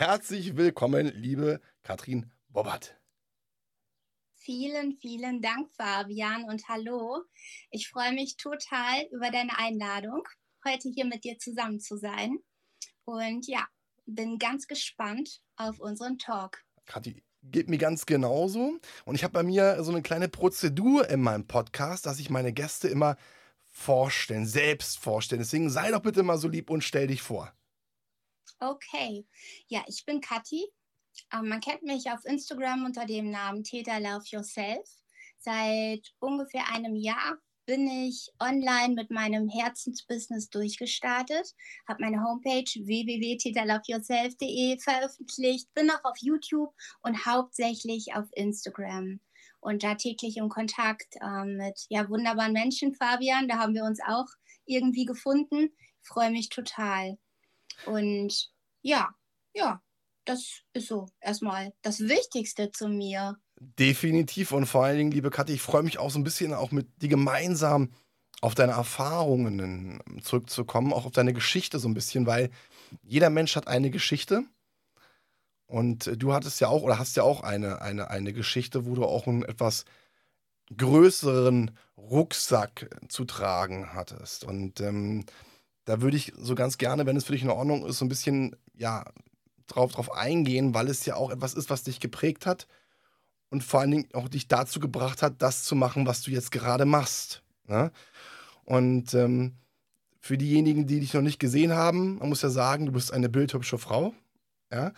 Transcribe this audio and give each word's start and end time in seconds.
Herzlich 0.00 0.56
willkommen, 0.56 1.10
liebe 1.16 1.60
Katrin 1.82 2.30
Bobbert. 2.50 2.96
Vielen, 4.36 4.92
vielen 4.92 5.42
Dank, 5.42 5.72
Fabian, 5.72 6.44
und 6.44 6.68
hallo. 6.68 7.24
Ich 7.72 7.88
freue 7.88 8.12
mich 8.12 8.36
total 8.36 9.08
über 9.10 9.32
deine 9.32 9.58
Einladung, 9.58 10.22
heute 10.64 10.88
hier 10.88 11.04
mit 11.04 11.24
dir 11.24 11.36
zusammen 11.40 11.80
zu 11.80 11.96
sein. 11.96 12.38
Und 13.06 13.48
ja, 13.48 13.66
bin 14.06 14.38
ganz 14.38 14.68
gespannt 14.68 15.40
auf 15.56 15.80
unseren 15.80 16.16
Talk. 16.16 16.62
Kathi, 16.86 17.24
geht 17.42 17.68
mir 17.68 17.78
ganz 17.78 18.06
genauso. 18.06 18.78
Und 19.04 19.16
ich 19.16 19.24
habe 19.24 19.32
bei 19.32 19.42
mir 19.42 19.82
so 19.82 19.90
eine 19.90 20.02
kleine 20.02 20.28
Prozedur 20.28 21.10
in 21.10 21.22
meinem 21.22 21.48
Podcast, 21.48 22.06
dass 22.06 22.20
ich 22.20 22.30
meine 22.30 22.52
Gäste 22.52 22.86
immer 22.86 23.16
vorstellen, 23.68 24.46
selbst 24.46 25.00
vorstellen. 25.00 25.40
Deswegen 25.40 25.70
sei 25.70 25.90
doch 25.90 26.02
bitte 26.02 26.22
mal 26.22 26.38
so 26.38 26.46
lieb 26.46 26.70
und 26.70 26.84
stell 26.84 27.08
dich 27.08 27.20
vor. 27.20 27.52
Okay, 28.60 29.24
ja, 29.68 29.84
ich 29.86 30.04
bin 30.04 30.20
Kathi. 30.20 30.66
Ähm, 31.32 31.48
man 31.48 31.60
kennt 31.60 31.84
mich 31.84 32.10
auf 32.10 32.24
Instagram 32.24 32.86
unter 32.86 33.06
dem 33.06 33.30
Namen 33.30 33.62
Theta 33.62 33.98
Love 33.98 34.24
Yourself. 34.26 34.88
Seit 35.38 36.12
ungefähr 36.18 36.68
einem 36.72 36.96
Jahr 36.96 37.38
bin 37.66 37.86
ich 37.86 38.32
online 38.40 38.94
mit 38.94 39.10
meinem 39.10 39.48
Herzensbusiness 39.48 40.50
durchgestartet, 40.50 41.54
habe 41.86 42.02
meine 42.02 42.24
Homepage 42.24 42.64
www.tetaloveyourself.de 42.64 44.80
veröffentlicht, 44.80 45.72
bin 45.74 45.90
auch 45.90 46.02
auf 46.04 46.16
YouTube 46.18 46.74
und 47.02 47.26
hauptsächlich 47.26 48.14
auf 48.14 48.26
Instagram 48.32 49.20
und 49.60 49.84
da 49.84 49.94
täglich 49.94 50.36
im 50.38 50.48
Kontakt 50.48 51.14
äh, 51.20 51.44
mit 51.44 51.86
ja, 51.90 52.08
wunderbaren 52.08 52.52
Menschen, 52.52 52.94
Fabian. 52.94 53.48
Da 53.48 53.58
haben 53.58 53.74
wir 53.74 53.84
uns 53.84 54.00
auch 54.00 54.26
irgendwie 54.64 55.04
gefunden. 55.04 55.70
Ich 56.02 56.08
freue 56.08 56.30
mich 56.30 56.48
total. 56.48 57.18
Und 57.86 58.50
ja, 58.82 59.08
ja, 59.54 59.82
das 60.24 60.62
ist 60.72 60.88
so 60.88 61.08
erstmal 61.20 61.72
das 61.82 62.00
Wichtigste 62.00 62.70
zu 62.70 62.88
mir. 62.88 63.36
Definitiv 63.60 64.52
und 64.52 64.66
vor 64.66 64.84
allen 64.84 64.98
Dingen, 64.98 65.10
liebe 65.10 65.30
Kathi, 65.30 65.54
ich 65.54 65.62
freue 65.62 65.82
mich 65.82 65.98
auch 65.98 66.10
so 66.10 66.18
ein 66.18 66.24
bisschen 66.24 66.54
auch 66.54 66.70
mit 66.70 67.02
dir 67.02 67.08
gemeinsam 67.08 67.90
auf 68.40 68.54
deine 68.54 68.72
Erfahrungen 68.72 70.00
zurückzukommen, 70.22 70.92
auch 70.92 71.06
auf 71.06 71.12
deine 71.12 71.32
Geschichte 71.32 71.78
so 71.78 71.88
ein 71.88 71.94
bisschen, 71.94 72.26
weil 72.26 72.50
jeder 73.02 73.30
Mensch 73.30 73.56
hat 73.56 73.66
eine 73.66 73.90
Geschichte. 73.90 74.44
Und 75.66 76.10
du 76.16 76.32
hattest 76.32 76.60
ja 76.60 76.68
auch 76.68 76.82
oder 76.82 76.98
hast 76.98 77.16
ja 77.16 77.24
auch 77.24 77.42
eine, 77.42 77.82
eine, 77.82 78.10
eine 78.10 78.32
Geschichte, 78.32 78.86
wo 78.86 78.94
du 78.94 79.04
auch 79.04 79.26
einen 79.26 79.42
etwas 79.42 79.84
größeren 80.74 81.72
Rucksack 81.96 82.88
zu 83.08 83.24
tragen 83.24 83.92
hattest. 83.92 84.44
Und 84.44 84.80
ähm, 84.80 85.24
da 85.88 86.02
würde 86.02 86.18
ich 86.18 86.34
so 86.36 86.54
ganz 86.54 86.76
gerne, 86.76 87.06
wenn 87.06 87.16
es 87.16 87.24
für 87.24 87.32
dich 87.32 87.42
in 87.42 87.48
Ordnung 87.48 87.86
ist, 87.86 87.96
so 87.96 88.04
ein 88.04 88.10
bisschen, 88.10 88.54
ja, 88.74 89.06
drauf, 89.66 89.92
drauf 89.92 90.12
eingehen, 90.12 90.74
weil 90.74 90.88
es 90.88 91.06
ja 91.06 91.16
auch 91.16 91.30
etwas 91.30 91.54
ist, 91.54 91.70
was 91.70 91.82
dich 91.82 91.98
geprägt 91.98 92.44
hat 92.44 92.68
und 93.48 93.64
vor 93.64 93.80
allen 93.80 93.92
Dingen 93.92 94.08
auch 94.12 94.28
dich 94.28 94.48
dazu 94.48 94.80
gebracht 94.80 95.22
hat, 95.22 95.40
das 95.40 95.64
zu 95.64 95.74
machen, 95.74 96.06
was 96.06 96.20
du 96.20 96.30
jetzt 96.30 96.50
gerade 96.50 96.84
machst. 96.84 97.42
Ne? 97.66 97.90
Und 98.66 99.14
ähm, 99.14 99.54
für 100.20 100.36
diejenigen, 100.36 100.86
die 100.86 101.00
dich 101.00 101.14
noch 101.14 101.22
nicht 101.22 101.38
gesehen 101.38 101.72
haben, 101.72 102.18
man 102.18 102.28
muss 102.28 102.42
ja 102.42 102.50
sagen, 102.50 102.84
du 102.84 102.92
bist 102.92 103.10
eine 103.10 103.30
bildhübsche 103.30 103.78
Frau. 103.78 104.12
Ja? 104.70 104.92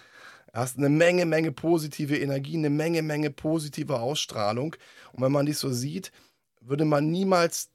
hast 0.52 0.76
eine 0.76 0.88
Menge, 0.88 1.24
Menge 1.24 1.52
positive 1.52 2.18
Energie, 2.18 2.56
eine 2.56 2.70
Menge, 2.70 3.02
Menge 3.02 3.30
positive 3.30 4.00
Ausstrahlung. 4.00 4.74
Und 5.12 5.22
wenn 5.22 5.30
man 5.30 5.46
dich 5.46 5.58
so 5.58 5.70
sieht, 5.70 6.10
würde 6.60 6.84
man 6.84 7.12
niemals 7.12 7.70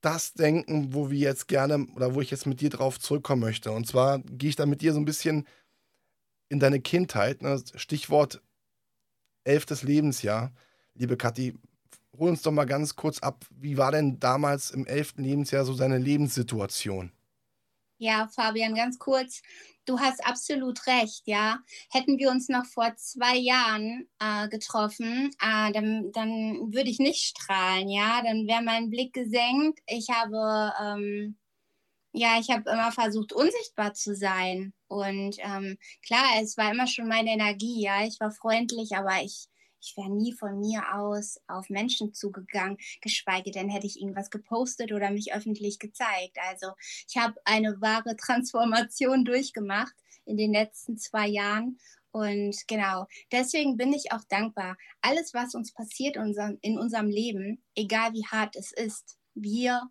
das 0.00 0.32
denken, 0.32 0.94
wo 0.94 1.10
wir 1.10 1.18
jetzt 1.18 1.48
gerne 1.48 1.86
oder 1.94 2.14
wo 2.14 2.20
ich 2.20 2.30
jetzt 2.30 2.46
mit 2.46 2.60
dir 2.60 2.70
drauf 2.70 2.98
zurückkommen 2.98 3.42
möchte. 3.42 3.72
Und 3.72 3.86
zwar 3.86 4.20
gehe 4.20 4.50
ich 4.50 4.56
da 4.56 4.66
mit 4.66 4.80
dir 4.80 4.92
so 4.92 4.98
ein 4.98 5.04
bisschen 5.04 5.46
in 6.48 6.58
deine 6.60 6.80
Kindheit. 6.80 7.42
Ne? 7.42 7.62
Stichwort 7.74 8.42
elftes 9.44 9.82
Lebensjahr. 9.82 10.52
Liebe 10.94 11.16
Kathi, 11.16 11.58
hol 12.18 12.30
uns 12.30 12.42
doch 12.42 12.52
mal 12.52 12.64
ganz 12.66 12.96
kurz 12.96 13.18
ab. 13.20 13.44
Wie 13.50 13.76
war 13.76 13.92
denn 13.92 14.18
damals 14.20 14.70
im 14.70 14.86
elften 14.86 15.22
Lebensjahr 15.22 15.64
so 15.64 15.74
deine 15.74 15.98
Lebenssituation? 15.98 17.12
Ja, 18.02 18.28
Fabian, 18.28 18.74
ganz 18.74 18.98
kurz. 18.98 19.42
Du 19.84 20.00
hast 20.00 20.24
absolut 20.26 20.86
recht, 20.86 21.20
ja. 21.26 21.58
Hätten 21.90 22.16
wir 22.18 22.30
uns 22.30 22.48
noch 22.48 22.64
vor 22.64 22.96
zwei 22.96 23.36
Jahren 23.36 24.08
äh, 24.18 24.48
getroffen, 24.48 25.30
äh, 25.38 25.70
dann, 25.72 26.10
dann 26.12 26.72
würde 26.72 26.88
ich 26.88 26.98
nicht 26.98 27.22
strahlen, 27.22 27.90
ja. 27.90 28.22
Dann 28.22 28.46
wäre 28.46 28.62
mein 28.62 28.88
Blick 28.88 29.12
gesenkt. 29.12 29.80
Ich 29.86 30.08
habe, 30.08 30.72
ähm, 30.82 31.36
ja, 32.12 32.38
ich 32.40 32.50
habe 32.50 32.70
immer 32.70 32.90
versucht, 32.92 33.34
unsichtbar 33.34 33.92
zu 33.94 34.14
sein. 34.16 34.72
Und 34.88 35.36
ähm, 35.40 35.76
klar, 36.06 36.24
es 36.40 36.56
war 36.56 36.72
immer 36.72 36.86
schon 36.86 37.06
meine 37.06 37.30
Energie, 37.32 37.82
ja. 37.82 38.06
Ich 38.06 38.18
war 38.20 38.30
freundlich, 38.30 38.96
aber 38.96 39.22
ich, 39.22 39.46
ich 39.80 39.96
wäre 39.96 40.10
nie 40.10 40.32
von 40.32 40.58
mir 40.60 40.94
aus 40.94 41.40
auf 41.46 41.70
Menschen 41.70 42.12
zugegangen, 42.14 42.78
geschweige 43.00 43.50
denn 43.50 43.68
hätte 43.68 43.86
ich 43.86 44.00
irgendwas 44.00 44.30
gepostet 44.30 44.92
oder 44.92 45.10
mich 45.10 45.32
öffentlich 45.32 45.78
gezeigt. 45.78 46.38
Also 46.48 46.72
ich 47.08 47.16
habe 47.16 47.40
eine 47.44 47.80
wahre 47.80 48.16
Transformation 48.16 49.24
durchgemacht 49.24 49.94
in 50.24 50.36
den 50.36 50.52
letzten 50.52 50.96
zwei 50.96 51.26
Jahren. 51.26 51.78
Und 52.12 52.56
genau, 52.66 53.06
deswegen 53.30 53.76
bin 53.76 53.92
ich 53.92 54.12
auch 54.12 54.24
dankbar. 54.28 54.76
Alles, 55.00 55.32
was 55.32 55.54
uns 55.54 55.72
passiert 55.72 56.16
in 56.16 56.78
unserem 56.78 57.08
Leben, 57.08 57.62
egal 57.74 58.12
wie 58.12 58.26
hart 58.26 58.56
es 58.56 58.72
ist, 58.72 59.16
wir 59.34 59.82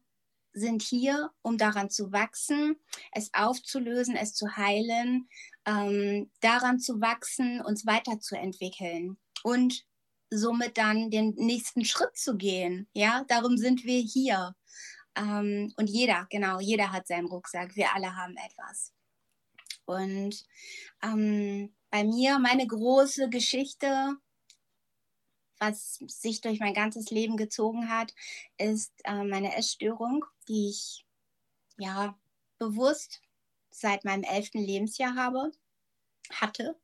sind 0.51 0.81
hier, 0.81 1.29
um 1.41 1.57
daran 1.57 1.89
zu 1.89 2.11
wachsen, 2.11 2.75
es 3.13 3.33
aufzulösen, 3.33 4.15
es 4.15 4.33
zu 4.33 4.57
heilen, 4.57 5.29
ähm, 5.65 6.29
daran 6.41 6.79
zu 6.79 6.99
wachsen, 6.99 7.61
uns 7.61 7.85
weiterzuentwickeln 7.85 9.17
und 9.43 9.85
somit 10.29 10.77
dann 10.77 11.09
den 11.09 11.33
nächsten 11.35 11.85
Schritt 11.85 12.15
zu 12.15 12.37
gehen. 12.37 12.87
Ja, 12.93 13.23
darum 13.27 13.57
sind 13.57 13.83
wir 13.83 13.99
hier. 13.99 14.55
Ähm, 15.15 15.73
und 15.77 15.89
jeder, 15.89 16.27
genau, 16.29 16.59
jeder 16.59 16.91
hat 16.91 17.07
seinen 17.07 17.27
Rucksack. 17.27 17.75
Wir 17.75 17.93
alle 17.93 18.15
haben 18.15 18.35
etwas. 18.37 18.93
Und 19.85 20.45
ähm, 21.01 21.73
bei 21.89 22.03
mir, 22.03 22.37
meine 22.37 22.67
große 22.67 23.29
Geschichte, 23.29 24.15
was 25.57 25.95
sich 26.07 26.41
durch 26.41 26.59
mein 26.59 26.73
ganzes 26.73 27.09
Leben 27.09 27.37
gezogen 27.37 27.89
hat, 27.89 28.13
ist 28.57 28.93
äh, 29.03 29.23
meine 29.23 29.55
Essstörung, 29.55 30.25
die 30.47 30.69
ich 30.69 31.05
ja 31.77 32.17
bewusst 32.59 33.21
seit 33.71 34.05
meinem 34.05 34.23
elften 34.23 34.59
Lebensjahr 34.59 35.15
habe, 35.15 35.51
hatte, 36.31 36.79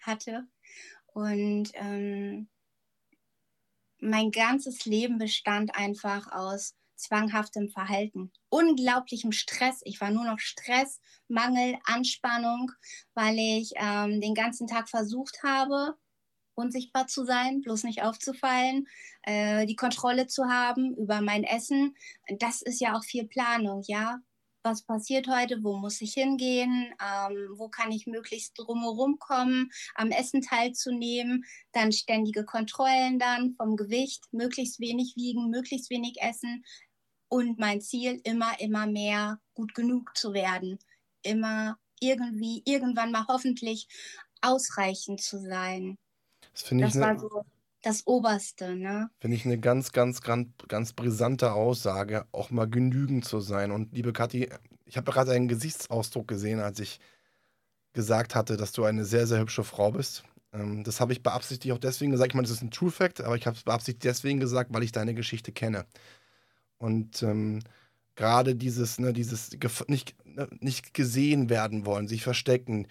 hatte. 0.00 0.48
Und 1.14 1.70
ähm, 1.74 2.48
mein 3.98 4.30
ganzes 4.30 4.84
Leben 4.86 5.18
bestand 5.18 5.74
einfach 5.74 6.30
aus 6.32 6.74
zwanghaftem 6.96 7.68
Verhalten, 7.70 8.30
unglaublichem 8.50 9.32
Stress. 9.32 9.80
Ich 9.84 10.00
war 10.00 10.10
nur 10.10 10.24
noch 10.24 10.38
Stress, 10.38 11.00
Mangel, 11.28 11.78
Anspannung, 11.84 12.72
weil 13.14 13.38
ich 13.38 13.72
ähm, 13.76 14.20
den 14.20 14.34
ganzen 14.34 14.66
Tag 14.66 14.88
versucht 14.88 15.42
habe, 15.42 15.96
unsichtbar 16.54 17.06
zu 17.06 17.24
sein, 17.24 17.62
bloß 17.62 17.84
nicht 17.84 18.02
aufzufallen, 18.02 18.86
äh, 19.22 19.66
die 19.66 19.76
Kontrolle 19.76 20.26
zu 20.26 20.44
haben 20.44 20.94
über 20.96 21.22
mein 21.22 21.44
Essen. 21.44 21.96
Das 22.38 22.60
ist 22.60 22.80
ja 22.80 22.96
auch 22.96 23.04
viel 23.04 23.26
Planung, 23.26 23.82
ja 23.86 24.20
was 24.62 24.82
passiert 24.82 25.26
heute, 25.28 25.62
wo 25.62 25.76
muss 25.76 26.00
ich 26.00 26.14
hingehen, 26.14 26.92
ähm, 27.00 27.54
wo 27.56 27.68
kann 27.68 27.92
ich 27.92 28.06
möglichst 28.06 28.58
drumherum 28.58 29.18
kommen, 29.18 29.70
am 29.94 30.10
Essen 30.10 30.42
teilzunehmen, 30.42 31.44
dann 31.72 31.92
ständige 31.92 32.44
Kontrollen 32.44 33.18
dann 33.18 33.54
vom 33.56 33.76
Gewicht, 33.76 34.24
möglichst 34.32 34.80
wenig 34.80 35.14
wiegen, 35.16 35.50
möglichst 35.50 35.90
wenig 35.90 36.20
essen 36.20 36.64
und 37.28 37.58
mein 37.58 37.80
Ziel 37.80 38.20
immer, 38.24 38.60
immer 38.60 38.86
mehr 38.86 39.40
gut 39.54 39.74
genug 39.74 40.16
zu 40.16 40.32
werden, 40.32 40.78
immer 41.22 41.78
irgendwie, 42.00 42.62
irgendwann 42.64 43.12
mal 43.12 43.26
hoffentlich 43.28 43.88
ausreichend 44.40 45.20
zu 45.20 45.38
sein. 45.38 45.98
Das 46.52 46.62
finde 46.62 46.86
ich. 46.86 46.92
Das 46.92 47.00
war 47.00 47.18
so 47.18 47.44
das 47.82 48.06
Oberste, 48.06 48.76
ne? 48.76 49.10
Finde 49.20 49.36
ich 49.36 49.44
eine 49.44 49.58
ganz, 49.58 49.92
ganz, 49.92 50.20
ganz, 50.20 50.48
ganz 50.68 50.92
brisante 50.92 51.52
Aussage, 51.52 52.26
auch 52.32 52.50
mal 52.50 52.68
genügend 52.68 53.24
zu 53.24 53.40
sein. 53.40 53.70
Und 53.70 53.92
liebe 53.92 54.12
Kathi, 54.12 54.50
ich 54.84 54.96
habe 54.96 55.10
gerade 55.10 55.32
einen 55.32 55.48
Gesichtsausdruck 55.48 56.28
gesehen, 56.28 56.60
als 56.60 56.80
ich 56.80 57.00
gesagt 57.92 58.34
hatte, 58.34 58.56
dass 58.56 58.72
du 58.72 58.84
eine 58.84 59.04
sehr, 59.04 59.26
sehr 59.26 59.40
hübsche 59.40 59.64
Frau 59.64 59.92
bist. 59.92 60.24
Ähm, 60.52 60.84
das 60.84 61.00
habe 61.00 61.12
ich 61.12 61.22
beabsichtigt 61.22 61.72
auch 61.74 61.78
deswegen 61.78 62.12
gesagt. 62.12 62.32
Ich 62.32 62.34
meine, 62.34 62.46
das 62.46 62.56
ist 62.56 62.62
ein 62.62 62.70
True 62.70 62.90
Fact, 62.90 63.20
aber 63.20 63.36
ich 63.36 63.46
habe 63.46 63.56
es 63.56 63.62
beabsichtigt 63.64 64.04
deswegen 64.04 64.40
gesagt, 64.40 64.72
weil 64.72 64.82
ich 64.82 64.92
deine 64.92 65.14
Geschichte 65.14 65.52
kenne. 65.52 65.86
Und 66.78 67.22
ähm, 67.22 67.60
gerade 68.16 68.54
dieses, 68.54 68.98
ne, 68.98 69.12
dieses 69.12 69.50
nicht, 69.88 70.14
ne, 70.24 70.48
nicht 70.60 70.94
gesehen 70.94 71.50
werden 71.50 71.86
wollen, 71.86 72.08
sich 72.08 72.22
verstecken, 72.22 72.86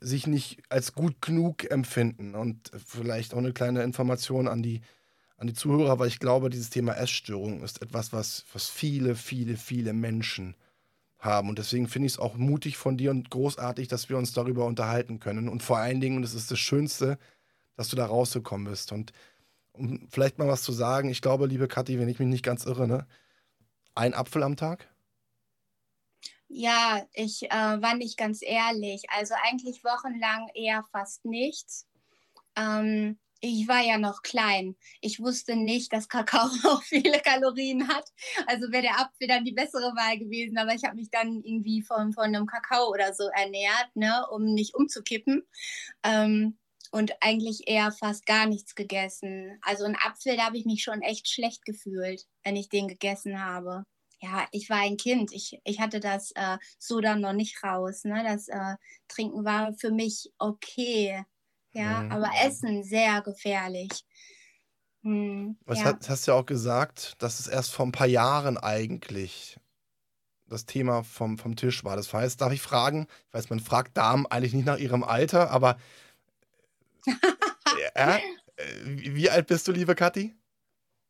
sich 0.00 0.26
nicht 0.26 0.62
als 0.68 0.92
gut 0.92 1.20
genug 1.20 1.70
empfinden 1.70 2.34
und 2.34 2.70
vielleicht 2.86 3.34
auch 3.34 3.38
eine 3.38 3.52
kleine 3.52 3.82
Information 3.82 4.48
an 4.48 4.62
die, 4.62 4.80
an 5.36 5.46
die 5.46 5.54
Zuhörer, 5.54 5.98
weil 5.98 6.08
ich 6.08 6.18
glaube, 6.18 6.50
dieses 6.50 6.70
Thema 6.70 6.94
Essstörung 6.94 7.62
ist 7.62 7.82
etwas, 7.82 8.12
was, 8.12 8.44
was 8.52 8.68
viele, 8.68 9.14
viele, 9.14 9.56
viele 9.56 9.92
Menschen 9.92 10.54
haben. 11.18 11.48
Und 11.48 11.58
deswegen 11.58 11.88
finde 11.88 12.06
ich 12.06 12.14
es 12.14 12.18
auch 12.18 12.36
mutig 12.36 12.76
von 12.76 12.96
dir 12.96 13.10
und 13.10 13.30
großartig, 13.30 13.88
dass 13.88 14.08
wir 14.08 14.18
uns 14.18 14.32
darüber 14.32 14.66
unterhalten 14.66 15.20
können. 15.20 15.48
Und 15.48 15.62
vor 15.62 15.78
allen 15.78 16.00
Dingen, 16.00 16.16
und 16.16 16.22
das 16.22 16.34
ist 16.34 16.50
das 16.50 16.58
Schönste, 16.58 17.18
dass 17.76 17.88
du 17.88 17.96
da 17.96 18.06
rausgekommen 18.06 18.68
bist. 18.68 18.92
Und 18.92 19.12
um 19.72 20.06
vielleicht 20.10 20.38
mal 20.38 20.48
was 20.48 20.62
zu 20.62 20.72
sagen, 20.72 21.08
ich 21.08 21.22
glaube, 21.22 21.46
liebe 21.46 21.68
Kathi, 21.68 21.98
wenn 21.98 22.08
ich 22.08 22.18
mich 22.18 22.28
nicht 22.28 22.44
ganz 22.44 22.64
irre, 22.64 22.86
ne? 22.86 23.06
Ein 23.94 24.14
Apfel 24.14 24.42
am 24.42 24.56
Tag? 24.56 24.88
Ja, 26.54 27.06
ich 27.14 27.44
äh, 27.50 27.50
war 27.50 27.94
nicht 27.96 28.18
ganz 28.18 28.40
ehrlich. 28.42 29.04
Also 29.08 29.34
eigentlich 29.42 29.82
wochenlang 29.84 30.48
eher 30.54 30.84
fast 30.92 31.24
nichts. 31.24 31.86
Ähm, 32.56 33.18
ich 33.40 33.66
war 33.68 33.80
ja 33.82 33.96
noch 33.98 34.22
klein. 34.22 34.76
Ich 35.00 35.18
wusste 35.18 35.56
nicht, 35.56 35.92
dass 35.94 36.08
Kakao 36.10 36.46
auch 36.68 36.82
viele 36.82 37.20
Kalorien 37.20 37.88
hat. 37.88 38.04
Also 38.46 38.70
wäre 38.70 38.82
der 38.82 39.00
Apfel 39.00 39.28
dann 39.28 39.46
die 39.46 39.52
bessere 39.52 39.94
Wahl 39.96 40.18
gewesen. 40.18 40.58
Aber 40.58 40.74
ich 40.74 40.84
habe 40.84 40.96
mich 40.96 41.10
dann 41.10 41.42
irgendwie 41.42 41.80
von, 41.82 42.12
von 42.12 42.24
einem 42.24 42.46
Kakao 42.46 42.90
oder 42.90 43.14
so 43.14 43.24
ernährt, 43.28 43.88
ne, 43.94 44.26
um 44.30 44.44
nicht 44.44 44.74
umzukippen. 44.74 45.44
Ähm, 46.02 46.58
und 46.90 47.14
eigentlich 47.22 47.66
eher 47.66 47.92
fast 47.92 48.26
gar 48.26 48.46
nichts 48.46 48.74
gegessen. 48.74 49.58
Also 49.62 49.84
ein 49.86 49.96
Apfel, 49.96 50.36
da 50.36 50.44
habe 50.46 50.58
ich 50.58 50.66
mich 50.66 50.82
schon 50.82 51.00
echt 51.00 51.28
schlecht 51.28 51.64
gefühlt, 51.64 52.26
wenn 52.44 52.56
ich 52.56 52.68
den 52.68 52.88
gegessen 52.88 53.42
habe. 53.42 53.84
Ja, 54.22 54.46
ich 54.52 54.70
war 54.70 54.78
ein 54.78 54.96
Kind. 54.96 55.32
Ich, 55.32 55.60
ich 55.64 55.80
hatte 55.80 55.98
das 55.98 56.30
äh, 56.36 56.56
so 56.78 57.00
dann 57.00 57.20
noch 57.20 57.32
nicht 57.32 57.62
raus. 57.64 58.04
Ne? 58.04 58.22
Das 58.24 58.46
äh, 58.46 58.76
Trinken 59.08 59.44
war 59.44 59.74
für 59.74 59.90
mich 59.90 60.32
okay. 60.38 61.24
Ja, 61.72 62.02
mhm. 62.02 62.12
aber 62.12 62.30
Essen 62.44 62.84
sehr 62.84 63.20
gefährlich. 63.22 64.04
Hm, 65.02 65.56
Was 65.64 65.80
ja. 65.80 65.86
hast, 65.86 66.08
hast 66.08 66.26
du 66.26 66.30
ja 66.30 66.38
auch 66.38 66.46
gesagt, 66.46 67.14
dass 67.18 67.40
es 67.40 67.48
erst 67.48 67.72
vor 67.72 67.84
ein 67.84 67.92
paar 67.92 68.06
Jahren 68.06 68.58
eigentlich 68.58 69.58
das 70.46 70.66
Thema 70.66 71.02
vom, 71.02 71.36
vom 71.36 71.56
Tisch 71.56 71.82
war. 71.82 71.96
Das 71.96 72.12
heißt, 72.12 72.40
darf 72.40 72.52
ich 72.52 72.62
fragen, 72.62 73.08
ich 73.26 73.34
weiß, 73.34 73.50
man 73.50 73.58
fragt 73.58 73.96
Damen 73.96 74.26
eigentlich 74.26 74.52
nicht 74.52 74.66
nach 74.66 74.78
ihrem 74.78 75.02
Alter, 75.02 75.50
aber 75.50 75.78
äh, 77.94 78.20
wie 78.84 79.30
alt 79.30 79.48
bist 79.48 79.66
du, 79.66 79.72
liebe 79.72 79.96
Kathi? 79.96 80.36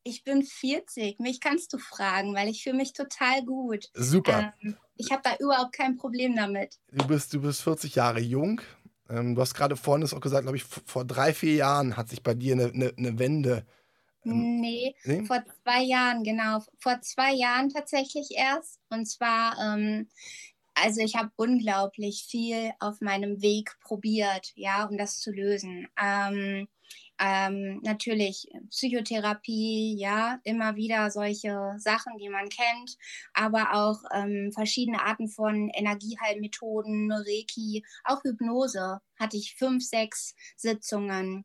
Ich 0.05 0.25
bin 0.25 0.43
40. 0.43 1.21
Mich 1.21 1.41
kannst 1.41 1.73
du 1.73 1.79
fragen, 1.79 2.35
weil 2.35 2.49
ich 2.49 2.63
fühle 2.63 2.77
mich 2.77 2.93
total 2.93 3.45
gut. 3.45 3.89
Super. 3.95 4.53
Ähm, 4.63 4.77
ich 4.97 5.11
habe 5.11 5.23
da 5.25 5.37
überhaupt 5.37 5.73
kein 5.73 5.97
Problem 5.97 6.37
damit. 6.37 6.79
Du 6.91 7.07
bist, 7.07 7.33
du 7.35 7.41
bist 7.41 7.63
40 7.63 7.95
Jahre 7.95 8.21
jung. 8.21 8.61
Ähm, 9.09 9.35
du 9.35 9.41
hast 9.41 9.55
gerade 9.55 9.77
vorhin 9.77 10.07
auch 10.07 10.21
gesagt, 10.21 10.45
glaube 10.45 10.57
ich, 10.57 10.65
vor 10.65 11.05
drei, 11.05 11.35
vier 11.35 11.55
Jahren 11.55 11.97
hat 11.97 12.09
sich 12.09 12.23
bei 12.23 12.35
dir 12.35 12.55
eine, 12.55 12.67
eine, 12.67 12.93
eine 12.97 13.19
Wende. 13.19 13.67
Ähm, 14.25 14.61
nee, 14.61 14.95
nee, 15.05 15.25
vor 15.25 15.43
zwei 15.63 15.83
Jahren, 15.83 16.23
genau. 16.23 16.61
Vor 16.79 17.01
zwei 17.01 17.33
Jahren 17.33 17.69
tatsächlich 17.69 18.31
erst. 18.31 18.81
Und 18.89 19.07
zwar, 19.07 19.57
ähm, 19.59 20.09
also 20.75 21.01
ich 21.01 21.17
habe 21.17 21.31
unglaublich 21.37 22.27
viel 22.29 22.73
auf 22.81 23.01
meinem 23.01 23.43
Weg 23.43 23.77
probiert, 23.81 24.53
ja, 24.55 24.85
um 24.85 24.97
das 24.97 25.19
zu 25.19 25.31
lösen. 25.31 25.89
Ähm, 26.01 26.69
ähm, 27.19 27.81
natürlich 27.83 28.49
Psychotherapie, 28.71 29.97
ja, 29.99 30.41
immer 30.45 30.77
wieder 30.77 31.11
solche 31.11 31.75
Sachen, 31.79 32.19
die 32.19 32.29
man 32.29 32.49
kennt, 32.49 32.97
aber 33.33 33.75
auch 33.75 33.99
ähm, 34.13 34.51
verschiedene 34.53 35.03
Arten 35.03 35.29
von 35.29 35.69
Energieheilmethoden, 35.69 37.13
Reiki, 37.13 37.85
auch 38.05 38.23
Hypnose 38.25 39.01
hatte 39.19 39.37
ich 39.37 39.55
fünf, 39.57 39.85
sechs 39.85 40.35
Sitzungen. 40.57 41.45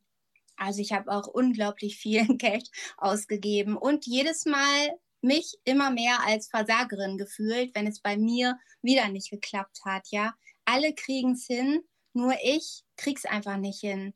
Also 0.55 0.81
ich 0.81 0.91
habe 0.93 1.11
auch 1.11 1.27
unglaublich 1.27 1.97
viel 1.97 2.25
Geld 2.37 2.69
ausgegeben 2.97 3.77
und 3.77 4.05
jedes 4.07 4.45
Mal 4.45 4.97
mich 5.21 5.57
immer 5.63 5.91
mehr 5.91 6.19
als 6.25 6.47
Versagerin 6.47 7.17
gefühlt, 7.17 7.75
wenn 7.75 7.87
es 7.87 7.99
bei 7.99 8.17
mir 8.17 8.57
wieder 8.81 9.09
nicht 9.09 9.29
geklappt 9.29 9.81
hat, 9.85 10.07
ja. 10.09 10.33
Alle 10.65 10.93
kriegen 10.93 11.33
es 11.33 11.45
hin, 11.45 11.81
nur 12.13 12.33
ich 12.43 12.83
krieg's 12.97 13.25
einfach 13.25 13.57
nicht 13.57 13.79
hin. 13.79 14.13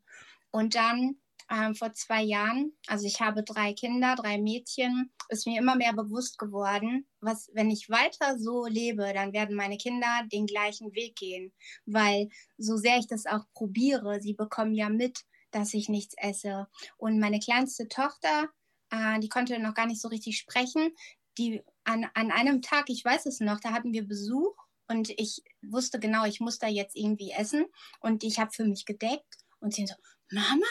Und 0.52 0.76
dann 0.76 1.21
ähm, 1.52 1.76
vor 1.76 1.94
zwei 1.94 2.24
Jahren, 2.24 2.72
also 2.88 3.06
ich 3.06 3.20
habe 3.20 3.44
drei 3.44 3.74
Kinder, 3.74 4.16
drei 4.16 4.38
Mädchen, 4.38 5.12
ist 5.28 5.46
mir 5.46 5.60
immer 5.60 5.76
mehr 5.76 5.94
bewusst 5.94 6.40
geworden, 6.40 7.06
was, 7.20 7.50
wenn 7.54 7.70
ich 7.70 7.90
weiter 7.90 8.40
so 8.40 8.66
lebe, 8.66 9.12
dann 9.14 9.34
werden 9.34 9.56
meine 9.56 9.78
Kinder 9.78 10.24
den 10.32 10.46
gleichen 10.46 10.96
Weg 10.96 11.18
gehen. 11.18 11.52
Weil 11.86 12.30
so 12.58 12.78
sehr 12.78 12.98
ich 12.98 13.08
das 13.08 13.26
auch 13.26 13.44
probiere, 13.54 14.22
sie 14.22 14.34
bekommen 14.34 14.74
ja 14.74 14.88
mit, 14.88 15.26
dass 15.52 15.74
ich 15.74 15.90
nichts 15.90 16.16
esse. 16.18 16.68
Und 16.98 17.20
meine 17.20 17.40
kleinste 17.40 17.90
Tochter, 17.90 18.48
äh, 18.90 19.20
die 19.20 19.30
konnte 19.30 19.60
noch 19.60 19.74
gar 19.74 19.88
nicht 19.88 20.02
so 20.02 20.08
richtig 20.08 20.38
sprechen. 20.38 20.96
Die 21.38 21.62
an, 21.84 22.08
an 22.14 22.32
einem 22.32 22.62
Tag, 22.62 22.90
ich 22.90 23.04
weiß 23.04 23.26
es 23.26 23.42
noch, 23.42 23.60
da 23.60 23.72
hatten 23.74 23.92
wir 23.92 24.08
Besuch 24.08 24.56
und 24.88 25.10
ich 25.10 25.44
wusste 25.62 26.00
genau, 26.00 26.24
ich 26.26 26.40
muss 26.40 26.60
da 26.60 26.68
jetzt 26.68 26.96
irgendwie 26.96 27.32
essen 27.32 27.66
und 28.00 28.24
ich 28.24 28.40
habe 28.40 28.52
für 28.52 28.66
mich 28.66 28.86
gedeckt 28.86 29.38
und 29.60 29.74
sie 29.74 29.86
so, 29.86 29.96
Mama, 30.30 30.66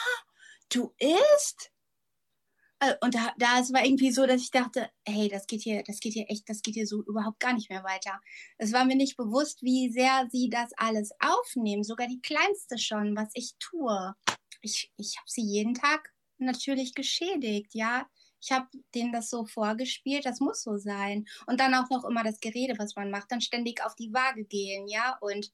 du 0.71 0.95
isst? 0.99 1.73
Äh, 2.81 2.95
und 3.03 3.15
da, 3.15 3.33
da 3.39 3.61
es 3.61 3.73
war 3.73 3.85
irgendwie 3.85 4.11
so, 4.11 4.27
dass 4.27 4.41
ich 4.41 4.51
dachte, 4.51 4.91
hey, 5.07 5.29
das 5.29 5.47
geht 5.47 5.63
hier, 5.63 5.83
das 5.83 6.01
geht 6.01 6.15
hier 6.15 6.29
echt, 6.29 6.49
das 6.49 6.63
geht 6.63 6.75
hier 6.75 6.87
so 6.87 7.03
überhaupt 7.03 7.39
gar 7.39 7.53
nicht 7.53 7.71
mehr 7.71 7.85
weiter. 7.85 8.21
Es 8.59 8.73
war 8.73 8.85
mir 8.85 8.97
nicht 8.97 9.17
bewusst, 9.17 9.63
wie 9.63 9.91
sehr 9.91 10.27
sie 10.31 10.49
das 10.49 10.73
alles 10.77 11.11
aufnehmen, 11.21 11.85
sogar 11.85 12.09
die 12.09 12.21
kleinste 12.23 12.79
schon, 12.79 13.17
was 13.17 13.29
ich 13.35 13.55
tue. 13.59 14.15
Ich, 14.63 14.93
ich 14.97 15.17
habe 15.19 15.29
sie 15.29 15.43
jeden 15.43 15.75
Tag 15.75 16.13
natürlich 16.39 16.95
geschädigt, 16.95 17.75
ja. 17.75 18.07
Ich 18.43 18.53
habe 18.53 18.69
denen 18.95 19.13
das 19.13 19.29
so 19.29 19.45
vorgespielt, 19.45 20.25
das 20.25 20.41
muss 20.41 20.63
so 20.63 20.79
sein. 20.79 21.27
Und 21.47 21.61
dann 21.61 21.75
auch 21.75 21.91
noch 21.91 22.05
immer 22.05 22.25
das 22.25 22.41
Gerede, 22.41 22.79
was 22.79 22.97
man 22.97 23.11
macht, 23.11 23.31
dann 23.31 23.43
ständig 23.43 23.85
auf 23.85 23.95
die 23.95 24.15
Waage 24.15 24.45
gehen, 24.47 24.89
ja. 24.89 25.19
Und 25.21 25.53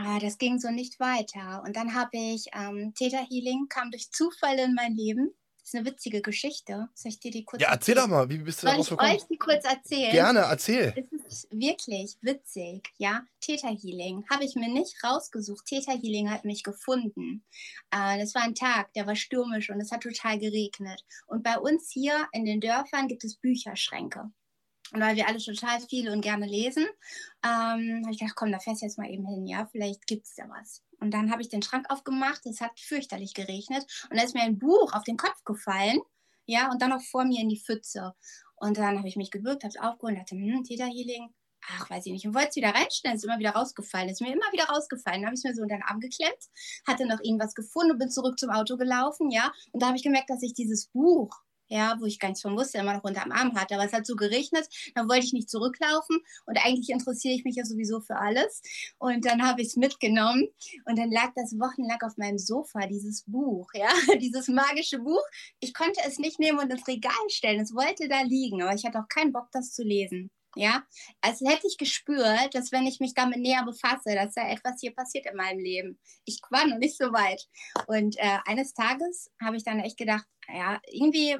ah, 0.00 0.18
das 0.18 0.38
ging 0.38 0.58
so 0.58 0.70
nicht 0.70 1.00
weiter. 1.00 1.62
Und 1.64 1.76
dann 1.76 1.94
habe 1.94 2.16
ich 2.16 2.46
ähm, 2.54 2.92
Theta 2.94 3.18
Healing, 3.18 3.66
kam 3.68 3.90
durch 3.90 4.10
Zufall 4.10 4.58
in 4.58 4.74
mein 4.74 4.94
Leben 4.94 5.34
ist 5.70 5.76
eine 5.76 5.86
witzige 5.86 6.20
Geschichte. 6.20 6.88
Soll 6.94 7.10
ich 7.10 7.20
dir 7.20 7.30
die 7.30 7.44
kurz 7.44 7.62
Ja, 7.62 7.70
erzähl 7.70 7.94
doch 7.94 8.08
mal, 8.08 8.28
wie 8.28 8.38
bist 8.38 8.62
du 8.62 8.66
Soll 8.66 8.72
darauf 8.72 8.88
gekommen? 8.88 9.10
ich 9.10 9.22
euch 9.22 9.28
die 9.28 9.38
kurz 9.38 9.64
erzählen? 9.64 10.10
Gerne, 10.10 10.40
erzähl. 10.40 10.94
Es 10.96 11.44
ist 11.44 11.48
wirklich 11.52 12.16
witzig, 12.22 12.92
ja. 12.98 13.24
Theta 13.40 13.68
Healing 13.68 14.24
habe 14.30 14.44
ich 14.44 14.56
mir 14.56 14.68
nicht 14.68 15.02
rausgesucht. 15.04 15.66
Theta 15.66 15.92
Healing 15.92 16.30
hat 16.30 16.44
mich 16.44 16.62
gefunden. 16.62 17.44
Äh, 17.90 18.18
das 18.18 18.34
war 18.34 18.42
ein 18.42 18.54
Tag, 18.54 18.92
der 18.94 19.06
war 19.06 19.16
stürmisch 19.16 19.70
und 19.70 19.80
es 19.80 19.92
hat 19.92 20.02
total 20.02 20.38
geregnet. 20.38 21.04
Und 21.26 21.42
bei 21.44 21.58
uns 21.58 21.90
hier 21.90 22.26
in 22.32 22.44
den 22.44 22.60
Dörfern 22.60 23.08
gibt 23.08 23.24
es 23.24 23.36
Bücherschränke. 23.36 24.30
Und 24.92 25.00
weil 25.00 25.16
wir 25.16 25.28
alle 25.28 25.38
total 25.38 25.80
viel 25.80 26.10
und 26.10 26.20
gerne 26.20 26.46
lesen, 26.46 26.86
ähm, 27.44 28.02
habe 28.02 28.12
ich 28.12 28.18
gedacht, 28.18 28.36
komm, 28.36 28.50
da 28.50 28.58
fährst 28.58 28.82
du 28.82 28.86
jetzt 28.86 28.98
mal 28.98 29.10
eben 29.10 29.26
hin, 29.26 29.46
ja, 29.46 29.66
vielleicht 29.70 30.06
gibt 30.06 30.26
es 30.26 30.34
da 30.34 30.48
was. 30.48 30.82
Und 30.98 31.12
dann 31.12 31.30
habe 31.30 31.42
ich 31.42 31.48
den 31.48 31.62
Schrank 31.62 31.86
aufgemacht, 31.88 32.44
es 32.46 32.60
hat 32.60 32.78
fürchterlich 32.78 33.34
geregnet 33.34 33.86
und 34.10 34.18
da 34.18 34.24
ist 34.24 34.34
mir 34.34 34.42
ein 34.42 34.58
Buch 34.58 34.92
auf 34.92 35.04
den 35.04 35.16
Kopf 35.16 35.44
gefallen, 35.44 36.00
ja, 36.46 36.70
und 36.70 36.82
dann 36.82 36.90
noch 36.90 37.02
vor 37.02 37.24
mir 37.24 37.40
in 37.40 37.48
die 37.48 37.60
Pfütze. 37.60 38.14
Und 38.56 38.76
dann 38.76 38.98
habe 38.98 39.08
ich 39.08 39.16
mich 39.16 39.30
gebürgt, 39.30 39.62
habe 39.62 39.72
es 39.74 39.80
aufgeholt 39.80 40.14
und 40.14 40.20
dachte, 40.20 40.34
hm, 40.34 40.64
Theta 40.64 40.84
Healing, 40.84 41.32
ach, 41.68 41.88
weiß 41.88 42.06
ich 42.06 42.12
nicht, 42.12 42.26
und 42.26 42.34
wollte 42.34 42.48
es 42.50 42.56
wieder 42.56 42.74
reinstellen, 42.74 43.16
ist 43.16 43.24
immer 43.24 43.38
wieder 43.38 43.52
rausgefallen, 43.52 44.08
ist 44.08 44.20
mir 44.20 44.32
immer 44.32 44.52
wieder 44.52 44.64
rausgefallen. 44.64 45.20
Dann 45.20 45.26
habe 45.26 45.34
ich 45.34 45.40
es 45.40 45.44
mir 45.44 45.54
so 45.54 45.62
unter 45.62 45.76
den 45.76 45.84
Arm 45.84 46.00
geklemmt, 46.00 46.50
hatte 46.86 47.06
noch 47.06 47.20
irgendwas 47.20 47.54
gefunden 47.54 47.92
und 47.92 47.98
bin 47.98 48.10
zurück 48.10 48.38
zum 48.38 48.50
Auto 48.50 48.76
gelaufen, 48.76 49.30
ja, 49.30 49.52
und 49.72 49.82
da 49.82 49.86
habe 49.86 49.96
ich 49.96 50.02
gemerkt, 50.02 50.30
dass 50.30 50.42
ich 50.42 50.54
dieses 50.54 50.88
Buch 50.88 51.30
ja, 51.70 51.96
wo 52.00 52.04
ich 52.04 52.18
gar 52.18 52.28
nichts 52.28 52.42
von 52.42 52.56
wusste, 52.56 52.78
immer 52.78 52.94
noch 52.94 53.04
unterm 53.04 53.32
Arm 53.32 53.54
hatte. 53.54 53.74
Aber 53.74 53.84
es 53.84 53.92
hat 53.92 54.06
so 54.06 54.16
geregnet, 54.16 54.68
dann 54.94 55.08
wollte 55.08 55.24
ich 55.24 55.32
nicht 55.32 55.48
zurücklaufen 55.48 56.18
und 56.46 56.58
eigentlich 56.64 56.90
interessiere 56.90 57.34
ich 57.34 57.44
mich 57.44 57.56
ja 57.56 57.64
sowieso 57.64 58.00
für 58.00 58.16
alles. 58.16 58.60
Und 58.98 59.24
dann 59.24 59.42
habe 59.46 59.62
ich 59.62 59.68
es 59.68 59.76
mitgenommen 59.76 60.48
und 60.84 60.98
dann 60.98 61.10
lag 61.10 61.32
das 61.36 61.52
wochenlang 61.58 62.00
auf 62.02 62.16
meinem 62.16 62.38
Sofa, 62.38 62.86
dieses 62.86 63.24
Buch, 63.26 63.70
ja, 63.74 63.88
dieses 64.20 64.48
magische 64.48 64.98
Buch. 64.98 65.22
Ich 65.60 65.72
konnte 65.72 66.00
es 66.06 66.18
nicht 66.18 66.38
nehmen 66.38 66.58
und 66.58 66.70
ins 66.70 66.86
Regal 66.88 67.12
stellen, 67.28 67.60
es 67.60 67.74
wollte 67.74 68.08
da 68.08 68.22
liegen, 68.22 68.62
aber 68.62 68.74
ich 68.74 68.84
hatte 68.84 68.98
auch 68.98 69.08
keinen 69.08 69.32
Bock, 69.32 69.48
das 69.52 69.72
zu 69.72 69.82
lesen. 69.82 70.30
Ja, 70.56 70.82
als 71.20 71.40
hätte 71.40 71.68
ich 71.68 71.78
gespürt, 71.78 72.54
dass 72.54 72.72
wenn 72.72 72.86
ich 72.86 72.98
mich 72.98 73.14
damit 73.14 73.38
näher 73.38 73.64
befasse, 73.64 74.14
dass 74.14 74.34
da 74.34 74.48
etwas 74.48 74.80
hier 74.80 74.92
passiert 74.92 75.26
in 75.26 75.36
meinem 75.36 75.60
Leben. 75.60 76.00
Ich 76.24 76.40
war 76.50 76.66
noch 76.66 76.78
nicht 76.78 76.96
so 76.96 77.12
weit. 77.12 77.46
Und 77.86 78.16
äh, 78.18 78.38
eines 78.46 78.74
Tages 78.74 79.30
habe 79.40 79.56
ich 79.56 79.62
dann 79.62 79.78
echt 79.78 79.96
gedacht, 79.96 80.26
ja, 80.48 80.80
irgendwie 80.90 81.36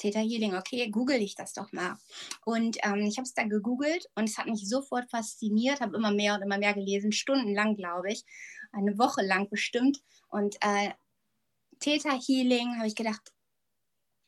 Theta 0.00 0.20
Healing, 0.20 0.54
okay, 0.54 0.90
google 0.90 1.20
ich 1.20 1.34
das 1.34 1.52
doch 1.52 1.72
mal. 1.72 1.96
Und 2.44 2.78
ähm, 2.82 3.06
ich 3.06 3.18
habe 3.18 3.26
es 3.26 3.34
dann 3.34 3.50
gegoogelt 3.50 4.06
und 4.14 4.28
es 4.28 4.38
hat 4.38 4.46
mich 4.46 4.68
sofort 4.68 5.10
fasziniert, 5.10 5.80
habe 5.80 5.96
immer 5.96 6.10
mehr 6.10 6.34
und 6.34 6.42
immer 6.42 6.58
mehr 6.58 6.74
gelesen, 6.74 7.12
stundenlang, 7.12 7.76
glaube 7.76 8.10
ich, 8.12 8.24
eine 8.72 8.98
Woche 8.98 9.22
lang 9.22 9.48
bestimmt. 9.50 9.98
Und 10.28 10.56
äh, 10.62 10.90
Theta 11.80 12.18
Healing 12.18 12.76
habe 12.76 12.86
ich 12.86 12.94
gedacht, 12.94 13.32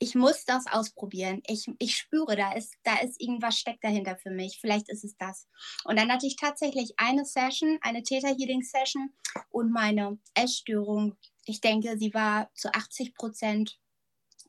ich 0.02 0.16
muss 0.16 0.44
das 0.44 0.66
ausprobieren. 0.66 1.42
Ich, 1.46 1.70
ich 1.78 1.96
spüre, 1.96 2.34
da 2.34 2.52
ist, 2.54 2.74
da 2.82 2.96
ist 2.96 3.20
irgendwas 3.20 3.56
steckt 3.56 3.84
dahinter 3.84 4.16
für 4.16 4.30
mich. 4.30 4.58
Vielleicht 4.60 4.88
ist 4.88 5.04
es 5.04 5.16
das. 5.16 5.46
Und 5.84 5.96
dann 5.96 6.10
hatte 6.10 6.26
ich 6.26 6.34
tatsächlich 6.34 6.94
eine 6.96 7.24
Session, 7.24 7.78
eine 7.82 8.02
Theta 8.02 8.28
Healing 8.28 8.62
Session 8.62 9.12
und 9.50 9.70
meine 9.70 10.18
Essstörung, 10.34 11.16
ich 11.44 11.60
denke, 11.60 11.96
sie 11.98 12.12
war 12.14 12.50
zu 12.54 12.74
80 12.74 13.14
Prozent 13.14 13.78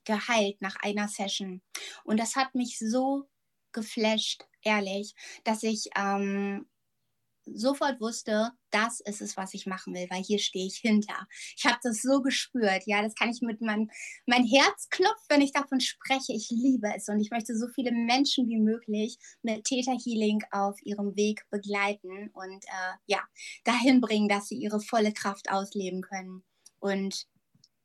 geheilt 0.05 0.59
nach 0.59 0.77
einer 0.77 1.07
Session. 1.07 1.61
Und 2.03 2.19
das 2.19 2.35
hat 2.35 2.55
mich 2.55 2.79
so 2.79 3.29
geflasht, 3.73 4.47
ehrlich, 4.63 5.13
dass 5.43 5.61
ich 5.61 5.89
ähm, 5.95 6.65
sofort 7.45 7.99
wusste, 7.99 8.51
das 8.71 8.99
ist 9.01 9.21
es, 9.21 9.37
was 9.37 9.53
ich 9.53 9.65
machen 9.65 9.93
will, 9.93 10.07
weil 10.09 10.23
hier 10.23 10.39
stehe 10.39 10.65
ich 10.65 10.77
hinter. 10.77 11.27
Ich 11.55 11.65
habe 11.65 11.77
das 11.83 12.01
so 12.01 12.21
gespürt, 12.21 12.83
ja, 12.85 13.01
das 13.01 13.15
kann 13.15 13.29
ich 13.29 13.41
mit 13.41 13.61
meinem, 13.61 13.89
mein 14.25 14.45
Herz 14.45 14.89
klopft, 14.89 15.25
wenn 15.29 15.41
ich 15.41 15.51
davon 15.51 15.79
spreche. 15.79 16.33
Ich 16.33 16.49
liebe 16.49 16.91
es 16.95 17.07
und 17.09 17.19
ich 17.19 17.31
möchte 17.31 17.55
so 17.55 17.67
viele 17.67 17.91
Menschen 17.91 18.47
wie 18.47 18.59
möglich 18.59 19.17
mit 19.41 19.65
Theta 19.65 19.91
Healing 19.91 20.41
auf 20.51 20.77
ihrem 20.83 21.15
Weg 21.15 21.45
begleiten 21.49 22.29
und 22.33 22.63
äh, 22.65 22.93
ja, 23.05 23.21
dahin 23.63 24.01
bringen, 24.01 24.29
dass 24.29 24.47
sie 24.47 24.57
ihre 24.57 24.79
volle 24.79 25.13
Kraft 25.13 25.51
ausleben 25.51 26.01
können. 26.01 26.43
Und 26.79 27.27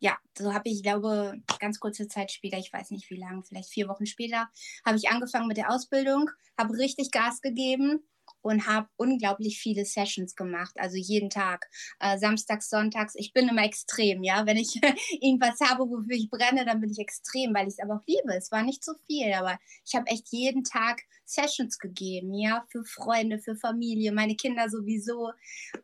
ja, 0.00 0.16
so 0.36 0.54
habe 0.54 0.68
ich 0.68 0.82
glaube, 0.82 1.34
ganz 1.58 1.80
kurze 1.80 2.06
Zeit 2.06 2.30
später, 2.30 2.58
ich 2.58 2.72
weiß 2.72 2.92
nicht 2.92 3.10
wie 3.10 3.18
lange, 3.18 3.42
vielleicht 3.42 3.70
vier 3.70 3.88
Wochen 3.88 4.06
später, 4.06 4.48
habe 4.86 4.96
ich 4.96 5.08
angefangen 5.08 5.48
mit 5.48 5.56
der 5.56 5.72
Ausbildung, 5.72 6.30
habe 6.56 6.78
richtig 6.78 7.10
Gas 7.10 7.40
gegeben 7.40 8.04
und 8.42 8.66
habe 8.66 8.88
unglaublich 8.97 9.59
viele 9.59 9.85
Sessions 9.85 10.35
gemacht, 10.37 10.75
also 10.76 10.97
jeden 10.97 11.30
Tag, 11.30 11.68
äh, 12.00 12.18
samstags, 12.18 12.68
sonntags. 12.71 13.14
Ich 13.16 13.33
bin 13.33 13.49
immer 13.49 13.64
extrem, 13.64 14.23
ja. 14.23 14.47
Wenn 14.47 14.57
ich 14.57 14.80
irgendwas 15.21 15.61
habe, 15.61 15.85
wofür 15.85 16.16
ich 16.16 16.30
brenne, 16.30 16.64
dann 16.64 16.80
bin 16.80 16.90
ich 16.90 16.99
extrem, 16.99 17.54
weil 17.54 17.66
ich 17.66 17.75
es 17.75 17.80
aber 17.80 17.97
auch 17.97 18.07
liebe. 18.07 18.35
Es 18.37 18.50
war 18.52 18.62
nicht 18.62 18.85
so 18.85 18.92
viel, 19.07 19.33
aber 19.33 19.59
ich 19.85 19.95
habe 19.95 20.07
echt 20.07 20.28
jeden 20.30 20.64
Tag 20.64 21.02
Sessions 21.25 21.78
gegeben, 21.78 22.35
ja, 22.35 22.64
für 22.71 22.85
Freunde, 22.85 23.38
für 23.38 23.57
Familie, 23.57 24.12
meine 24.12 24.35
Kinder 24.35 24.68
sowieso. 24.71 25.33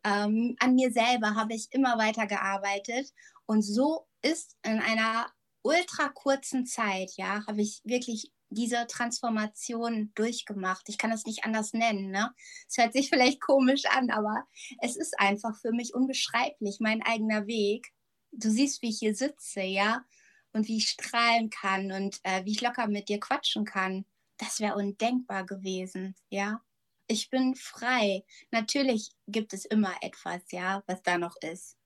Ähm, 0.02 0.56
an 0.58 0.74
mir 0.74 0.90
selber 0.90 1.34
habe 1.34 1.54
ich 1.54 1.68
immer 1.70 1.98
weiter 1.98 2.26
gearbeitet 2.26 3.12
und 3.46 3.62
so 3.62 4.06
ist 4.22 4.56
in 4.62 4.80
einer 4.80 5.26
ultra 5.62 6.08
kurzen 6.08 6.66
Zeit, 6.66 7.12
ja, 7.16 7.46
habe 7.46 7.62
ich 7.62 7.80
wirklich 7.84 8.32
diese 8.54 8.86
Transformation 8.86 10.12
durchgemacht. 10.14 10.88
Ich 10.88 10.98
kann 10.98 11.12
es 11.12 11.26
nicht 11.26 11.44
anders 11.44 11.72
nennen. 11.72 12.10
Ne? 12.10 12.32
Es 12.68 12.78
hört 12.78 12.92
sich 12.92 13.08
vielleicht 13.08 13.40
komisch 13.40 13.84
an, 13.86 14.10
aber 14.10 14.46
es 14.80 14.96
ist 14.96 15.18
einfach 15.18 15.56
für 15.60 15.72
mich 15.72 15.94
unbeschreiblich, 15.94 16.78
mein 16.80 17.02
eigener 17.02 17.46
Weg. 17.46 17.92
Du 18.32 18.50
siehst, 18.50 18.82
wie 18.82 18.88
ich 18.88 18.98
hier 18.98 19.14
sitze, 19.14 19.62
ja, 19.62 20.04
und 20.52 20.68
wie 20.68 20.78
ich 20.78 20.88
strahlen 20.88 21.50
kann 21.50 21.92
und 21.92 22.20
äh, 22.22 22.44
wie 22.44 22.52
ich 22.52 22.60
locker 22.60 22.86
mit 22.86 23.08
dir 23.08 23.20
quatschen 23.20 23.64
kann. 23.64 24.06
Das 24.38 24.60
wäre 24.60 24.76
undenkbar 24.76 25.44
gewesen, 25.44 26.14
ja. 26.30 26.62
Ich 27.06 27.28
bin 27.28 27.54
frei. 27.54 28.24
Natürlich 28.50 29.10
gibt 29.26 29.52
es 29.52 29.66
immer 29.66 29.92
etwas, 30.00 30.40
ja, 30.50 30.82
was 30.86 31.02
da 31.02 31.18
noch 31.18 31.36
ist. 31.42 31.76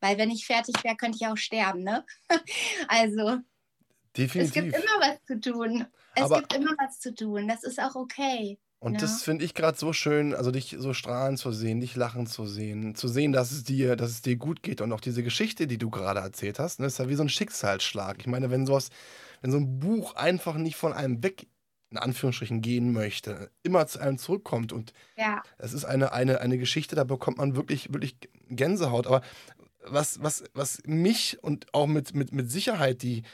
Weil 0.00 0.18
wenn 0.18 0.30
ich 0.30 0.46
fertig 0.46 0.82
wäre, 0.84 0.96
könnte 0.96 1.18
ich 1.20 1.26
auch 1.26 1.36
sterben, 1.36 1.82
ne? 1.82 2.06
also 2.88 3.40
Definitiv. 4.20 4.56
Es 4.56 4.72
gibt 4.72 4.76
immer 4.76 5.00
was 5.00 5.24
zu 5.24 5.40
tun. 5.40 5.86
Es 6.14 6.22
Aber 6.24 6.38
gibt 6.38 6.54
immer 6.54 6.74
was 6.78 7.00
zu 7.00 7.14
tun. 7.14 7.48
Das 7.48 7.64
ist 7.64 7.80
auch 7.80 7.94
okay. 7.94 8.58
Und 8.78 8.94
ja. 8.94 9.00
das 9.00 9.22
finde 9.22 9.44
ich 9.44 9.54
gerade 9.54 9.78
so 9.78 9.92
schön, 9.92 10.34
also 10.34 10.50
dich 10.50 10.76
so 10.78 10.94
strahlen 10.94 11.36
zu 11.36 11.52
sehen, 11.52 11.80
dich 11.80 11.96
lachen 11.96 12.26
zu 12.26 12.46
sehen, 12.46 12.94
zu 12.94 13.08
sehen, 13.08 13.32
dass 13.32 13.52
es 13.52 13.62
dir, 13.62 13.94
dass 13.94 14.10
es 14.10 14.22
dir 14.22 14.36
gut 14.36 14.62
geht 14.62 14.80
und 14.80 14.90
auch 14.92 15.02
diese 15.02 15.22
Geschichte, 15.22 15.66
die 15.66 15.76
du 15.76 15.90
gerade 15.90 16.20
erzählt 16.20 16.58
hast, 16.58 16.80
ne, 16.80 16.86
ist 16.86 16.98
ja 16.98 17.08
wie 17.08 17.14
so 17.14 17.22
ein 17.22 17.28
Schicksalsschlag. 17.28 18.16
Ich 18.20 18.26
meine, 18.26 18.50
wenn 18.50 18.64
sowas, 18.64 18.88
wenn 19.42 19.50
so 19.50 19.58
ein 19.58 19.78
Buch 19.78 20.14
einfach 20.16 20.54
nicht 20.54 20.76
von 20.76 20.94
einem 20.94 21.22
weg 21.22 21.46
in 21.90 21.98
Anführungsstrichen 21.98 22.62
gehen 22.62 22.92
möchte, 22.92 23.50
immer 23.62 23.86
zu 23.86 24.00
einem 24.00 24.16
zurückkommt 24.16 24.72
und 24.72 24.94
ja. 25.16 25.42
es 25.58 25.74
ist 25.74 25.84
eine, 25.84 26.12
eine, 26.12 26.40
eine 26.40 26.56
Geschichte, 26.56 26.96
da 26.96 27.04
bekommt 27.04 27.36
man 27.36 27.56
wirklich, 27.56 27.92
wirklich 27.92 28.16
Gänsehaut. 28.48 29.06
Aber 29.06 29.20
was, 29.84 30.22
was, 30.22 30.44
was 30.54 30.82
mich 30.86 31.42
und 31.42 31.66
auch 31.74 31.86
mit, 31.86 32.14
mit, 32.14 32.32
mit 32.32 32.50
Sicherheit 32.50 33.02
die, 33.02 33.24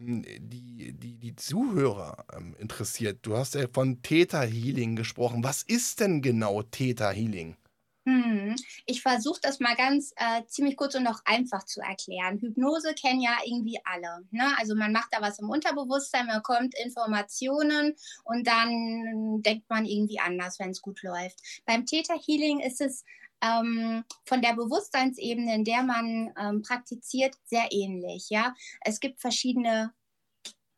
die, 0.00 0.92
die, 0.92 1.14
die 1.14 1.36
Zuhörer 1.36 2.24
ähm, 2.36 2.54
interessiert. 2.58 3.18
Du 3.22 3.36
hast 3.36 3.54
ja 3.54 3.66
von 3.72 4.02
Theta 4.02 4.42
Healing 4.42 4.96
gesprochen. 4.96 5.44
Was 5.44 5.62
ist 5.62 6.00
denn 6.00 6.22
genau 6.22 6.62
Theta 6.62 7.10
Healing? 7.10 7.56
Hm. 8.06 8.56
Ich 8.86 9.02
versuche 9.02 9.40
das 9.42 9.60
mal 9.60 9.76
ganz 9.76 10.12
äh, 10.16 10.42
ziemlich 10.46 10.76
kurz 10.76 10.94
und 10.94 11.06
auch 11.06 11.20
einfach 11.26 11.64
zu 11.64 11.80
erklären. 11.80 12.38
Hypnose 12.40 12.94
kennen 12.94 13.20
ja 13.20 13.36
irgendwie 13.44 13.78
alle. 13.84 14.24
Ne? 14.30 14.44
Also 14.58 14.74
man 14.74 14.92
macht 14.92 15.08
da 15.12 15.20
was 15.20 15.38
im 15.38 15.50
Unterbewusstsein, 15.50 16.26
man 16.26 16.38
bekommt 16.38 16.74
Informationen 16.82 17.94
und 18.24 18.46
dann 18.46 19.42
denkt 19.42 19.68
man 19.68 19.84
irgendwie 19.84 20.18
anders, 20.18 20.58
wenn 20.58 20.70
es 20.70 20.80
gut 20.80 21.02
läuft. 21.02 21.40
Beim 21.66 21.84
Theta 21.84 22.14
Healing 22.14 22.60
ist 22.60 22.80
es 22.80 23.04
ähm, 23.42 24.04
von 24.24 24.42
der 24.42 24.54
Bewusstseinsebene, 24.54 25.54
in 25.54 25.64
der 25.64 25.82
man 25.82 26.32
ähm, 26.38 26.62
praktiziert, 26.62 27.34
sehr 27.44 27.68
ähnlich. 27.70 28.28
Ja, 28.30 28.54
es 28.82 29.00
gibt 29.00 29.20
verschiedene 29.20 29.92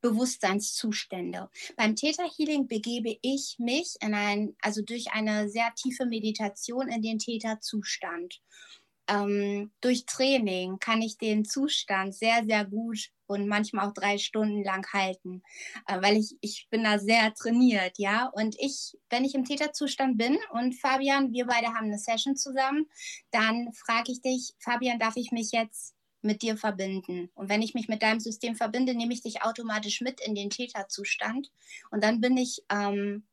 Bewusstseinszustände. 0.03 1.49
Beim 1.77 1.95
Theta 1.95 2.25
Healing 2.37 2.67
begebe 2.67 3.17
ich 3.23 3.57
mich 3.59 3.95
in 4.01 4.15
ein, 4.15 4.57
also 4.61 4.83
durch 4.83 5.13
eine 5.13 5.49
sehr 5.49 5.73
tiefe 5.75 6.07
Meditation 6.07 6.89
in 6.89 7.03
den 7.03 7.19
Theta 7.19 7.61
Zustand 7.61 8.41
ähm, 9.13 9.71
durch 9.81 10.07
Training 10.07 10.79
kann 10.79 11.03
ich 11.03 11.19
den 11.19 11.45
Zustand 11.45 12.15
sehr, 12.15 12.45
sehr 12.45 12.65
gut 12.65 13.11
und 13.27 13.47
manchmal 13.47 13.87
auch 13.87 13.93
drei 13.93 14.19
Stunden 14.19 14.65
lang 14.65 14.87
halten, 14.93 15.43
äh, 15.87 16.01
weil 16.01 16.17
ich, 16.17 16.37
ich 16.41 16.69
bin 16.71 16.85
da 16.85 16.99
sehr 16.99 17.33
trainiert, 17.35 17.99
ja. 17.99 18.27
Und 18.27 18.57
ich, 18.59 18.97
wenn 19.11 19.25
ich 19.25 19.35
im 19.35 19.45
Täterzustand 19.45 20.17
bin 20.17 20.39
und 20.53 20.75
Fabian, 20.75 21.33
wir 21.33 21.47
beide 21.47 21.69
haben 21.69 21.87
eine 21.87 21.99
Session 21.99 22.37
zusammen, 22.37 22.87
dann 23.31 23.73
frage 23.73 24.13
ich 24.13 24.23
dich, 24.23 24.55
Fabian, 24.59 24.99
darf 24.99 25.17
ich 25.17 25.31
mich 25.31 25.53
jetzt 25.53 25.95
mit 26.23 26.43
dir 26.43 26.57
verbinden. 26.57 27.31
Und 27.35 27.49
wenn 27.49 27.63
ich 27.63 27.75
mich 27.75 27.89
mit 27.89 28.03
deinem 28.03 28.21
System 28.21 28.55
verbinde, 28.55 28.95
nehme 28.95 29.13
ich 29.13 29.23
dich 29.23 29.43
automatisch 29.43 30.01
mit 30.01 30.21
in 30.21 30.35
den 30.35 30.51
Täterzustand. 30.51 31.51
Und 31.91 32.05
dann 32.05 32.21
bin 32.21 32.37
ich 32.37 32.63
ähm, 32.71 33.25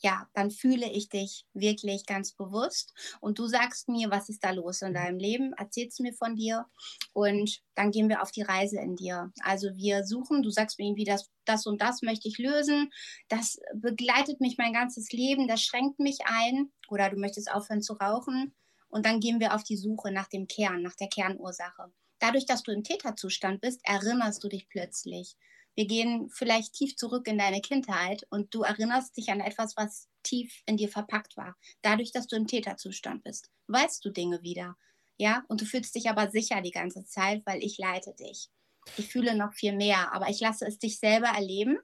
ja, 0.00 0.28
dann 0.34 0.50
fühle 0.50 0.90
ich 0.90 1.08
dich 1.08 1.46
wirklich 1.54 2.06
ganz 2.06 2.32
bewusst 2.32 2.92
und 3.20 3.38
du 3.38 3.46
sagst 3.46 3.88
mir, 3.88 4.10
was 4.10 4.28
ist 4.28 4.44
da 4.44 4.50
los 4.50 4.82
in 4.82 4.90
mhm. 4.90 4.94
deinem 4.94 5.18
Leben, 5.18 5.52
erzählst 5.54 6.00
mir 6.00 6.12
von 6.12 6.36
dir 6.36 6.66
und 7.12 7.62
dann 7.74 7.90
gehen 7.90 8.08
wir 8.08 8.22
auf 8.22 8.30
die 8.30 8.42
Reise 8.42 8.78
in 8.78 8.96
dir. 8.96 9.32
Also 9.40 9.74
wir 9.74 10.04
suchen, 10.04 10.42
du 10.42 10.50
sagst 10.50 10.78
mir 10.78 10.86
irgendwie, 10.86 11.04
das, 11.04 11.30
das 11.44 11.66
und 11.66 11.80
das 11.80 12.02
möchte 12.02 12.28
ich 12.28 12.38
lösen, 12.38 12.92
das 13.28 13.58
begleitet 13.74 14.40
mich 14.40 14.58
mein 14.58 14.72
ganzes 14.72 15.10
Leben, 15.12 15.48
das 15.48 15.62
schränkt 15.62 15.98
mich 15.98 16.18
ein 16.26 16.70
oder 16.88 17.08
du 17.10 17.16
möchtest 17.16 17.50
aufhören 17.50 17.82
zu 17.82 17.94
rauchen 17.94 18.54
und 18.88 19.06
dann 19.06 19.20
gehen 19.20 19.40
wir 19.40 19.54
auf 19.54 19.64
die 19.64 19.76
Suche 19.76 20.12
nach 20.12 20.28
dem 20.28 20.46
Kern, 20.46 20.82
nach 20.82 20.94
der 20.94 21.08
Kernursache. 21.08 21.92
Dadurch, 22.18 22.46
dass 22.46 22.62
du 22.62 22.72
im 22.72 22.82
Täterzustand 22.82 23.60
bist, 23.60 23.80
erinnerst 23.84 24.42
du 24.42 24.48
dich 24.48 24.68
plötzlich 24.68 25.36
wir 25.76 25.86
gehen 25.86 26.30
vielleicht 26.30 26.72
tief 26.72 26.96
zurück 26.96 27.28
in 27.28 27.36
deine 27.36 27.60
Kindheit 27.60 28.26
und 28.30 28.52
du 28.54 28.62
erinnerst 28.62 29.16
dich 29.16 29.28
an 29.28 29.40
etwas, 29.40 29.76
was 29.76 30.08
tief 30.22 30.62
in 30.64 30.78
dir 30.78 30.88
verpackt 30.88 31.36
war. 31.36 31.54
Dadurch, 31.82 32.12
dass 32.12 32.26
du 32.26 32.34
im 32.34 32.46
Täterzustand 32.46 33.22
bist, 33.22 33.50
weißt 33.68 34.04
du 34.04 34.10
Dinge 34.10 34.42
wieder. 34.42 34.76
Ja, 35.18 35.44
und 35.48 35.60
du 35.60 35.66
fühlst 35.66 35.94
dich 35.94 36.08
aber 36.08 36.30
sicher 36.30 36.62
die 36.62 36.70
ganze 36.70 37.04
Zeit, 37.04 37.42
weil 37.44 37.62
ich 37.62 37.78
leite 37.78 38.14
dich. 38.14 38.48
Ich 38.96 39.08
fühle 39.08 39.36
noch 39.36 39.52
viel 39.52 39.74
mehr, 39.74 40.12
aber 40.12 40.28
ich 40.30 40.40
lasse 40.40 40.66
es 40.66 40.78
dich 40.78 40.98
selber 40.98 41.28
erleben. 41.28 41.78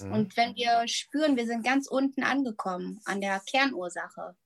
Mhm. 0.00 0.12
Und 0.12 0.36
wenn 0.36 0.54
wir 0.54 0.86
spüren, 0.86 1.36
wir 1.36 1.46
sind 1.46 1.64
ganz 1.64 1.88
unten 1.88 2.22
angekommen 2.22 3.00
an 3.04 3.20
der 3.20 3.40
Kernursache, 3.40 4.36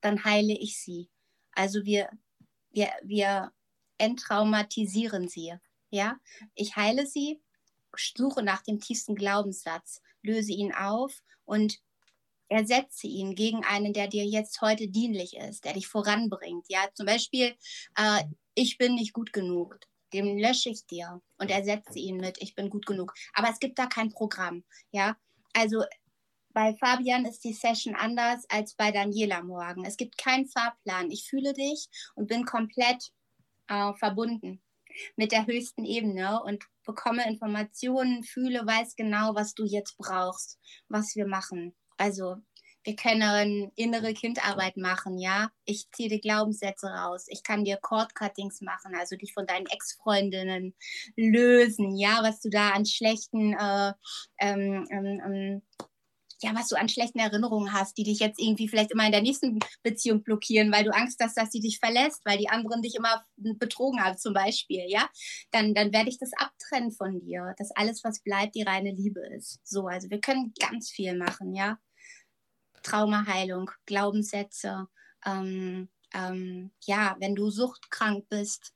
dann 0.00 0.24
heile 0.24 0.56
ich 0.56 0.80
sie. 0.80 1.10
Also 1.52 1.84
wir, 1.84 2.10
wir, 2.70 2.90
wir 3.02 3.52
enttraumatisieren 3.98 5.28
sie. 5.28 5.54
Ja, 5.90 6.18
ich 6.54 6.76
heile 6.76 7.06
sie 7.06 7.40
suche 7.98 8.42
nach 8.42 8.62
dem 8.62 8.80
tiefsten 8.80 9.14
Glaubenssatz, 9.14 10.00
löse 10.22 10.52
ihn 10.52 10.72
auf 10.72 11.22
und 11.44 11.78
ersetze 12.48 13.06
ihn 13.06 13.34
gegen 13.34 13.64
einen, 13.64 13.92
der 13.92 14.08
dir 14.08 14.24
jetzt 14.24 14.60
heute 14.60 14.88
dienlich 14.88 15.36
ist, 15.36 15.64
der 15.64 15.72
dich 15.72 15.88
voranbringt. 15.88 16.66
Ja, 16.68 16.86
zum 16.94 17.06
Beispiel, 17.06 17.56
äh, 17.96 18.24
ich 18.54 18.78
bin 18.78 18.94
nicht 18.94 19.12
gut 19.12 19.32
genug. 19.32 19.78
Den 20.12 20.38
lösche 20.38 20.70
ich 20.70 20.86
dir 20.86 21.20
und 21.38 21.50
ersetze 21.50 21.98
ihn 21.98 22.18
mit, 22.18 22.40
ich 22.40 22.54
bin 22.54 22.70
gut 22.70 22.86
genug. 22.86 23.12
Aber 23.34 23.50
es 23.50 23.58
gibt 23.58 23.78
da 23.78 23.86
kein 23.86 24.10
Programm. 24.10 24.64
Ja, 24.92 25.16
also 25.52 25.82
bei 26.56 26.74
Fabian 26.76 27.26
ist 27.26 27.44
die 27.44 27.52
Session 27.52 27.94
anders 27.94 28.44
als 28.48 28.74
bei 28.74 28.92
Daniela 28.92 29.42
morgen. 29.42 29.84
Es 29.84 29.96
gibt 29.96 30.16
keinen 30.16 30.46
Fahrplan. 30.46 31.10
Ich 31.10 31.28
fühle 31.28 31.52
dich 31.52 31.88
und 32.14 32.28
bin 32.28 32.44
komplett 32.44 33.10
äh, 33.68 33.92
verbunden. 33.94 34.62
Mit 35.16 35.32
der 35.32 35.46
höchsten 35.46 35.84
Ebene 35.84 36.42
und 36.42 36.64
bekomme 36.84 37.26
Informationen, 37.28 38.22
fühle, 38.22 38.66
weiß 38.66 38.96
genau, 38.96 39.34
was 39.34 39.54
du 39.54 39.64
jetzt 39.64 39.96
brauchst, 39.98 40.58
was 40.88 41.16
wir 41.16 41.26
machen. 41.26 41.74
Also 41.96 42.36
wir 42.86 42.94
können 42.94 43.72
innere 43.74 44.14
Kindarbeit 44.14 44.76
machen, 44.76 45.18
ja. 45.18 45.50
Ich 45.64 45.90
ziehe 45.90 46.08
dir 46.08 46.20
Glaubenssätze 46.20 46.86
raus. 46.86 47.26
Ich 47.26 47.42
kann 47.42 47.64
dir 47.64 47.78
Cord-Cuttings 47.78 48.60
machen, 48.60 48.94
also 48.94 49.16
dich 49.16 49.34
von 49.34 49.44
deinen 49.44 49.66
Ex-Freundinnen 49.66 50.72
lösen, 51.16 51.96
ja, 51.96 52.20
was 52.22 52.40
du 52.40 52.48
da 52.48 52.70
an 52.70 52.86
schlechten, 52.86 53.54
äh, 53.54 53.92
ähm, 54.38 54.86
ähm, 54.92 55.20
ähm, 55.26 55.62
ja, 56.42 56.54
was 56.54 56.68
du 56.68 56.76
an 56.76 56.88
schlechten 56.88 57.18
Erinnerungen 57.18 57.72
hast, 57.72 57.96
die 57.96 58.04
dich 58.04 58.18
jetzt 58.18 58.38
irgendwie 58.38 58.68
vielleicht 58.68 58.90
immer 58.90 59.06
in 59.06 59.12
der 59.12 59.22
nächsten 59.22 59.58
Beziehung 59.82 60.22
blockieren, 60.22 60.72
weil 60.72 60.84
du 60.84 60.94
Angst 60.94 61.18
hast, 61.22 61.36
dass 61.36 61.50
sie 61.50 61.60
dich 61.60 61.78
verlässt, 61.78 62.24
weil 62.24 62.38
die 62.38 62.48
anderen 62.48 62.82
dich 62.82 62.94
immer 62.94 63.24
betrogen 63.36 64.02
haben, 64.02 64.18
zum 64.18 64.34
Beispiel, 64.34 64.84
ja, 64.88 65.08
dann, 65.50 65.74
dann 65.74 65.92
werde 65.92 66.10
ich 66.10 66.18
das 66.18 66.32
abtrennen 66.36 66.92
von 66.92 67.20
dir, 67.20 67.54
dass 67.58 67.70
alles, 67.72 68.04
was 68.04 68.22
bleibt, 68.22 68.54
die 68.54 68.62
reine 68.62 68.92
Liebe 68.92 69.20
ist. 69.34 69.60
So, 69.64 69.86
also 69.86 70.10
wir 70.10 70.20
können 70.20 70.52
ganz 70.58 70.90
viel 70.90 71.16
machen, 71.16 71.54
ja. 71.54 71.78
Traumaheilung, 72.82 73.70
Glaubenssätze, 73.86 74.86
ähm, 75.24 75.88
ähm, 76.14 76.70
ja, 76.84 77.16
wenn 77.18 77.34
du 77.34 77.50
suchtkrank 77.50 78.28
bist, 78.28 78.72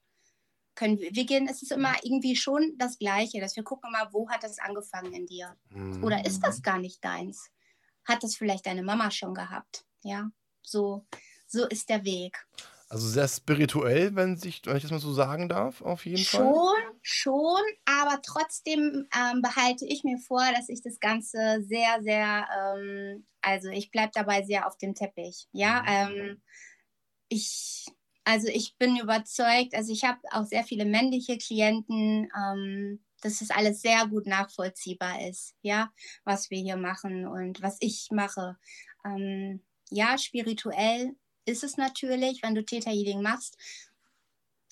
können 0.80 0.98
wir, 0.98 1.50
es 1.50 1.60
ist 1.60 1.72
immer 1.72 1.94
irgendwie 2.02 2.34
schon 2.34 2.74
das 2.78 2.98
Gleiche, 2.98 3.38
dass 3.38 3.54
wir 3.54 3.62
gucken 3.62 3.92
mal, 3.92 4.08
wo 4.12 4.30
hat 4.30 4.42
das 4.42 4.58
angefangen 4.58 5.12
in 5.12 5.26
dir? 5.26 5.54
Mhm. 5.68 6.02
Oder 6.02 6.24
ist 6.24 6.40
das 6.40 6.62
gar 6.62 6.78
nicht 6.78 7.04
deins? 7.04 7.50
Hat 8.06 8.22
das 8.22 8.34
vielleicht 8.34 8.64
deine 8.64 8.82
Mama 8.82 9.10
schon 9.10 9.34
gehabt? 9.34 9.84
Ja, 10.02 10.30
so, 10.62 11.04
so 11.46 11.66
ist 11.68 11.90
der 11.90 12.02
Weg. 12.06 12.46
Also 12.88 13.06
sehr 13.08 13.28
spirituell, 13.28 14.16
wenn, 14.16 14.38
sich, 14.38 14.62
wenn 14.64 14.78
ich 14.78 14.82
das 14.82 14.90
mal 14.90 15.00
so 15.00 15.12
sagen 15.12 15.50
darf, 15.50 15.82
auf 15.82 16.06
jeden 16.06 16.24
schon, 16.24 16.40
Fall. 16.40 16.74
Schon, 17.02 17.34
schon, 17.34 17.62
aber 17.84 18.22
trotzdem 18.22 19.06
ähm, 19.14 19.42
behalte 19.42 19.84
ich 19.84 20.02
mir 20.02 20.16
vor, 20.16 20.42
dass 20.56 20.70
ich 20.70 20.80
das 20.80 20.98
Ganze 20.98 21.62
sehr, 21.62 22.02
sehr, 22.02 22.48
ähm, 22.58 23.26
also 23.42 23.68
ich 23.68 23.90
bleibe 23.90 24.12
dabei 24.14 24.44
sehr 24.44 24.66
auf 24.66 24.78
dem 24.78 24.94
Teppich. 24.94 25.46
Ja, 25.52 25.82
mhm. 25.82 26.16
ähm, 26.16 26.42
ich, 27.28 27.84
also 28.30 28.48
ich 28.48 28.76
bin 28.78 28.96
überzeugt, 28.96 29.74
also 29.74 29.92
ich 29.92 30.04
habe 30.04 30.20
auch 30.30 30.44
sehr 30.44 30.62
viele 30.64 30.84
männliche 30.84 31.36
Klienten, 31.38 32.30
ähm, 32.36 33.00
dass 33.22 33.40
das 33.40 33.50
alles 33.50 33.82
sehr 33.82 34.06
gut 34.06 34.26
nachvollziehbar 34.26 35.28
ist, 35.28 35.54
ja, 35.62 35.90
was 36.24 36.50
wir 36.50 36.58
hier 36.58 36.76
machen 36.76 37.26
und 37.26 37.60
was 37.60 37.76
ich 37.80 38.08
mache. 38.12 38.56
Ähm, 39.04 39.62
ja, 39.90 40.16
spirituell 40.16 41.16
ist 41.44 41.64
es 41.64 41.76
natürlich, 41.76 42.42
wenn 42.42 42.54
du 42.54 42.64
Theta 42.64 42.90
Healing 42.90 43.22
machst. 43.22 43.56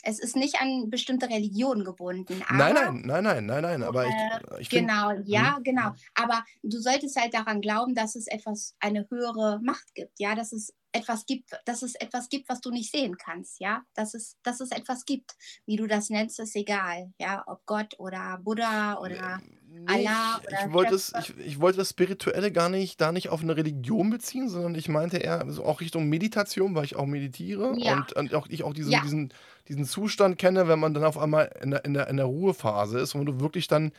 Es 0.05 0.21
ist 0.21 0.37
nicht 0.37 0.61
an 0.61 0.91
bestimmte 0.91 1.29
Religionen 1.29 1.85
gebunden. 1.85 2.43
Nein, 2.51 2.75
nein, 2.75 3.03
nein, 3.05 3.25
nein, 3.25 3.47
nein, 3.47 3.63
nein. 3.63 3.83
Aber 3.83 4.07
ich, 4.07 4.15
äh, 4.15 4.61
ich 4.61 4.71
Genau, 4.71 5.11
find, 5.11 5.29
ja, 5.29 5.57
hm? 5.57 5.65
genau. 5.65 5.91
Aber 6.15 6.45
du 6.63 6.79
solltest 6.79 7.21
halt 7.21 7.35
daran 7.35 7.61
glauben, 7.61 7.95
dass 7.95 8.15
es 8.15 8.29
etwas, 8.29 8.77
eine 8.79 9.09
höhere 9.11 9.59
Macht 9.61 9.95
gibt, 9.95 10.19
ja, 10.21 10.37
dass 10.37 10.53
es 10.53 10.73
etwas 10.99 11.27
gibt, 11.27 11.51
dass 11.65 11.83
es 11.83 11.95
etwas 11.95 12.29
gibt, 12.29 12.49
was 12.49 12.61
du 12.61 12.71
nicht 12.71 12.91
sehen 12.91 13.17
kannst, 13.17 13.61
ja, 13.61 13.83
dass 13.95 14.15
es, 14.15 14.37
dass 14.43 14.61
es 14.61 14.71
etwas 14.71 15.05
gibt, 15.05 15.35
wie 15.67 15.77
du 15.77 15.87
das 15.87 16.11
nennst, 16.11 16.39
ist 16.41 16.57
egal, 16.57 17.13
ja, 17.19 17.43
ob 17.47 17.65
Gott 17.67 17.95
oder 17.99 18.39
Buddha 18.43 18.99
oder 18.99 19.41
nee, 19.69 19.85
Allah 19.87 20.41
oder 20.47 20.67
ich 20.67 20.73
wollte 20.73 20.95
es, 20.95 21.13
ich, 21.19 21.39
ich, 21.39 21.61
wollte 21.61 21.79
das 21.79 21.91
Spirituelle 21.91 22.53
gar 22.53 22.69
nicht, 22.69 23.01
da 23.01 23.13
nicht 23.13 23.29
auf 23.29 23.43
eine 23.43 23.57
Religion 23.57 24.11
beziehen, 24.11 24.49
sondern 24.49 24.75
ich 24.75 24.89
meinte 24.89 25.19
eher 25.19 25.45
so 25.49 25.65
auch 25.65 25.81
Richtung 25.81 26.09
Meditation, 26.09 26.75
weil 26.75 26.85
ich 26.85 26.97
auch 26.97 27.07
meditiere 27.07 27.75
ja. 27.79 27.97
und, 27.97 28.13
und, 28.15 28.35
auch 28.35 28.47
ich 28.49 28.65
auch 28.65 28.75
diesen, 28.75 28.93
ja. 28.93 29.01
diesen, 29.03 29.33
diesen 29.69 29.85
Zustand 29.85 30.39
kenne, 30.39 30.69
wenn 30.69 30.81
man 30.81 30.95
dann 30.95 31.05
auf 31.05 31.19
einmal 31.19 31.51
in 31.63 31.71
der, 31.71 31.85
in 31.85 31.95
der, 31.95 32.09
in 32.09 32.17
der 32.17 32.27
Ruhephase 32.27 32.99
ist, 32.99 33.15
wo 33.15 33.25
du 33.25 33.41
wirklich 33.41 33.69
dann 33.69 33.93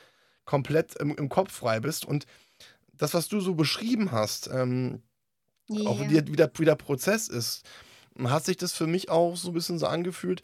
komplett 0.45 0.95
im, 0.95 1.15
im 1.15 1.29
Kopf 1.29 1.51
frei 1.51 1.79
bist. 1.79 2.05
Und 2.05 2.25
das, 2.93 3.13
was 3.13 3.27
du 3.27 3.39
so 3.39 3.55
beschrieben 3.55 4.11
hast, 4.11 4.49
ähm, 4.51 5.03
yeah. 5.69 5.87
auch 5.87 5.99
wie, 5.99 6.09
wie, 6.09 6.35
der, 6.35 6.51
wie 6.55 6.65
der 6.65 6.75
Prozess 6.75 7.27
ist, 7.27 7.63
hat 8.23 8.45
sich 8.45 8.57
das 8.57 8.73
für 8.73 8.87
mich 8.87 9.09
auch 9.09 9.35
so 9.35 9.49
ein 9.49 9.53
bisschen 9.53 9.79
so 9.79 9.87
angefühlt, 9.87 10.41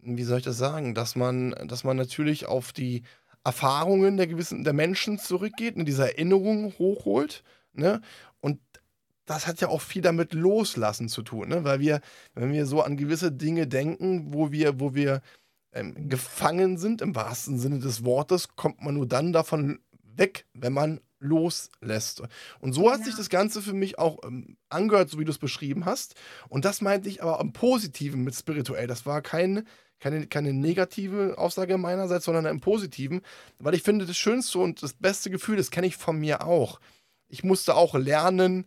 wie 0.00 0.24
soll 0.24 0.38
ich 0.38 0.44
das 0.44 0.58
sagen, 0.58 0.94
dass 0.94 1.16
man, 1.16 1.54
dass 1.66 1.84
man 1.84 1.96
natürlich 1.96 2.46
auf 2.46 2.72
die 2.72 3.02
Erfahrungen 3.44 4.16
der 4.16 4.26
gewissen 4.26 4.64
der 4.64 4.72
Menschen 4.72 5.18
zurückgeht, 5.18 5.76
ne, 5.76 5.84
diese 5.84 6.04
Erinnerungen 6.04 6.74
hochholt, 6.78 7.42
ne? 7.72 8.00
Und 8.40 8.60
das 9.26 9.46
hat 9.46 9.60
ja 9.60 9.68
auch 9.68 9.80
viel 9.80 10.02
damit 10.02 10.34
Loslassen 10.34 11.08
zu 11.08 11.22
tun, 11.22 11.48
ne? 11.48 11.64
Weil 11.64 11.80
wir, 11.80 12.00
wenn 12.34 12.52
wir 12.52 12.66
so 12.66 12.82
an 12.82 12.96
gewisse 12.96 13.32
Dinge 13.32 13.66
denken, 13.66 14.32
wo 14.32 14.50
wir, 14.50 14.80
wo 14.80 14.94
wir 14.94 15.20
ähm, 15.72 16.08
gefangen 16.08 16.78
sind, 16.78 17.02
im 17.02 17.14
wahrsten 17.14 17.58
Sinne 17.58 17.80
des 17.80 18.04
Wortes, 18.04 18.56
kommt 18.56 18.82
man 18.82 18.94
nur 18.94 19.06
dann 19.06 19.32
davon 19.32 19.78
weg, 20.16 20.46
wenn 20.52 20.72
man 20.72 21.00
loslässt. 21.18 22.22
Und 22.60 22.72
so 22.72 22.90
hat 22.90 23.00
ja. 23.00 23.06
sich 23.06 23.16
das 23.16 23.30
Ganze 23.30 23.62
für 23.62 23.72
mich 23.72 23.98
auch 23.98 24.18
ähm, 24.24 24.56
angehört, 24.68 25.10
so 25.10 25.18
wie 25.18 25.24
du 25.24 25.30
es 25.30 25.38
beschrieben 25.38 25.86
hast. 25.86 26.14
Und 26.48 26.64
das 26.64 26.80
meinte 26.80 27.08
ich 27.08 27.22
aber 27.22 27.40
im 27.40 27.52
Positiven 27.52 28.24
mit 28.24 28.34
spirituell. 28.34 28.86
Das 28.86 29.06
war 29.06 29.22
kein, 29.22 29.66
keine, 30.00 30.26
keine 30.26 30.52
negative 30.52 31.38
Aussage 31.38 31.78
meinerseits, 31.78 32.26
sondern 32.26 32.46
im 32.46 32.60
Positiven, 32.60 33.22
weil 33.58 33.74
ich 33.74 33.82
finde, 33.82 34.06
das 34.06 34.16
schönste 34.16 34.58
und 34.58 34.82
das 34.82 34.92
beste 34.92 35.30
Gefühl, 35.30 35.56
das 35.56 35.70
kenne 35.70 35.86
ich 35.86 35.96
von 35.96 36.18
mir 36.18 36.44
auch. 36.46 36.80
Ich 37.28 37.42
musste 37.42 37.74
auch 37.74 37.94
lernen, 37.94 38.66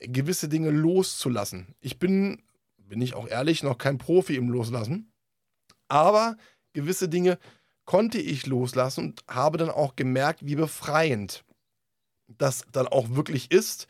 gewisse 0.00 0.48
Dinge 0.48 0.70
loszulassen. 0.70 1.74
Ich 1.80 1.98
bin, 1.98 2.42
bin 2.78 3.00
ich 3.00 3.14
auch 3.14 3.28
ehrlich, 3.28 3.62
noch 3.62 3.78
kein 3.78 3.98
Profi 3.98 4.36
im 4.36 4.48
Loslassen, 4.48 5.12
aber 5.88 6.36
gewisse 6.72 7.08
Dinge 7.08 7.38
konnte 7.86 8.18
ich 8.18 8.46
loslassen 8.46 9.04
und 9.04 9.24
habe 9.28 9.58
dann 9.58 9.70
auch 9.70 9.96
gemerkt, 9.96 10.44
wie 10.44 10.56
befreiend 10.56 11.44
das 12.28 12.64
dann 12.72 12.88
auch 12.88 13.10
wirklich 13.10 13.50
ist 13.50 13.86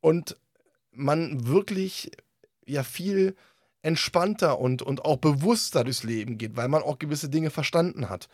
und 0.00 0.36
man 0.92 1.46
wirklich 1.46 2.12
ja 2.64 2.82
viel 2.82 3.36
entspannter 3.82 4.58
und, 4.58 4.82
und 4.82 5.04
auch 5.04 5.18
bewusster 5.18 5.84
durchs 5.84 6.02
Leben 6.02 6.38
geht, 6.38 6.56
weil 6.56 6.68
man 6.68 6.82
auch 6.82 6.98
gewisse 6.98 7.28
Dinge 7.28 7.50
verstanden 7.50 8.08
hat. 8.08 8.28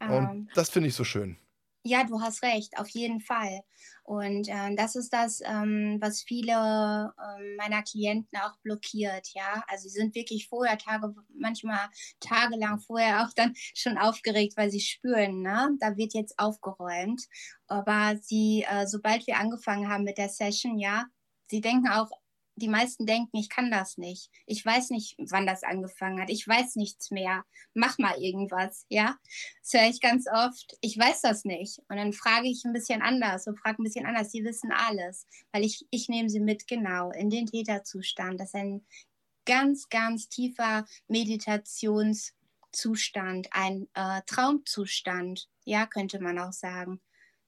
Und 0.00 0.10
ähm, 0.10 0.48
das 0.54 0.70
finde 0.70 0.88
ich 0.88 0.94
so 0.94 1.04
schön. 1.04 1.36
Ja, 1.86 2.04
du 2.04 2.20
hast 2.22 2.42
recht, 2.42 2.78
auf 2.78 2.88
jeden 2.88 3.20
Fall. 3.20 3.60
Und 4.04 4.48
äh, 4.48 4.74
das 4.74 4.96
ist 4.96 5.12
das, 5.12 5.40
ähm, 5.44 5.98
was 6.00 6.22
viele 6.22 6.52
äh, 6.52 7.56
meiner 7.58 7.82
Klienten 7.82 8.38
auch 8.38 8.56
blockiert, 8.62 9.28
ja. 9.34 9.62
Also 9.68 9.88
sie 9.88 9.98
sind 9.98 10.14
wirklich 10.14 10.48
vorher 10.48 10.78
Tage, 10.78 11.14
manchmal 11.38 11.90
tagelang 12.20 12.78
vorher 12.80 13.24
auch 13.26 13.32
dann 13.36 13.52
schon 13.74 13.98
aufgeregt, 13.98 14.54
weil 14.56 14.70
sie 14.70 14.80
spüren, 14.80 15.42
ne, 15.42 15.76
da 15.78 15.96
wird 15.98 16.14
jetzt 16.14 16.38
aufgeräumt. 16.38 17.22
Aber 17.66 18.16
sie, 18.18 18.64
äh, 18.68 18.86
sobald 18.86 19.26
wir 19.26 19.36
angefangen 19.38 19.88
haben 19.90 20.04
mit 20.04 20.16
der 20.16 20.30
Session, 20.30 20.78
ja, 20.78 21.04
sie 21.50 21.60
denken 21.60 21.88
auch, 21.88 22.10
die 22.56 22.68
meisten 22.68 23.06
denken, 23.06 23.36
ich 23.36 23.48
kann 23.48 23.70
das 23.70 23.98
nicht. 23.98 24.30
Ich 24.46 24.64
weiß 24.64 24.90
nicht, 24.90 25.16
wann 25.18 25.46
das 25.46 25.64
angefangen 25.64 26.20
hat. 26.20 26.30
Ich 26.30 26.46
weiß 26.46 26.76
nichts 26.76 27.10
mehr. 27.10 27.44
Mach 27.74 27.98
mal 27.98 28.16
irgendwas, 28.20 28.86
ja? 28.88 29.18
Das 29.62 29.72
höre 29.72 29.90
ich 29.90 30.00
ganz 30.00 30.26
oft. 30.28 30.76
Ich 30.80 30.96
weiß 30.96 31.22
das 31.22 31.44
nicht. 31.44 31.80
Und 31.88 31.96
dann 31.96 32.12
frage 32.12 32.48
ich 32.48 32.64
ein 32.64 32.72
bisschen 32.72 33.02
anders 33.02 33.46
und 33.46 33.58
frage 33.58 33.82
ein 33.82 33.84
bisschen 33.84 34.06
anders. 34.06 34.30
Sie 34.30 34.44
wissen 34.44 34.72
alles, 34.72 35.26
weil 35.52 35.64
ich, 35.64 35.84
ich 35.90 36.08
nehme 36.08 36.30
sie 36.30 36.40
mit 36.40 36.68
genau 36.68 37.10
in 37.10 37.28
den 37.28 37.46
Täterzustand. 37.46 38.38
Das 38.38 38.48
ist 38.48 38.54
ein 38.54 38.86
ganz, 39.44 39.88
ganz 39.88 40.28
tiefer 40.28 40.86
Meditationszustand, 41.08 43.48
ein 43.50 43.88
äh, 43.94 44.22
Traumzustand, 44.26 45.48
ja, 45.64 45.86
könnte 45.86 46.20
man 46.20 46.38
auch 46.38 46.52
sagen. 46.52 47.00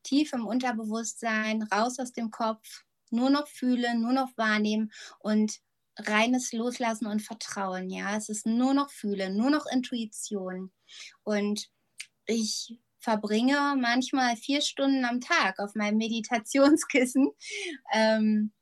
Tief 0.03 0.33
im 0.33 0.47
Unterbewusstsein, 0.47 1.62
raus 1.62 1.99
aus 1.99 2.12
dem 2.12 2.31
Kopf, 2.31 2.86
nur 3.11 3.31
noch 3.31 3.49
fühlen, 3.49 4.03
nur 4.03 4.12
noch 4.12 4.37
wahrnehmen 4.37 4.92
und 5.19 5.61
reines 5.99 6.53
Loslassen 6.53 7.07
und 7.07 7.21
Vertrauen. 7.21 7.90
Ja, 7.90 8.16
es 8.16 8.29
ist 8.29 8.47
nur 8.47 8.75
noch 8.75 8.90
fühlen, 8.90 9.37
nur 9.37 9.51
noch 9.51 9.66
Intuition. 9.66 10.73
Und 11.25 11.69
ich 12.27 12.79
verbringe 12.99 13.77
manchmal 13.81 14.37
vier 14.37 14.61
Stunden 14.61 15.05
am 15.05 15.21
Tag 15.21 15.59
auf 15.59 15.75
meinem 15.75 15.99
Meditationskissen. 15.99 17.31
Ähm, 17.92 18.53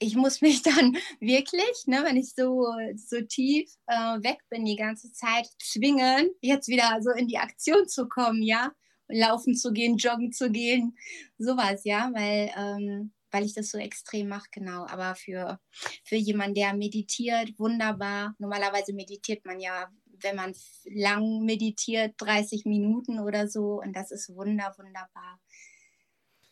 ich 0.00 0.16
muss 0.16 0.40
mich 0.40 0.62
dann 0.62 0.96
wirklich, 1.20 1.86
ne, 1.86 2.02
wenn 2.04 2.16
ich 2.16 2.34
so, 2.34 2.66
so 2.96 3.20
tief 3.22 3.70
äh, 3.86 4.22
weg 4.22 4.38
bin 4.50 4.64
die 4.64 4.76
ganze 4.76 5.12
Zeit, 5.12 5.46
zwingen, 5.60 6.30
jetzt 6.40 6.68
wieder 6.68 6.98
so 7.02 7.10
in 7.10 7.28
die 7.28 7.38
Aktion 7.38 7.88
zu 7.88 8.08
kommen, 8.08 8.42
ja, 8.42 8.72
laufen 9.08 9.54
zu 9.54 9.72
gehen, 9.72 9.96
joggen 9.96 10.32
zu 10.32 10.50
gehen, 10.50 10.96
sowas, 11.38 11.82
ja, 11.84 12.10
weil 12.14 12.50
ähm, 12.56 13.12
weil 13.30 13.44
ich 13.44 13.54
das 13.54 13.70
so 13.70 13.78
extrem 13.78 14.28
mache, 14.28 14.48
genau. 14.52 14.86
Aber 14.86 15.14
für, 15.14 15.58
für 16.04 16.16
jemanden, 16.16 16.54
der 16.54 16.74
meditiert, 16.74 17.58
wunderbar. 17.58 18.34
Normalerweise 18.38 18.92
meditiert 18.92 19.44
man 19.44 19.60
ja, 19.60 19.90
wenn 20.20 20.36
man 20.36 20.54
lang 20.84 21.44
meditiert, 21.44 22.14
30 22.18 22.64
Minuten 22.64 23.20
oder 23.20 23.48
so. 23.48 23.80
Und 23.80 23.94
das 23.94 24.10
ist 24.10 24.34
wunder, 24.34 24.74
wunderbar. 24.78 25.40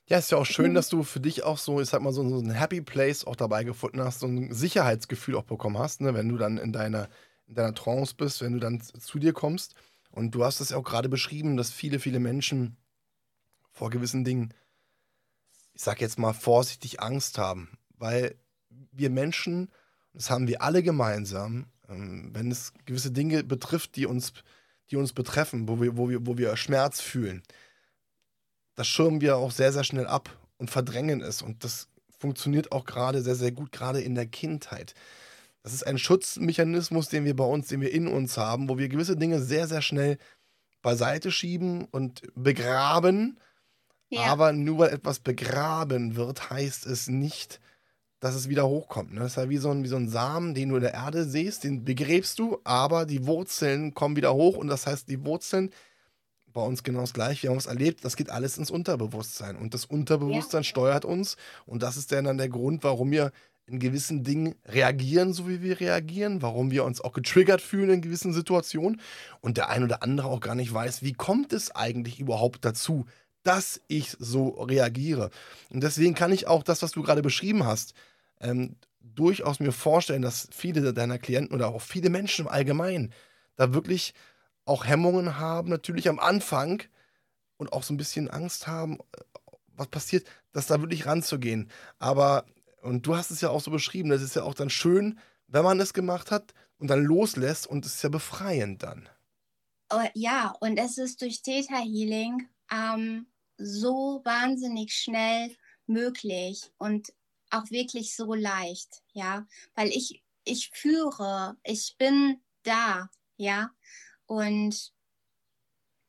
Ja, 0.09 0.19
ist 0.19 0.31
ja 0.31 0.39
auch 0.39 0.47
schön, 0.47 0.71
mhm. 0.71 0.75
dass 0.75 0.89
du 0.89 1.03
für 1.03 1.19
dich 1.19 1.43
auch 1.43 1.59
so, 1.59 1.81
ich 1.81 1.89
sag 1.89 2.01
mal, 2.01 2.13
so, 2.13 2.29
so 2.29 2.39
ein 2.39 2.53
Happy 2.53 2.81
Place 2.81 3.25
auch 3.25 3.35
dabei 3.35 3.65
gefunden 3.65 4.01
hast, 4.01 4.21
so 4.21 4.27
ein 4.29 4.55
Sicherheitsgefühl 4.55 5.35
auch 5.35 5.45
bekommen 5.45 5.79
hast, 5.79 6.01
ne, 6.01 6.15
wenn 6.15 6.29
du 6.29 6.37
dann 6.37 6.59
in 6.59 6.73
deiner, 6.73 7.09
in 7.49 7.57
deiner 7.57 7.75
Trance 7.75 8.15
bist, 8.15 8.41
wenn 8.41 8.53
du 8.53 8.61
dann 8.61 8.81
zu 8.81 9.19
dir 9.19 9.33
kommst. 9.33 9.75
Und 10.13 10.31
du 10.35 10.45
hast 10.45 10.61
es 10.61 10.71
ja 10.71 10.77
auch 10.77 10.85
gerade 10.85 11.09
beschrieben, 11.09 11.57
dass 11.57 11.73
viele, 11.73 11.99
viele 11.99 12.21
Menschen 12.21 12.77
vor 13.73 13.91
gewissen 13.91 14.25
Dingen, 14.25 14.55
ich 15.77 15.83
sag 15.83 16.01
jetzt 16.01 16.19
mal 16.19 16.33
vorsichtig, 16.33 17.01
Angst 17.01 17.37
haben. 17.37 17.69
Weil 17.99 18.35
wir 18.93 19.11
Menschen, 19.11 19.71
das 20.15 20.31
haben 20.31 20.49
wir 20.49 20.63
alle 20.63 20.83
gemeinsam, 20.83 21.67
ähm, 21.89 22.31
wenn 22.33 22.51
es 22.51 22.73
gewisse 22.87 23.11
Dinge 23.11 23.45
betrifft, 23.45 23.97
die 23.97 24.07
uns, 24.07 24.33
die 24.91 24.97
uns 24.97 25.13
betreffen, 25.13 25.69
wo 25.69 25.81
wir, 25.81 25.99
wo, 25.99 26.09
wir, 26.09 26.27
wo 26.27 26.39
wir 26.39 26.57
Schmerz 26.57 27.03
fühlen, 27.03 27.43
das 28.75 28.89
schirmen 28.89 29.21
wir 29.21 29.37
auch 29.37 29.51
sehr, 29.51 29.73
sehr 29.73 29.85
schnell 29.85 30.07
ab 30.07 30.31
und 30.57 30.71
verdrängen 30.71 31.21
es. 31.21 31.43
Und 31.43 31.63
das 31.63 31.89
funktioniert 32.19 32.73
auch 32.73 32.87
gerade 32.87 33.21
sehr, 33.21 33.35
sehr 33.35 33.53
gut, 33.53 33.71
gerade 33.71 34.01
in 34.01 34.15
der 34.15 34.27
Kindheit. 34.27 34.95
Das 35.63 35.75
ist 35.75 35.87
ein 35.87 35.99
Schutzmechanismus, 35.99 37.11
den 37.11 37.27
wir 37.27 37.37
bei 37.37 37.45
uns, 37.45 37.69
den 37.69 37.83
wir 37.83 37.93
in 37.93 38.09
uns 38.09 38.39
haben, 38.39 38.71
wo 38.71 38.79
wir 38.79 38.89
gewisse 38.89 39.17
Dinge 39.17 39.43
sehr, 39.43 39.69
sehr 39.69 39.83
schnell 39.83 40.17
beiseite 40.81 41.31
schieben 41.31 41.85
und 41.85 42.23
begraben. 42.35 43.39
Ja. 44.09 44.25
Aber 44.27 44.53
nur 44.53 44.79
weil 44.79 44.93
etwas 44.93 45.19
begraben 45.19 46.17
wird, 46.17 46.51
heißt 46.51 46.87
es 46.87 47.09
nicht, 47.09 47.61
dass 48.21 48.35
es 48.35 48.49
wieder 48.49 48.67
hochkommt. 48.67 49.13
Ne? 49.13 49.21
Das 49.21 49.33
ist 49.33 49.37
ja 49.37 49.49
wie 49.49 49.59
so, 49.59 49.71
ein, 49.71 49.83
wie 49.85 49.89
so 49.89 49.97
ein 49.97 50.09
Samen, 50.09 50.55
den 50.55 50.71
du 50.71 50.77
in 50.77 50.83
der 50.83 50.95
Erde 50.95 51.25
siehst, 51.25 51.65
den 51.65 51.85
begräbst 51.85 52.39
du, 52.39 52.59
aber 52.65 53.05
die 53.05 53.27
Wurzeln 53.27 53.95
kommen 53.95 54.17
wieder 54.17 54.35
hoch 54.35 54.57
und 54.57 54.69
das 54.69 54.87
heißt, 54.87 55.09
die 55.09 55.25
Wurzeln, 55.25 55.71
bei 56.53 56.63
uns 56.63 56.83
genau 56.83 57.01
das 57.03 57.13
gleiche, 57.13 57.45
wir 57.45 57.51
haben 57.51 57.59
es 57.59 57.67
erlebt, 57.67 58.05
das 58.05 58.17
geht 58.17 58.31
alles 58.31 58.57
ins 58.57 58.71
Unterbewusstsein 58.71 59.57
und 59.57 59.75
das 59.75 59.85
Unterbewusstsein 59.85 60.63
ja. 60.63 60.69
steuert 60.69 61.05
uns 61.05 61.37
und 61.67 61.83
das 61.83 61.99
ist 61.99 62.13
dann 62.13 62.39
der 62.39 62.49
Grund, 62.49 62.83
warum 62.83 63.11
wir 63.11 63.33
in 63.67 63.79
gewissen 63.79 64.23
Dingen 64.23 64.55
reagieren, 64.65 65.33
so 65.33 65.49
wie 65.49 65.61
wir 65.61 65.81
reagieren, 65.81 66.41
warum 66.41 66.71
wir 66.71 66.85
uns 66.85 67.01
auch 67.01 67.13
getriggert 67.13 67.61
fühlen 67.61 67.91
in 67.91 68.01
gewissen 68.01 68.33
Situationen 68.33 69.01
und 69.41 69.57
der 69.57 69.69
ein 69.69 69.83
oder 69.83 70.03
andere 70.03 70.29
auch 70.29 70.41
gar 70.41 70.55
nicht 70.55 70.73
weiß, 70.73 71.03
wie 71.03 71.13
kommt 71.13 71.53
es 71.53 71.75
eigentlich 71.75 72.21
überhaupt 72.21 72.65
dazu, 72.65 73.07
dass 73.47 73.81
ich 73.89 74.17
so 74.19 74.49
reagiere. 74.49 75.31
Und 75.71 75.83
deswegen 75.83 76.15
kann 76.15 76.33
ich 76.33 76.47
auch 76.47 76.63
das, 76.63 76.83
was 76.83 76.93
du 76.93 77.03
gerade 77.03 77.23
beschrieben 77.23 77.65
hast, 77.65 77.95
ähm, 78.41 78.77
durchaus 79.01 79.61
mir 79.61 79.73
vorstellen, 79.73 80.23
dass 80.23 80.49
viele 80.51 80.93
deiner 80.93 81.19
Klienten 81.19 81.55
oder 81.55 81.69
auch 81.69 81.83
viele 81.83 82.11
Menschen 82.11 82.47
im 82.47 82.51
Allgemeinen 82.51 83.13
da 83.55 83.73
wirklich 83.73 84.15
auch 84.65 84.85
Hemmungen 84.85 85.39
haben, 85.39 85.69
natürlich 85.69 86.09
am 86.09 86.19
Anfang 86.19 86.83
und 87.57 87.73
auch 87.73 87.85
so 87.85 87.95
ein 87.95 87.99
bisschen 87.99 88.29
Angst 88.29 88.67
haben, 88.67 88.99
äh, 88.99 89.23
was 89.77 89.89
passiert, 89.89 90.27
das 90.53 90.67
da 90.67 90.81
wirklich 90.81 91.07
ranzugehen. 91.07 91.71
Aber 91.99 92.47
und 92.83 93.07
du 93.07 93.17
hast 93.17 93.31
es 93.31 93.41
ja 93.41 93.51
auch 93.51 93.61
so 93.61 93.71
beschrieben, 93.71 94.11
das 94.11 94.23
ist 94.23 94.37
ja 94.37 94.43
auch 94.45 94.55
dann 94.55 94.71
schön, 94.71 95.19
wenn 95.49 95.65
man 95.65 95.81
es 95.81 95.93
gemacht 95.93 96.31
hat 96.31 96.55
und 96.79 96.89
dann 96.89 97.05
loslässt 97.05 97.67
und 97.67 97.85
es 97.85 97.97
ist 97.97 98.03
ja 98.03 98.09
befreiend 98.09 98.83
dann. 98.83 99.09
Oh, 99.93 100.03
ja, 100.15 100.55
und 100.61 100.79
es 100.79 100.99
ist 100.99 101.21
durch 101.21 101.43
Theta 101.43 101.77
Healing 101.77 102.49
ähm, 102.73 103.27
so 103.59 104.21
wahnsinnig 104.25 104.93
schnell 104.95 105.57
möglich 105.87 106.71
und 106.79 107.13
auch 107.51 107.71
wirklich 107.71 108.15
so 108.15 108.35
leicht, 108.35 109.03
ja, 109.13 109.47
weil 109.75 109.89
ich, 109.89 110.23
ich 110.45 110.71
führe, 110.71 111.57
ich 111.65 111.97
bin 111.99 112.41
da, 112.63 113.09
ja, 113.37 113.71
und 114.27 114.93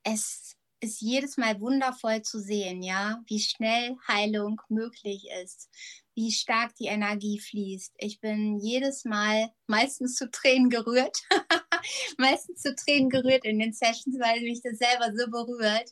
es 0.04 0.56
ist 0.80 1.02
jedes 1.02 1.38
Mal 1.38 1.60
wundervoll 1.60 2.22
zu 2.22 2.40
sehen, 2.40 2.84
ja, 2.84 3.22
wie 3.28 3.40
schnell 3.40 3.98
Heilung 4.08 4.62
möglich 4.70 5.28
ist, 5.44 5.70
wie 6.16 6.32
stark 6.32 6.76
die 6.76 6.86
Energie 6.86 7.40
fließt. 7.40 7.94
Ich 7.98 8.20
bin 8.20 8.60
jedes 8.60 9.06
Mal 9.06 9.52
meistens 9.66 10.16
zu 10.16 10.30
Tränen 10.30 10.70
gerührt, 10.70 11.18
meistens 12.18 12.62
zu 12.62 12.76
Tränen 12.76 13.10
gerührt 13.10 13.46
in 13.46 13.60
den 13.60 13.74
Sessions, 13.74 14.18
weil 14.20 14.42
mich 14.42 14.62
das 14.62 14.78
selber 14.78 15.12
so 15.16 15.30
berührt. 15.30 15.92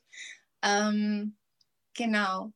Ähm, 0.62 1.36
genau. 1.96 2.52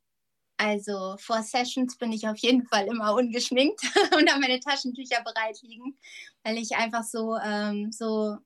Also 0.57 1.15
vor 1.19 1.41
Sessions 1.41 1.97
bin 1.97 2.11
ich 2.11 2.27
auf 2.27 2.37
jeden 2.39 2.65
Fall 2.67 2.87
immer 2.87 3.15
ungeschminkt 3.15 3.81
und 4.17 4.29
habe 4.29 4.41
meine 4.41 4.59
Taschentücher 4.59 5.23
bereit 5.23 5.57
liegen, 5.61 5.97
weil 6.43 6.57
ich 6.57 6.75
einfach 6.75 7.03
so, 7.03 7.37
ähm, 7.37 7.91
so 7.93 8.37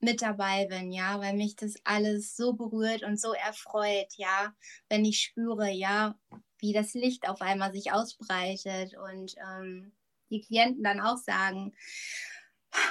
mit 0.00 0.22
dabei 0.22 0.66
bin, 0.66 0.92
ja, 0.92 1.20
weil 1.20 1.34
mich 1.34 1.56
das 1.56 1.74
alles 1.84 2.36
so 2.36 2.54
berührt 2.54 3.02
und 3.02 3.20
so 3.20 3.32
erfreut, 3.32 4.08
ja, 4.16 4.54
wenn 4.88 5.04
ich 5.04 5.20
spüre, 5.20 5.70
ja, 5.70 6.18
wie 6.58 6.72
das 6.72 6.94
Licht 6.94 7.28
auf 7.28 7.42
einmal 7.42 7.72
sich 7.72 7.92
ausbreitet 7.92 8.94
und 8.96 9.34
ähm, 9.38 9.92
die 10.30 10.40
Klienten 10.40 10.84
dann 10.84 11.00
auch 11.00 11.18
sagen, 11.18 11.74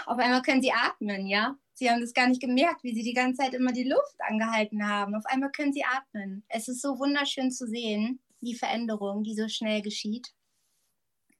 auf 0.06 0.20
einmal 0.20 0.42
können 0.42 0.62
sie 0.62 0.74
atmen, 0.74 1.28
ja. 1.28 1.58
Sie 1.78 1.92
haben 1.92 2.02
das 2.02 2.16
gar 2.16 2.28
nicht 2.28 2.42
gemerkt, 2.42 2.84
wie 2.84 2.96
sie 2.96 3.04
die 3.04 3.14
ganze 3.14 3.44
Zeit 3.44 3.54
immer 3.54 3.72
die 3.72 3.88
Luft 3.88 4.16
angehalten 4.28 4.88
haben. 4.88 5.14
Auf 5.14 5.28
einmal 5.28 5.52
können 5.52 5.74
sie 5.74 5.84
atmen. 5.84 6.44
Es 6.48 6.68
ist 6.68 6.82
so 6.82 6.98
wunderschön 6.98 7.52
zu 7.52 7.68
sehen, 7.68 8.20
die 8.42 8.56
Veränderung, 8.56 9.24
die 9.24 9.36
so 9.36 9.48
schnell 9.48 9.84
geschieht. 9.84 10.34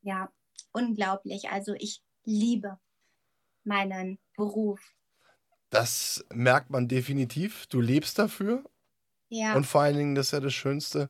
Ja, 0.04 0.32
unglaublich. 0.74 1.50
Also 1.50 1.74
ich 1.74 2.04
liebe 2.24 2.78
meinen 3.64 4.20
Beruf. 4.36 4.80
Das 5.72 6.24
merkt 6.32 6.70
man 6.70 6.88
definitiv. 6.88 7.66
Du 7.66 7.82
lebst 7.82 8.20
dafür. 8.20 8.64
Ja. 9.30 9.56
Und 9.56 9.66
vor 9.66 9.82
allen 9.82 9.98
Dingen, 9.98 10.14
das 10.14 10.28
ist 10.28 10.34
ja 10.34 10.40
das 10.40 10.54
Schönste, 10.54 11.10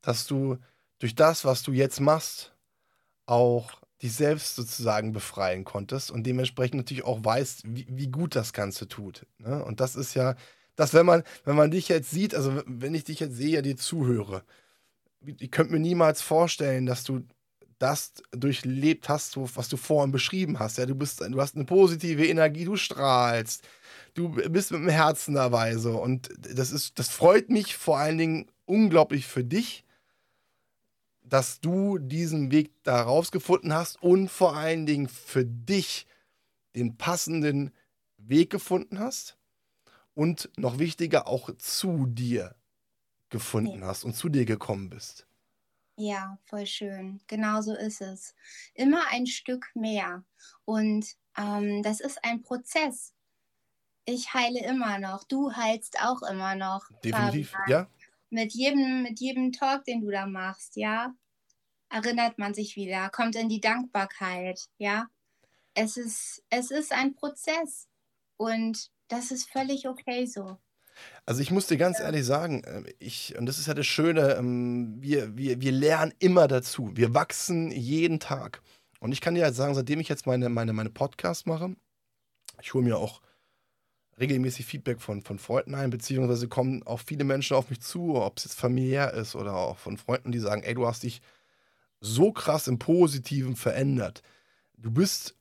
dass 0.00 0.28
du 0.28 0.58
durch 1.00 1.16
das, 1.16 1.44
was 1.44 1.64
du 1.64 1.72
jetzt 1.72 1.98
machst, 1.98 2.54
auch 3.26 3.72
dich 4.04 4.14
selbst 4.14 4.54
sozusagen 4.54 5.12
befreien 5.12 5.64
konntest 5.64 6.10
und 6.10 6.24
dementsprechend 6.24 6.76
natürlich 6.76 7.04
auch 7.04 7.24
weißt, 7.24 7.62
wie, 7.66 7.86
wie 7.88 8.08
gut 8.08 8.36
das 8.36 8.52
Ganze 8.52 8.86
tut. 8.86 9.26
Ne? 9.38 9.64
Und 9.64 9.80
das 9.80 9.96
ist 9.96 10.14
ja, 10.14 10.36
dass 10.76 10.92
wenn 10.92 11.06
man, 11.06 11.22
wenn 11.44 11.56
man 11.56 11.70
dich 11.70 11.88
jetzt 11.88 12.10
sieht, 12.10 12.34
also 12.34 12.62
wenn 12.66 12.94
ich 12.94 13.04
dich 13.04 13.20
jetzt 13.20 13.36
sehe, 13.36 13.62
dir 13.62 13.76
zuhöre, 13.76 14.44
ich 15.26 15.50
könnte 15.50 15.72
mir 15.72 15.80
niemals 15.80 16.20
vorstellen, 16.20 16.84
dass 16.84 17.02
du 17.02 17.24
das 17.78 18.12
durchlebt 18.30 19.08
hast, 19.08 19.36
was 19.36 19.68
du 19.68 19.76
vorhin 19.76 20.12
beschrieben 20.12 20.58
hast. 20.58 20.78
Ja, 20.78 20.86
du 20.86 20.94
bist, 20.94 21.20
du 21.20 21.40
hast 21.40 21.56
eine 21.56 21.64
positive 21.64 22.26
Energie, 22.26 22.64
du 22.64 22.76
strahlst, 22.76 23.66
du 24.12 24.30
bist 24.30 24.70
mit 24.70 24.80
dem 24.80 24.88
Herzen 24.88 25.34
dabei 25.34 25.76
so. 25.76 26.00
Und 26.00 26.28
das 26.38 26.70
ist, 26.70 26.98
das 26.98 27.08
freut 27.08 27.48
mich 27.48 27.76
vor 27.76 27.98
allen 27.98 28.18
Dingen 28.18 28.46
unglaublich 28.66 29.26
für 29.26 29.44
dich, 29.44 29.83
dass 31.34 31.58
du 31.58 31.98
diesen 31.98 32.52
Weg 32.52 32.70
da 32.84 33.02
rausgefunden 33.02 33.74
hast 33.74 34.00
und 34.00 34.28
vor 34.28 34.54
allen 34.54 34.86
Dingen 34.86 35.08
für 35.08 35.44
dich 35.44 36.06
den 36.76 36.96
passenden 36.96 37.72
Weg 38.18 38.50
gefunden 38.50 39.00
hast 39.00 39.36
und 40.14 40.48
noch 40.56 40.78
wichtiger 40.78 41.26
auch 41.26 41.50
zu 41.56 42.06
dir 42.06 42.54
gefunden 43.30 43.80
ja. 43.80 43.88
hast 43.88 44.04
und 44.04 44.14
zu 44.14 44.28
dir 44.28 44.44
gekommen 44.44 44.90
bist. 44.90 45.26
Ja, 45.96 46.38
voll 46.44 46.66
schön. 46.66 47.20
Genau 47.26 47.62
so 47.62 47.74
ist 47.74 48.00
es. 48.00 48.36
Immer 48.74 49.02
ein 49.10 49.26
Stück 49.26 49.66
mehr. 49.74 50.22
Und 50.64 51.16
ähm, 51.36 51.82
das 51.82 51.98
ist 51.98 52.24
ein 52.24 52.42
Prozess. 52.42 53.12
Ich 54.04 54.34
heile 54.34 54.64
immer 54.64 55.00
noch. 55.00 55.24
Du 55.24 55.52
heilst 55.52 56.00
auch 56.00 56.22
immer 56.22 56.54
noch. 56.54 56.88
Definitiv, 57.02 57.50
Fabian. 57.50 57.68
ja. 57.68 57.88
Mit 58.30 58.52
jedem, 58.52 59.02
mit 59.02 59.18
jedem 59.18 59.50
Talk, 59.50 59.84
den 59.84 60.00
du 60.00 60.12
da 60.12 60.26
machst, 60.26 60.76
ja, 60.76 61.12
erinnert 61.94 62.38
man 62.38 62.54
sich 62.54 62.74
wieder, 62.74 63.08
kommt 63.10 63.36
in 63.36 63.48
die 63.48 63.60
Dankbarkeit, 63.60 64.68
ja. 64.78 65.06
Es 65.74 65.96
ist, 65.96 66.42
es 66.50 66.70
ist 66.70 66.92
ein 66.92 67.14
Prozess. 67.14 67.88
Und 68.36 68.90
das 69.08 69.30
ist 69.30 69.48
völlig 69.48 69.88
okay 69.88 70.26
so. 70.26 70.58
Also 71.24 71.40
ich 71.40 71.50
muss 71.50 71.68
dir 71.68 71.76
ganz 71.76 72.00
ehrlich 72.00 72.24
sagen, 72.24 72.64
äh, 72.64 72.92
ich, 72.98 73.36
und 73.38 73.46
das 73.46 73.58
ist 73.58 73.66
ja 73.66 73.74
das 73.74 73.86
Schöne, 73.86 74.34
ähm, 74.34 74.96
wir, 75.00 75.36
wir, 75.36 75.60
wir 75.60 75.72
lernen 75.72 76.12
immer 76.18 76.48
dazu. 76.48 76.90
Wir 76.94 77.14
wachsen 77.14 77.70
jeden 77.70 78.18
Tag. 78.18 78.60
Und 78.98 79.12
ich 79.12 79.20
kann 79.20 79.34
dir 79.34 79.44
halt 79.44 79.54
sagen, 79.54 79.74
seitdem 79.74 80.00
ich 80.00 80.08
jetzt 80.08 80.26
meine, 80.26 80.48
meine, 80.48 80.72
meine 80.72 80.90
Podcasts 80.90 81.46
mache, 81.46 81.76
ich 82.60 82.74
hole 82.74 82.84
mir 82.84 82.98
auch 82.98 83.20
regelmäßig 84.18 84.66
Feedback 84.66 85.00
von, 85.00 85.22
von 85.22 85.38
Freunden 85.38 85.74
ein, 85.74 85.90
beziehungsweise 85.90 86.48
kommen 86.48 86.82
auch 86.84 87.00
viele 87.00 87.24
Menschen 87.24 87.56
auf 87.56 87.70
mich 87.70 87.80
zu, 87.80 88.16
ob 88.16 88.38
es 88.38 88.44
jetzt 88.44 88.58
familiär 88.58 89.12
ist 89.12 89.34
oder 89.36 89.54
auch 89.56 89.78
von 89.78 89.96
Freunden, 89.96 90.32
die 90.32 90.38
sagen, 90.38 90.62
ey, 90.62 90.74
du 90.74 90.86
hast 90.86 91.02
dich 91.02 91.20
so 92.04 92.32
krass 92.32 92.68
im 92.68 92.78
Positiven 92.78 93.56
verändert. 93.56 94.22
Du 94.76 94.90
bist 94.90 95.34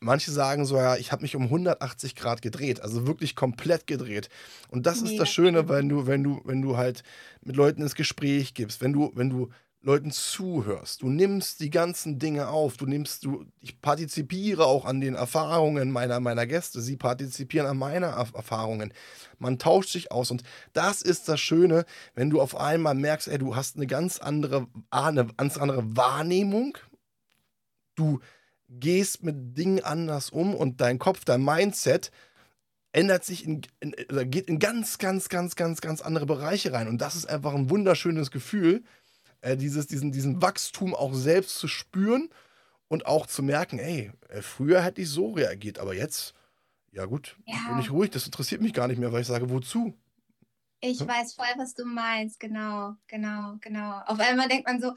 manche 0.00 0.30
sagen 0.30 0.64
so, 0.64 0.76
ja, 0.76 0.96
ich 0.96 1.12
habe 1.12 1.22
mich 1.22 1.36
um 1.36 1.44
180 1.44 2.16
Grad 2.16 2.42
gedreht, 2.42 2.80
also 2.80 3.06
wirklich 3.06 3.36
komplett 3.36 3.86
gedreht. 3.86 4.28
Und 4.68 4.86
das 4.86 5.02
ist 5.02 5.18
das 5.18 5.30
Schöne, 5.30 5.68
wenn 5.68 5.88
du, 5.88 6.06
wenn 6.06 6.24
du, 6.24 6.40
wenn 6.44 6.62
du 6.62 6.76
halt 6.76 7.02
mit 7.42 7.56
Leuten 7.56 7.82
ins 7.82 7.94
Gespräch 7.94 8.54
gibst, 8.54 8.80
wenn 8.80 8.92
du, 8.92 9.12
wenn 9.14 9.30
du 9.30 9.50
Leuten 9.82 10.10
zuhörst, 10.10 11.00
du 11.00 11.08
nimmst 11.08 11.60
die 11.60 11.70
ganzen 11.70 12.18
Dinge 12.18 12.48
auf, 12.48 12.76
du 12.76 12.84
nimmst, 12.84 13.24
du, 13.24 13.46
ich 13.60 13.80
partizipiere 13.80 14.66
auch 14.66 14.84
an 14.84 15.00
den 15.00 15.14
Erfahrungen 15.14 15.90
meiner, 15.90 16.20
meiner 16.20 16.46
Gäste, 16.46 16.82
sie 16.82 16.98
partizipieren 16.98 17.66
an 17.66 17.78
meiner 17.78 18.08
Erfahrungen. 18.08 18.92
Man 19.38 19.58
tauscht 19.58 19.90
sich 19.90 20.12
aus. 20.12 20.30
Und 20.30 20.42
das 20.74 21.00
ist 21.00 21.30
das 21.30 21.40
Schöne, 21.40 21.86
wenn 22.14 22.28
du 22.28 22.42
auf 22.42 22.56
einmal 22.56 22.94
merkst, 22.94 23.28
ey, 23.28 23.38
du 23.38 23.56
hast 23.56 23.76
eine 23.76 23.86
ganz 23.86 24.18
andere, 24.18 24.66
eine 24.90 25.26
ganz 25.38 25.56
andere 25.56 25.96
Wahrnehmung, 25.96 26.76
du 27.94 28.20
gehst 28.68 29.22
mit 29.22 29.56
Dingen 29.56 29.82
anders 29.82 30.28
um 30.28 30.54
und 30.54 30.82
dein 30.82 30.98
Kopf, 30.98 31.24
dein 31.24 31.42
Mindset 31.42 32.10
ändert 32.92 33.24
sich 33.24 33.46
in, 33.46 33.62
in, 33.80 33.94
geht 34.30 34.48
in 34.48 34.58
ganz, 34.58 34.98
ganz, 34.98 35.28
ganz, 35.30 35.56
ganz, 35.56 35.80
ganz 35.80 36.02
andere 36.02 36.26
Bereiche 36.26 36.72
rein. 36.72 36.88
Und 36.88 37.00
das 37.00 37.14
ist 37.14 37.30
einfach 37.30 37.54
ein 37.54 37.70
wunderschönes 37.70 38.30
Gefühl, 38.30 38.82
äh, 39.40 39.56
dieses, 39.56 39.86
diesen, 39.86 40.12
diesen 40.12 40.42
Wachstum 40.42 40.94
auch 40.94 41.14
selbst 41.14 41.56
zu 41.58 41.68
spüren 41.68 42.30
und 42.88 43.06
auch 43.06 43.26
zu 43.26 43.42
merken, 43.42 43.78
ey, 43.78 44.12
äh, 44.28 44.42
früher 44.42 44.82
hätte 44.82 45.00
ich 45.00 45.08
so 45.08 45.32
reagiert, 45.32 45.78
aber 45.78 45.94
jetzt, 45.94 46.34
ja 46.92 47.04
gut, 47.04 47.36
ja. 47.46 47.56
bin 47.68 47.78
ich 47.78 47.90
ruhig, 47.90 48.10
das 48.10 48.26
interessiert 48.26 48.60
mich 48.60 48.74
gar 48.74 48.88
nicht 48.88 48.98
mehr, 48.98 49.12
weil 49.12 49.22
ich 49.22 49.26
sage, 49.26 49.50
wozu? 49.50 49.94
Ich 50.80 51.00
hm? 51.00 51.08
weiß 51.08 51.34
voll, 51.34 51.52
was 51.56 51.74
du 51.74 51.84
meinst, 51.84 52.40
genau, 52.40 52.94
genau, 53.06 53.56
genau. 53.60 54.00
Auf 54.06 54.18
einmal 54.18 54.48
denkt 54.48 54.66
man 54.66 54.80
so, 54.80 54.94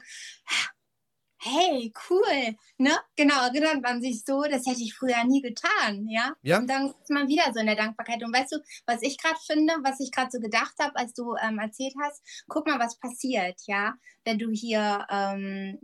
hey, 1.44 1.92
cool, 2.08 2.56
ne? 2.78 2.98
Genau, 3.16 3.46
erinnert 3.46 3.82
man 3.82 4.00
sich 4.00 4.24
so, 4.24 4.42
das 4.44 4.66
hätte 4.66 4.80
ich 4.80 4.94
früher 4.94 5.22
nie 5.24 5.42
getan, 5.42 6.08
ja? 6.08 6.32
ja. 6.42 6.58
Und 6.58 6.68
dann 6.68 6.88
ist 6.88 7.10
man 7.10 7.28
wieder 7.28 7.52
so 7.52 7.60
in 7.60 7.66
der 7.66 7.76
Dankbarkeit. 7.76 8.22
Und 8.24 8.34
weißt 8.34 8.52
du, 8.52 8.56
was 8.86 9.02
ich 9.02 9.18
gerade 9.18 9.38
finde, 9.46 9.74
was 9.82 10.00
ich 10.00 10.10
gerade 10.10 10.30
so 10.30 10.40
gedacht 10.40 10.74
habe, 10.80 10.96
als 10.96 11.12
du 11.12 11.34
ähm, 11.36 11.58
erzählt 11.58 11.94
hast, 12.02 12.22
guck 12.48 12.66
mal, 12.66 12.78
was 12.78 12.98
passiert, 12.98 13.60
ja? 13.66 13.94
Wenn 14.24 14.38
du 14.38 14.50
hier 14.50 15.06
ähm, 15.10 15.78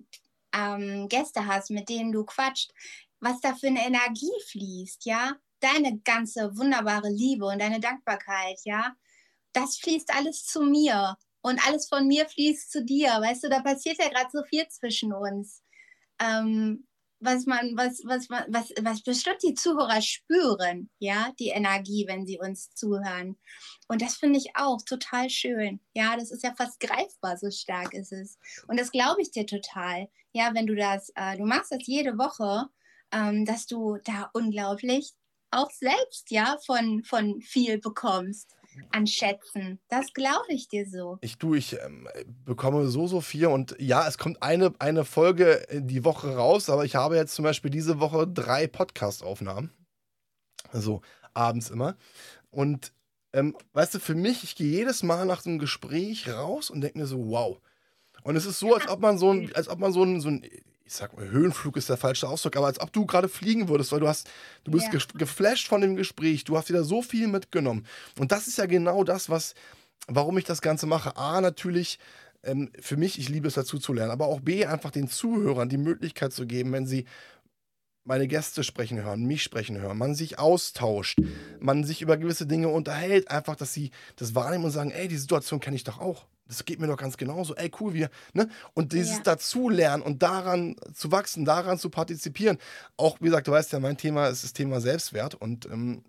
ähm, 0.54 1.08
Gäste 1.08 1.46
hast, 1.46 1.70
mit 1.70 1.88
denen 1.88 2.12
du 2.12 2.24
quatscht, 2.24 2.72
was 3.20 3.40
da 3.40 3.54
für 3.54 3.66
eine 3.66 3.86
Energie 3.86 4.32
fließt, 4.48 5.04
ja? 5.04 5.34
Deine 5.60 5.98
ganze 6.00 6.56
wunderbare 6.56 7.10
Liebe 7.10 7.44
und 7.44 7.60
deine 7.60 7.80
Dankbarkeit, 7.80 8.60
ja? 8.64 8.94
Das 9.52 9.76
fließt 9.76 10.14
alles 10.14 10.44
zu 10.44 10.62
mir 10.62 11.16
und 11.42 11.66
alles 11.66 11.88
von 11.88 12.06
mir 12.06 12.28
fließt 12.28 12.70
zu 12.70 12.84
dir. 12.84 13.08
Weißt 13.08 13.44
du, 13.44 13.48
da 13.48 13.60
passiert 13.60 13.98
ja 13.98 14.08
gerade 14.08 14.30
so 14.32 14.42
viel 14.44 14.66
zwischen 14.68 15.12
uns. 15.12 15.62
Ähm, 16.20 16.86
was 17.20 17.44
man, 17.46 17.76
was, 17.76 18.00
was, 18.04 18.30
was, 18.30 18.72
was 18.80 19.02
bestimmt 19.02 19.42
die 19.42 19.54
Zuhörer 19.54 20.00
spüren, 20.00 20.90
ja, 20.98 21.32
die 21.38 21.48
Energie, 21.48 22.06
wenn 22.08 22.26
sie 22.26 22.38
uns 22.38 22.74
zuhören. 22.74 23.36
Und 23.88 24.00
das 24.00 24.16
finde 24.16 24.38
ich 24.38 24.56
auch 24.56 24.80
total 24.82 25.28
schön. 25.28 25.80
Ja, 25.92 26.16
das 26.16 26.30
ist 26.30 26.42
ja 26.42 26.54
fast 26.54 26.80
greifbar, 26.80 27.36
so 27.36 27.50
stark 27.50 27.92
ist 27.92 28.12
es. 28.12 28.38
Und 28.68 28.80
das 28.80 28.90
glaube 28.90 29.20
ich 29.20 29.30
dir 29.30 29.46
total. 29.46 30.08
Ja, 30.32 30.54
wenn 30.54 30.66
du 30.66 30.74
das, 30.74 31.12
äh, 31.14 31.36
du 31.36 31.44
machst 31.44 31.72
das 31.72 31.86
jede 31.86 32.16
Woche, 32.16 32.68
ähm, 33.12 33.44
dass 33.44 33.66
du 33.66 33.98
da 34.04 34.30
unglaublich 34.32 35.12
auch 35.50 35.70
selbst, 35.70 36.30
ja, 36.30 36.56
von, 36.64 37.04
von 37.04 37.42
viel 37.42 37.78
bekommst 37.78 38.56
an 38.90 39.06
Schätzen. 39.06 39.80
Das 39.88 40.12
glaube 40.12 40.46
ich 40.48 40.68
dir 40.68 40.88
so. 40.88 41.18
Ich 41.20 41.38
du, 41.38 41.54
ich 41.54 41.78
ähm, 41.80 42.08
bekomme 42.44 42.86
so, 42.88 43.06
so 43.06 43.20
viel 43.20 43.46
und 43.46 43.76
ja, 43.78 44.06
es 44.06 44.18
kommt 44.18 44.42
eine, 44.42 44.72
eine 44.78 45.04
Folge 45.04 45.66
die 45.72 46.04
Woche 46.04 46.34
raus, 46.34 46.70
aber 46.70 46.84
ich 46.84 46.96
habe 46.96 47.16
jetzt 47.16 47.34
zum 47.34 47.44
Beispiel 47.44 47.70
diese 47.70 48.00
Woche 48.00 48.26
drei 48.26 48.66
Podcast-Aufnahmen. 48.66 49.70
Also 50.72 51.00
abends 51.34 51.70
immer. 51.70 51.96
Und 52.50 52.92
ähm, 53.32 53.56
weißt 53.72 53.94
du, 53.94 54.00
für 54.00 54.14
mich, 54.14 54.42
ich 54.44 54.56
gehe 54.56 54.70
jedes 54.70 55.02
Mal 55.02 55.24
nach 55.24 55.40
so 55.42 55.50
einem 55.50 55.58
Gespräch 55.58 56.28
raus 56.28 56.70
und 56.70 56.80
denke 56.80 56.98
mir 56.98 57.06
so, 57.06 57.28
wow. 57.28 57.60
Und 58.22 58.36
es 58.36 58.44
ist 58.44 58.58
so, 58.58 58.74
als 58.74 58.88
ob 58.88 59.00
man 59.00 59.18
so 59.18 59.32
ein, 59.32 59.54
als 59.54 59.68
ob 59.68 59.78
man 59.78 59.92
so 59.92 60.02
ein, 60.02 60.20
so 60.20 60.28
ein 60.28 60.44
ich 60.90 60.96
sag 60.96 61.16
mal, 61.16 61.30
Höhenflug 61.30 61.76
ist 61.76 61.88
der 61.88 61.96
falsche 61.96 62.28
Ausdruck, 62.28 62.56
aber 62.56 62.66
als 62.66 62.80
ob 62.80 62.92
du 62.92 63.06
gerade 63.06 63.28
fliegen 63.28 63.68
würdest, 63.68 63.92
weil 63.92 64.00
du 64.00 64.08
hast, 64.08 64.28
du 64.64 64.72
bist 64.72 64.92
ja. 64.92 64.98
geflasht 65.14 65.68
von 65.68 65.80
dem 65.80 65.94
Gespräch, 65.94 66.42
du 66.42 66.56
hast 66.56 66.68
wieder 66.68 66.82
so 66.82 67.00
viel 67.00 67.28
mitgenommen. 67.28 67.86
Und 68.18 68.32
das 68.32 68.48
ist 68.48 68.58
ja 68.58 68.66
genau 68.66 69.04
das, 69.04 69.30
was, 69.30 69.54
warum 70.08 70.36
ich 70.36 70.44
das 70.44 70.60
Ganze 70.60 70.86
mache. 70.86 71.16
A, 71.16 71.40
natürlich, 71.40 72.00
ähm, 72.42 72.72
für 72.80 72.96
mich, 72.96 73.20
ich 73.20 73.28
liebe 73.28 73.46
es 73.46 73.54
dazu 73.54 73.78
zu 73.78 73.92
lernen, 73.92 74.10
aber 74.10 74.26
auch 74.26 74.40
B, 74.40 74.66
einfach 74.66 74.90
den 74.90 75.06
Zuhörern 75.06 75.68
die 75.68 75.78
Möglichkeit 75.78 76.32
zu 76.32 76.44
geben, 76.44 76.72
wenn 76.72 76.86
sie 76.86 77.04
meine 78.02 78.26
Gäste 78.26 78.64
sprechen 78.64 79.00
hören, 79.00 79.24
mich 79.26 79.44
sprechen 79.44 79.78
hören, 79.78 79.96
man 79.96 80.16
sich 80.16 80.40
austauscht, 80.40 81.20
man 81.60 81.84
sich 81.84 82.02
über 82.02 82.16
gewisse 82.16 82.46
Dinge 82.46 82.66
unterhält, 82.66 83.30
einfach, 83.30 83.54
dass 83.54 83.72
sie 83.72 83.92
das 84.16 84.34
wahrnehmen 84.34 84.64
und 84.64 84.72
sagen, 84.72 84.90
ey, 84.90 85.06
die 85.06 85.18
Situation 85.18 85.60
kenne 85.60 85.76
ich 85.76 85.84
doch 85.84 86.00
auch 86.00 86.26
das 86.50 86.64
geht 86.64 86.80
mir 86.80 86.86
doch 86.86 86.96
ganz 86.96 87.16
genauso. 87.16 87.54
Ey, 87.54 87.70
cool, 87.80 87.94
wir, 87.94 88.10
ne? 88.32 88.48
Und 88.74 88.92
dieses 88.92 89.18
ja. 89.18 89.22
Dazulernen 89.22 90.02
und 90.02 90.22
daran 90.22 90.76
zu 90.94 91.10
wachsen, 91.12 91.44
daran 91.44 91.78
zu 91.78 91.90
partizipieren. 91.90 92.58
Auch, 92.96 93.18
wie 93.20 93.26
gesagt, 93.26 93.46
du 93.46 93.52
weißt 93.52 93.72
ja, 93.72 93.80
mein 93.80 93.96
Thema 93.96 94.26
ist 94.26 94.44
das 94.44 94.52
Thema 94.52 94.80
Selbstwert 94.80 95.34
und 95.34 95.66
ähm, 95.66 96.02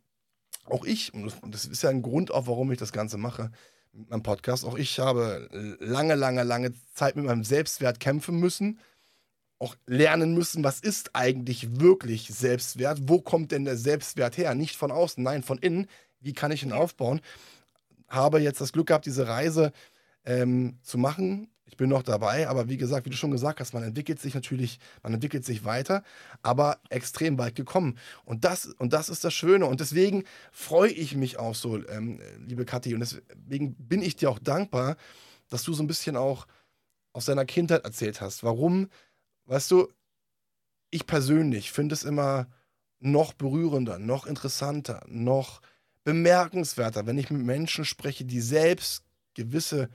auch 0.65 0.83
ich, 0.85 1.13
und 1.13 1.33
das 1.53 1.65
ist 1.65 1.83
ja 1.83 1.89
ein 1.89 2.01
Grund 2.01 2.31
auch, 2.31 2.47
warum 2.47 2.71
ich 2.71 2.77
das 2.77 2.91
Ganze 2.91 3.17
mache, 3.17 3.51
mit 3.93 4.09
meinem 4.09 4.23
Podcast, 4.23 4.65
auch 4.65 4.77
ich 4.77 4.99
habe 4.99 5.77
lange, 5.79 6.15
lange, 6.15 6.43
lange 6.43 6.73
Zeit 6.93 7.15
mit 7.15 7.25
meinem 7.25 7.43
Selbstwert 7.43 7.99
kämpfen 7.99 8.39
müssen 8.39 8.79
auch 9.61 9.75
lernen 9.85 10.33
müssen, 10.33 10.63
was 10.63 10.79
ist 10.79 11.11
eigentlich 11.13 11.79
wirklich 11.79 12.27
Selbstwert? 12.27 13.01
Wo 13.03 13.21
kommt 13.21 13.51
denn 13.51 13.63
der 13.63 13.77
Selbstwert 13.77 14.35
her? 14.37 14.55
Nicht 14.55 14.75
von 14.75 14.91
außen, 14.91 15.23
nein, 15.23 15.43
von 15.43 15.59
innen. 15.59 15.87
Wie 16.19 16.33
kann 16.33 16.51
ich 16.51 16.63
ihn 16.63 16.71
aufbauen? 16.71 17.21
Habe 18.07 18.39
jetzt 18.39 18.59
das 18.59 18.73
Glück 18.73 18.87
gehabt, 18.87 19.05
diese 19.05 19.27
Reise 19.27 19.71
ähm, 20.25 20.77
zu 20.81 20.97
machen. 20.97 21.49
Ich 21.65 21.77
bin 21.77 21.89
noch 21.89 22.03
dabei, 22.03 22.49
aber 22.49 22.67
wie 22.67 22.75
gesagt, 22.75 23.05
wie 23.05 23.09
du 23.09 23.15
schon 23.15 23.31
gesagt 23.31 23.61
hast, 23.61 23.73
man 23.73 23.83
entwickelt 23.83 24.19
sich 24.19 24.35
natürlich, 24.35 24.77
man 25.03 25.13
entwickelt 25.13 25.45
sich 25.45 25.63
weiter, 25.63 26.03
aber 26.41 26.79
extrem 26.89 27.37
weit 27.37 27.55
gekommen. 27.55 27.97
Und 28.25 28.43
das, 28.43 28.65
und 28.65 28.91
das 28.91 29.07
ist 29.07 29.23
das 29.23 29.33
Schöne. 29.33 29.65
Und 29.65 29.79
deswegen 29.79 30.25
freue 30.51 30.91
ich 30.91 31.15
mich 31.15 31.39
auch 31.39 31.55
so, 31.55 31.77
ähm, 31.87 32.19
liebe 32.45 32.65
Kathi, 32.65 32.93
und 32.93 32.99
deswegen 32.99 33.75
bin 33.75 34.01
ich 34.01 34.17
dir 34.17 34.29
auch 34.29 34.39
dankbar, 34.39 34.97
dass 35.47 35.63
du 35.63 35.73
so 35.73 35.81
ein 35.81 35.87
bisschen 35.87 36.17
auch 36.17 36.45
aus 37.13 37.25
deiner 37.25 37.45
Kindheit 37.45 37.85
erzählt 37.85 38.19
hast. 38.19 38.43
Warum, 38.43 38.89
weißt 39.45 39.71
du, 39.71 39.87
ich 40.89 41.07
persönlich 41.07 41.71
finde 41.71 41.93
es 41.93 42.03
immer 42.03 42.47
noch 42.99 43.33
berührender, 43.33 43.97
noch 43.97 44.25
interessanter, 44.25 45.03
noch 45.07 45.61
bemerkenswerter, 46.03 47.05
wenn 47.05 47.17
ich 47.17 47.29
mit 47.31 47.43
Menschen 47.43 47.85
spreche, 47.85 48.25
die 48.25 48.41
selbst 48.41 49.03
gewisse 49.33 49.89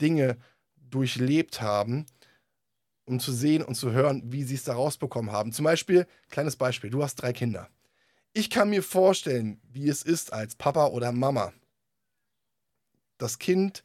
Dinge 0.00 0.36
durchlebt 0.76 1.60
haben, 1.60 2.06
um 3.04 3.20
zu 3.20 3.32
sehen 3.32 3.62
und 3.62 3.74
zu 3.74 3.92
hören, 3.92 4.22
wie 4.32 4.44
sie 4.44 4.54
es 4.54 4.64
da 4.64 4.74
rausbekommen 4.74 5.32
haben. 5.32 5.52
Zum 5.52 5.64
Beispiel, 5.64 6.06
kleines 6.28 6.56
Beispiel, 6.56 6.90
du 6.90 7.02
hast 7.02 7.16
drei 7.16 7.32
Kinder. 7.32 7.68
Ich 8.32 8.50
kann 8.50 8.70
mir 8.70 8.82
vorstellen, 8.82 9.60
wie 9.68 9.88
es 9.88 10.02
ist 10.02 10.32
als 10.32 10.54
Papa 10.54 10.86
oder 10.86 11.10
Mama, 11.10 11.52
das 13.18 13.38
Kind, 13.38 13.84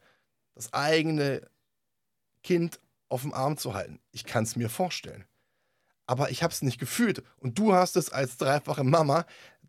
das 0.54 0.72
eigene 0.74 1.50
Kind 2.44 2.80
auf 3.10 3.22
dem 3.24 3.34
Arm 3.34 3.58
zu 3.58 3.74
halten. 3.74 4.00
Ich 4.12 4.24
kann 4.24 4.44
es 4.44 4.56
mir 4.56 4.70
vorstellen. 4.70 5.26
Aber 6.08 6.30
ich 6.30 6.44
habe 6.44 6.54
es 6.54 6.62
nicht 6.62 6.80
gefühlt. 6.80 7.24
Und 7.38 7.58
du 7.58 7.74
hast 7.74 7.96
es 7.96 8.12
als 8.12 8.38
dreifache 8.38 8.84
Mama 8.84 9.26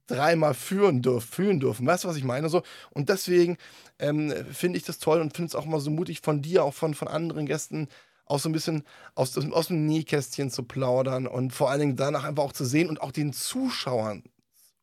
dreimal 0.06 0.54
führen, 0.54 1.02
dürf, 1.02 1.24
führen 1.24 1.60
dürfen. 1.60 1.86
Weißt 1.86 2.04
du, 2.04 2.08
was 2.08 2.16
ich 2.16 2.24
meine? 2.24 2.48
So, 2.48 2.62
und 2.90 3.08
deswegen 3.08 3.56
ähm, 3.98 4.32
finde 4.52 4.78
ich 4.78 4.84
das 4.84 4.98
toll 4.98 5.20
und 5.20 5.36
finde 5.36 5.48
es 5.48 5.54
auch 5.54 5.66
mal 5.66 5.80
so 5.80 5.90
mutig 5.90 6.20
von 6.22 6.42
dir, 6.42 6.64
auch 6.64 6.74
von, 6.74 6.94
von 6.94 7.08
anderen 7.08 7.46
Gästen, 7.46 7.88
auch 8.26 8.40
so 8.40 8.48
ein 8.48 8.52
bisschen 8.52 8.82
aus, 9.14 9.36
aus 9.38 9.68
dem 9.68 9.86
Nähkästchen 9.86 10.50
zu 10.50 10.64
plaudern 10.64 11.26
und 11.26 11.52
vor 11.52 11.70
allen 11.70 11.80
Dingen 11.80 11.96
danach 11.96 12.24
einfach 12.24 12.42
auch 12.42 12.52
zu 12.52 12.64
sehen 12.64 12.88
und 12.88 13.00
auch 13.00 13.12
den 13.12 13.32
Zuschauern 13.32 14.24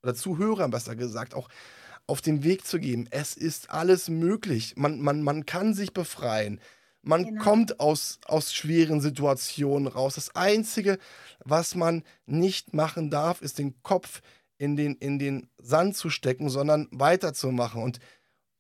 oder 0.02 0.16
Zuhörern 0.16 0.72
besser 0.72 0.96
gesagt 0.96 1.34
auch 1.34 1.50
auf 2.08 2.22
den 2.22 2.44
Weg 2.44 2.66
zu 2.66 2.80
geben. 2.80 3.08
Es 3.12 3.36
ist 3.36 3.70
alles 3.70 4.10
möglich. 4.10 4.74
Man, 4.76 5.00
man, 5.00 5.22
man 5.22 5.46
kann 5.46 5.74
sich 5.74 5.94
befreien. 5.94 6.60
Man 7.02 7.26
genau. 7.26 7.44
kommt 7.44 7.80
aus, 7.80 8.20
aus 8.26 8.54
schweren 8.54 9.02
Situationen 9.02 9.88
raus. 9.88 10.16
Das 10.16 10.36
Einzige, 10.36 10.98
was 11.44 11.76
man 11.76 12.04
nicht 12.26 12.74
machen 12.74 13.10
darf, 13.10 13.42
ist 13.42 13.60
den 13.60 13.82
Kopf 13.84 14.22
in 14.64 14.78
den, 14.78 14.96
in 14.96 15.20
den 15.20 15.50
Sand 15.58 15.98
zu 15.98 16.10
stecken, 16.10 16.48
sondern 16.48 16.88
weiterzumachen. 16.92 17.84
Und 17.84 18.00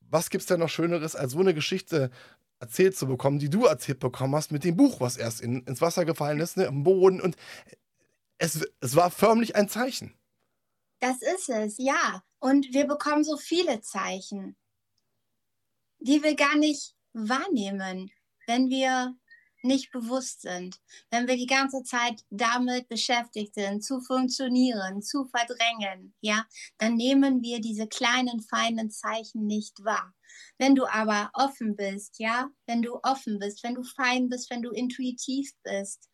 was 0.02 0.30
gibt 0.30 0.42
es 0.42 0.48
denn 0.48 0.60
noch 0.60 0.68
Schöneres, 0.68 1.16
als 1.16 1.32
so 1.32 1.40
eine 1.40 1.54
Geschichte 1.54 2.12
erzählt 2.60 2.98
zu 2.98 3.08
bekommen, 3.08 3.40
die 3.40 3.50
du 3.50 3.66
erzählt 3.66 4.00
bekommen 4.00 4.36
hast 4.36 4.52
mit 4.52 4.66
dem 4.66 4.76
Buch, 4.76 5.00
was 5.00 5.16
erst 5.16 5.40
in, 5.40 5.64
ins 5.64 5.80
Wasser 5.80 6.04
gefallen 6.04 6.42
ist, 6.42 6.58
ne, 6.58 6.68
am 6.68 6.84
Boden. 6.84 7.22
Und 7.22 7.38
es, 8.38 8.68
es 8.82 8.98
war 8.98 9.12
förmlich 9.12 9.56
ein 9.56 9.70
Zeichen. 9.70 10.14
Das 11.00 11.22
ist 11.22 11.48
es, 11.48 11.76
ja. 11.78 12.22
Und 12.40 12.74
wir 12.74 12.86
bekommen 12.86 13.24
so 13.24 13.38
viele 13.38 13.80
Zeichen, 13.80 14.58
die 16.00 16.22
wir 16.22 16.36
gar 16.36 16.58
nicht 16.58 16.96
wahrnehmen, 17.14 18.12
wenn 18.46 18.70
wir 18.70 19.16
nicht 19.64 19.92
bewusst 19.92 20.42
sind, 20.42 20.80
wenn 21.10 21.28
wir 21.28 21.38
die 21.38 21.48
ganze 21.48 21.84
Zeit 21.84 22.24
damit 22.30 22.90
beschäftigt 22.90 23.56
sind, 23.56 23.84
zu 23.84 24.02
funktionieren, 24.02 25.02
zu 25.02 25.26
verdrängen, 25.26 26.14
ja, 26.22 26.46
dann 26.78 26.96
nehmen 26.96 27.42
wir 27.42 27.62
diese 27.62 27.88
kleinen, 27.88 28.42
feinen 28.42 28.92
Zeichen 28.92 29.48
nicht 29.48 29.84
wahr. 29.84 30.14
Wenn 30.58 30.76
du 30.76 30.86
aber 30.86 31.30
offen 31.34 31.76
bist, 31.76 32.20
ja, 32.20 32.50
wenn 32.66 32.82
du 32.82 33.00
offen 33.04 33.40
bist, 33.40 33.64
wenn 33.64 33.76
du 33.76 33.84
fein 33.84 34.30
bist, 34.30 34.50
wenn 34.50 34.62
du 34.62 34.72
intuitiv 34.72 35.52
bist, 35.64 36.10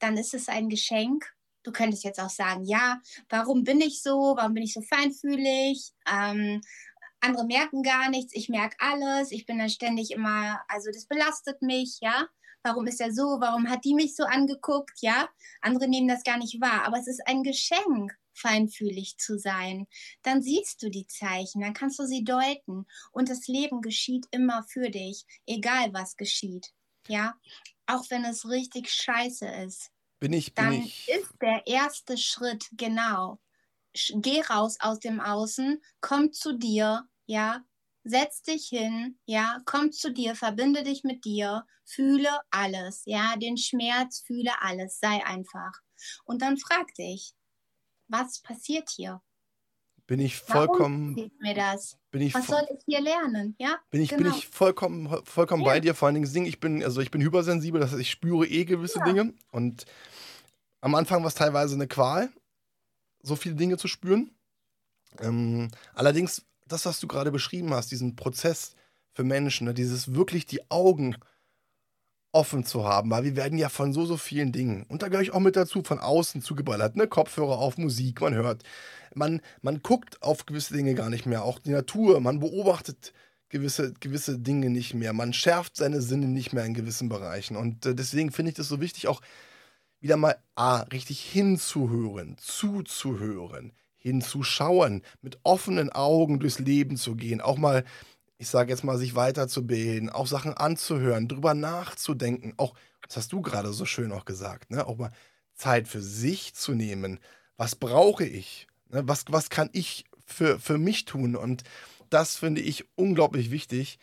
dann 0.00 0.16
ist 0.16 0.34
es 0.34 0.48
ein 0.48 0.68
Geschenk. 0.68 1.26
Du 1.62 1.72
könntest 1.72 2.04
jetzt 2.04 2.20
auch 2.20 2.30
sagen, 2.30 2.64
ja, 2.64 3.00
warum 3.28 3.64
bin 3.64 3.80
ich 3.80 4.02
so? 4.02 4.34
Warum 4.36 4.54
bin 4.54 4.62
ich 4.62 4.72
so 4.72 4.82
feinfühlig? 4.82 5.92
Ähm, 6.08 6.60
andere 7.20 7.44
merken 7.44 7.82
gar 7.82 8.08
nichts, 8.10 8.32
ich 8.34 8.48
merke 8.48 8.76
alles, 8.78 9.32
ich 9.32 9.46
bin 9.46 9.58
dann 9.58 9.70
ständig 9.70 10.12
immer, 10.12 10.60
also 10.68 10.90
das 10.92 11.06
belastet 11.06 11.60
mich, 11.62 11.98
ja 12.00 12.28
warum 12.66 12.86
ist 12.88 13.00
er 13.00 13.12
so, 13.12 13.40
warum 13.40 13.70
hat 13.70 13.84
die 13.84 13.94
mich 13.94 14.16
so 14.16 14.24
angeguckt, 14.24 14.98
ja? 15.00 15.28
Andere 15.60 15.88
nehmen 15.88 16.08
das 16.08 16.24
gar 16.24 16.36
nicht 16.36 16.60
wahr, 16.60 16.84
aber 16.84 16.98
es 16.98 17.06
ist 17.06 17.22
ein 17.26 17.42
Geschenk 17.42 18.12
feinfühlig 18.34 19.16
zu 19.16 19.38
sein, 19.38 19.86
dann 20.22 20.42
siehst 20.42 20.82
du 20.82 20.90
die 20.90 21.06
Zeichen, 21.06 21.62
dann 21.62 21.72
kannst 21.72 21.98
du 21.98 22.06
sie 22.06 22.22
deuten 22.24 22.86
und 23.12 23.30
das 23.30 23.46
Leben 23.46 23.80
geschieht 23.80 24.26
immer 24.30 24.62
für 24.68 24.90
dich, 24.90 25.24
egal 25.46 25.94
was 25.94 26.16
geschieht. 26.16 26.72
Ja, 27.08 27.34
auch 27.86 28.04
wenn 28.10 28.24
es 28.24 28.48
richtig 28.48 28.90
scheiße 28.90 29.46
ist. 29.46 29.90
Bin 30.18 30.32
ich, 30.32 30.54
bin 30.54 30.64
dann 30.64 30.72
ich. 30.74 31.08
ist 31.08 31.32
der 31.40 31.66
erste 31.66 32.18
Schritt 32.18 32.66
genau. 32.72 33.38
Geh 33.94 34.42
raus 34.42 34.76
aus 34.80 34.98
dem 34.98 35.20
Außen, 35.20 35.80
komm 36.00 36.32
zu 36.32 36.52
dir, 36.52 37.08
ja, 37.26 37.64
setz 38.08 38.42
dich 38.42 38.68
hin, 38.68 39.18
ja, 39.26 39.58
komm 39.64 39.92
zu 39.92 40.12
dir, 40.12 40.34
verbinde 40.34 40.82
dich 40.82 41.02
mit 41.04 41.24
dir, 41.24 41.64
fühle 41.84 42.28
alles, 42.50 43.02
ja, 43.04 43.36
den 43.36 43.56
Schmerz, 43.56 44.22
fühle 44.24 44.52
alles, 44.62 44.98
sei 45.00 45.24
einfach. 45.24 45.72
Und 46.24 46.42
dann 46.42 46.56
frag 46.56 46.94
dich, 46.94 47.32
was 48.08 48.40
passiert 48.40 48.88
hier? 48.90 49.20
Bin 50.06 50.20
ich 50.20 50.36
vollkommen. 50.36 51.16
Warum 51.16 51.32
mir 51.40 51.54
das? 51.54 51.98
Bin 52.12 52.22
ich 52.22 52.32
was 52.32 52.46
soll 52.46 52.62
ich 52.72 52.84
hier 52.86 53.00
lernen? 53.00 53.56
Ja, 53.58 53.76
bin 53.90 54.00
ich, 54.00 54.10
genau. 54.10 54.22
bin 54.22 54.32
ich 54.38 54.46
vollkommen, 54.46 55.08
vollkommen 55.24 55.64
Ja. 55.64 55.70
bei 55.70 55.80
dir. 55.80 55.94
Vor 55.94 56.06
allen 56.06 56.22
Dingen, 56.22 56.46
ich 56.46 56.60
bin, 56.60 56.84
also 56.84 57.00
ich 57.00 57.10
bin 57.10 57.20
hypersensibel, 57.22 57.80
das 57.80 57.90
heißt, 57.90 58.00
ich 58.00 58.10
spüre 58.10 58.46
eh 58.46 58.64
gewisse 58.64 59.00
Ja. 59.00 59.04
Dinge. 59.04 59.34
Und 59.50 59.84
am 60.80 60.94
Anfang 60.94 61.22
war 61.22 61.28
es 61.28 61.34
teilweise 61.34 61.74
eine 61.74 61.88
Qual, 61.88 62.30
so 63.22 63.36
viele 63.36 63.56
Dinge 63.56 63.78
zu 63.78 63.88
spüren. 63.88 64.30
Ähm, 65.20 65.70
allerdings, 65.94 66.46
das, 66.66 66.86
was 66.86 67.00
du 67.00 67.06
gerade 67.06 67.32
beschrieben 67.32 67.72
hast, 67.72 67.90
diesen 67.90 68.16
Prozess 68.16 68.74
für 69.12 69.24
Menschen, 69.24 69.66
ne, 69.66 69.74
dieses 69.74 70.14
wirklich 70.14 70.46
die 70.46 70.70
Augen 70.70 71.16
offen 72.32 72.64
zu 72.64 72.84
haben, 72.84 73.10
weil 73.10 73.24
wir 73.24 73.34
werden 73.34 73.58
ja 73.58 73.70
von 73.70 73.94
so, 73.94 74.04
so 74.04 74.18
vielen 74.18 74.52
Dingen, 74.52 74.84
und 74.88 75.02
da 75.02 75.08
gehöre 75.08 75.22
ich 75.22 75.32
auch 75.32 75.40
mit 75.40 75.56
dazu, 75.56 75.82
von 75.82 75.98
außen 75.98 76.42
zugeballert, 76.42 76.94
ne? 76.94 77.08
Kopfhörer 77.08 77.58
auf, 77.58 77.78
Musik, 77.78 78.20
man 78.20 78.34
hört, 78.34 78.62
man, 79.14 79.40
man 79.62 79.80
guckt 79.82 80.22
auf 80.22 80.44
gewisse 80.44 80.74
Dinge 80.74 80.94
gar 80.94 81.08
nicht 81.08 81.24
mehr, 81.24 81.44
auch 81.44 81.58
die 81.58 81.70
Natur, 81.70 82.20
man 82.20 82.40
beobachtet 82.40 83.14
gewisse, 83.48 83.94
gewisse 83.94 84.38
Dinge 84.38 84.68
nicht 84.68 84.92
mehr, 84.92 85.14
man 85.14 85.32
schärft 85.32 85.76
seine 85.76 86.02
Sinne 86.02 86.26
nicht 86.26 86.52
mehr 86.52 86.64
in 86.66 86.74
gewissen 86.74 87.08
Bereichen 87.08 87.56
und 87.56 87.86
äh, 87.86 87.94
deswegen 87.94 88.30
finde 88.32 88.50
ich 88.50 88.56
das 88.56 88.68
so 88.68 88.82
wichtig, 88.82 89.08
auch 89.08 89.22
wieder 90.00 90.18
mal 90.18 90.36
A, 90.56 90.80
richtig 90.92 91.20
hinzuhören, 91.20 92.36
zuzuhören, 92.38 93.72
hinzuschauen, 94.06 95.02
mit 95.20 95.40
offenen 95.42 95.90
Augen 95.90 96.38
durchs 96.38 96.60
Leben 96.60 96.96
zu 96.96 97.16
gehen, 97.16 97.40
auch 97.40 97.58
mal, 97.58 97.84
ich 98.38 98.46
sage 98.46 98.70
jetzt 98.70 98.84
mal, 98.84 98.98
sich 98.98 99.16
weiterzubilden, 99.16 100.10
auch 100.10 100.28
Sachen 100.28 100.54
anzuhören, 100.54 101.26
drüber 101.26 101.54
nachzudenken, 101.54 102.54
auch, 102.56 102.74
das 103.08 103.16
hast 103.16 103.32
du 103.32 103.40
gerade 103.42 103.72
so 103.72 103.84
schön 103.84 104.12
auch 104.12 104.24
gesagt, 104.24 104.70
ne? 104.70 104.86
auch 104.86 104.96
mal 104.96 105.10
Zeit 105.54 105.88
für 105.88 106.00
sich 106.00 106.54
zu 106.54 106.72
nehmen. 106.72 107.18
Was 107.56 107.74
brauche 107.74 108.24
ich? 108.24 108.68
Ne? 108.90 109.02
Was, 109.08 109.24
was 109.28 109.50
kann 109.50 109.70
ich 109.72 110.04
für, 110.24 110.60
für 110.60 110.78
mich 110.78 111.04
tun? 111.04 111.34
Und 111.34 111.64
das 112.08 112.36
finde 112.36 112.60
ich 112.60 112.84
unglaublich 112.94 113.50
wichtig. 113.50 113.98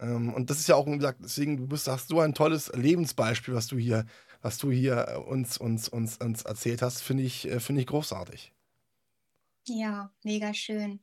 Ähm, 0.00 0.34
und 0.34 0.50
das 0.50 0.58
ist 0.58 0.68
ja 0.68 0.74
auch, 0.74 0.86
wie 0.86 0.96
gesagt, 0.96 1.20
deswegen, 1.22 1.56
du 1.56 1.68
bist, 1.68 1.86
hast 1.86 2.08
so 2.08 2.18
ein 2.18 2.34
tolles 2.34 2.72
Lebensbeispiel, 2.74 3.54
was 3.54 3.68
du 3.68 3.78
hier, 3.78 4.06
was 4.42 4.58
du 4.58 4.72
hier 4.72 5.24
uns, 5.28 5.56
uns, 5.56 5.88
uns, 5.88 6.16
uns 6.16 6.42
erzählt 6.42 6.82
hast, 6.82 7.00
finde 7.02 7.22
ich, 7.22 7.48
äh, 7.48 7.60
finde 7.60 7.82
ich 7.82 7.86
großartig. 7.86 8.55
Ja, 9.68 10.12
mega 10.22 10.54
schön. 10.54 11.00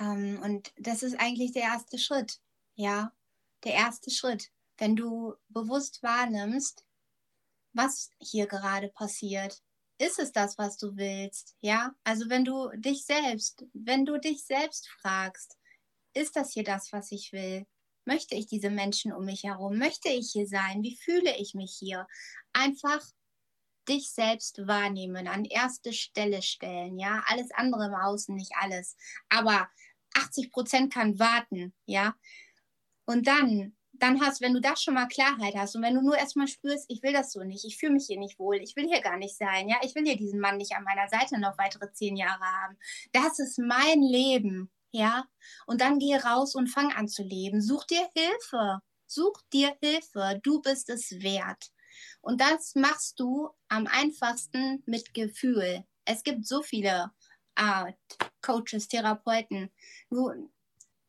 Ähm, 0.00 0.40
und 0.42 0.72
das 0.76 1.02
ist 1.02 1.18
eigentlich 1.20 1.52
der 1.52 1.62
erste 1.62 1.98
Schritt. 1.98 2.40
Ja, 2.74 3.12
der 3.64 3.74
erste 3.74 4.10
Schritt. 4.10 4.50
Wenn 4.78 4.96
du 4.96 5.34
bewusst 5.48 6.02
wahrnimmst, 6.02 6.84
was 7.72 8.10
hier 8.18 8.46
gerade 8.46 8.88
passiert, 8.88 9.62
ist 9.98 10.18
es 10.18 10.32
das, 10.32 10.58
was 10.58 10.76
du 10.76 10.96
willst? 10.96 11.56
Ja, 11.60 11.94
also 12.02 12.28
wenn 12.28 12.44
du 12.44 12.70
dich 12.76 13.04
selbst, 13.04 13.64
wenn 13.72 14.04
du 14.04 14.18
dich 14.18 14.44
selbst 14.44 14.88
fragst, 15.00 15.56
ist 16.14 16.36
das 16.36 16.52
hier 16.52 16.64
das, 16.64 16.92
was 16.92 17.12
ich 17.12 17.32
will? 17.32 17.66
Möchte 18.04 18.34
ich 18.34 18.46
diese 18.46 18.70
Menschen 18.70 19.12
um 19.12 19.24
mich 19.24 19.44
herum? 19.44 19.78
Möchte 19.78 20.08
ich 20.08 20.32
hier 20.32 20.46
sein? 20.46 20.82
Wie 20.82 20.96
fühle 20.96 21.36
ich 21.38 21.54
mich 21.54 21.76
hier? 21.78 22.06
Einfach 22.52 23.00
dich 23.88 24.10
selbst 24.10 24.66
wahrnehmen, 24.66 25.28
an 25.28 25.44
erste 25.44 25.92
Stelle 25.92 26.42
stellen, 26.42 26.98
ja, 26.98 27.22
alles 27.26 27.50
andere 27.52 27.86
im 27.86 27.94
Außen, 27.94 28.34
nicht 28.34 28.52
alles, 28.60 28.96
aber 29.28 29.68
80 30.16 30.50
Prozent 30.50 30.92
kann 30.92 31.18
warten, 31.18 31.74
ja, 31.86 32.14
und 33.06 33.26
dann, 33.26 33.76
dann 33.92 34.20
hast, 34.20 34.40
wenn 34.40 34.54
du 34.54 34.60
das 34.60 34.82
schon 34.82 34.94
mal 34.94 35.08
Klarheit 35.08 35.54
hast 35.56 35.76
und 35.76 35.82
wenn 35.82 35.94
du 35.94 36.02
nur 36.02 36.16
erstmal 36.16 36.48
spürst, 36.48 36.86
ich 36.88 37.02
will 37.02 37.12
das 37.12 37.32
so 37.32 37.44
nicht, 37.44 37.64
ich 37.64 37.76
fühle 37.76 37.92
mich 37.92 38.06
hier 38.06 38.18
nicht 38.18 38.38
wohl, 38.38 38.56
ich 38.56 38.76
will 38.76 38.86
hier 38.88 39.00
gar 39.00 39.16
nicht 39.18 39.36
sein, 39.36 39.68
ja, 39.68 39.76
ich 39.82 39.94
will 39.94 40.04
hier 40.04 40.16
diesen 40.16 40.40
Mann 40.40 40.56
nicht 40.56 40.72
an 40.74 40.84
meiner 40.84 41.08
Seite 41.08 41.38
noch 41.38 41.58
weitere 41.58 41.92
zehn 41.92 42.16
Jahre 42.16 42.44
haben, 42.44 42.78
das 43.12 43.38
ist 43.38 43.58
mein 43.58 44.02
Leben, 44.02 44.70
ja, 44.92 45.24
und 45.66 45.80
dann 45.80 45.98
geh 45.98 46.16
raus 46.16 46.54
und 46.54 46.68
fang 46.68 46.92
an 46.92 47.08
zu 47.08 47.22
leben, 47.22 47.60
such 47.60 47.84
dir 47.84 48.08
Hilfe, 48.14 48.80
such 49.06 49.40
dir 49.52 49.76
Hilfe, 49.82 50.40
du 50.42 50.60
bist 50.62 50.88
es 50.90 51.10
wert. 51.22 51.70
Und 52.20 52.40
das 52.40 52.74
machst 52.74 53.18
du 53.20 53.50
am 53.68 53.86
einfachsten 53.86 54.82
mit 54.86 55.14
Gefühl. 55.14 55.84
Es 56.04 56.22
gibt 56.22 56.46
so 56.46 56.62
viele 56.62 57.12
äh, 57.56 57.92
Coaches, 58.42 58.88
Therapeuten. 58.88 59.70
Du, 60.10 60.50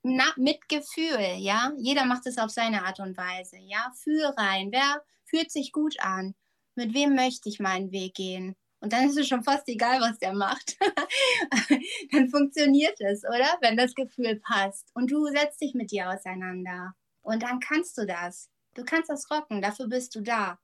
na, 0.04 0.26
mit 0.38 0.70
Gefühl, 0.70 1.38
ja. 1.38 1.72
Jeder 1.78 2.06
macht 2.06 2.28
es 2.28 2.38
auf 2.38 2.52
seine 2.52 2.86
Art 2.86 3.00
und 3.00 3.18
Weise, 3.18 3.58
ja. 3.58 3.92
Fühl 3.96 4.26
rein. 4.38 4.70
Wer 4.72 5.04
fühlt 5.26 5.52
sich 5.52 5.72
gut 5.72 6.00
an? 6.00 6.36
Mit 6.76 6.94
wem 6.94 7.16
möchte 7.16 7.50
ich 7.50 7.60
meinen 7.60 7.92
Weg 7.92 8.16
gehen? 8.16 8.56
Und 8.82 8.94
dann 8.94 9.10
ist 9.10 9.18
es 9.18 9.28
schon 9.28 9.44
fast 9.44 9.68
egal, 9.68 10.00
was 10.02 10.20
der 10.20 10.34
macht. 10.34 10.78
dann 12.12 12.30
funktioniert 12.30 13.00
es, 13.02 13.24
oder? 13.24 13.58
Wenn 13.62 13.78
das 13.78 13.96
Gefühl 13.96 14.40
passt. 14.40 14.92
Und 14.94 15.10
du 15.10 15.26
setzt 15.26 15.60
dich 15.62 15.74
mit 15.74 15.92
dir 15.92 16.10
auseinander. 16.10 16.94
Und 17.22 17.42
dann 17.42 17.60
kannst 17.60 17.98
du 17.98 18.06
das. 18.06 18.52
Du 18.76 18.84
kannst 18.84 19.10
das 19.10 19.32
rocken. 19.32 19.62
Dafür 19.62 19.88
bist 19.88 20.14
du 20.14 20.22
da. 20.22 20.60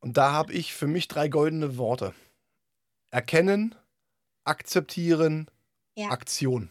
Und 0.00 0.16
da 0.16 0.32
habe 0.32 0.52
ich 0.52 0.74
für 0.74 0.86
mich 0.86 1.08
drei 1.08 1.28
goldene 1.28 1.76
Worte. 1.76 2.14
Erkennen, 3.10 3.74
akzeptieren, 4.44 5.50
Ja. 5.94 6.08
Aktion. 6.08 6.70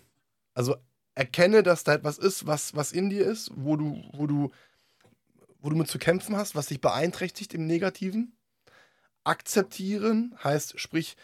Also 0.54 0.76
erkenne, 1.13 1.63
dass 1.63 1.84
da 1.84 1.94
etwas 1.94 2.18
ist, 2.18 2.48
was, 2.48 2.76
was 2.76 2.92
in 2.92 3.10
dir 3.10 3.26
ist, 3.26 3.52
wo 3.56 3.76
du, 3.76 4.02
wo 4.13 4.26
du, 4.26 4.52
wo 5.60 5.70
du 5.70 5.76
mit 5.76 5.88
zu 5.88 6.00
kämpfen 6.00 6.36
hast, 6.36 6.56
was 6.56 6.68
dich 6.68 6.82
beeinträchtigt 6.82 7.54
im 7.54 7.68
Negativen. 7.68 8.36
Akzeptieren 9.24 10.36
heißt, 10.44 10.80
sprich, 10.80 11.18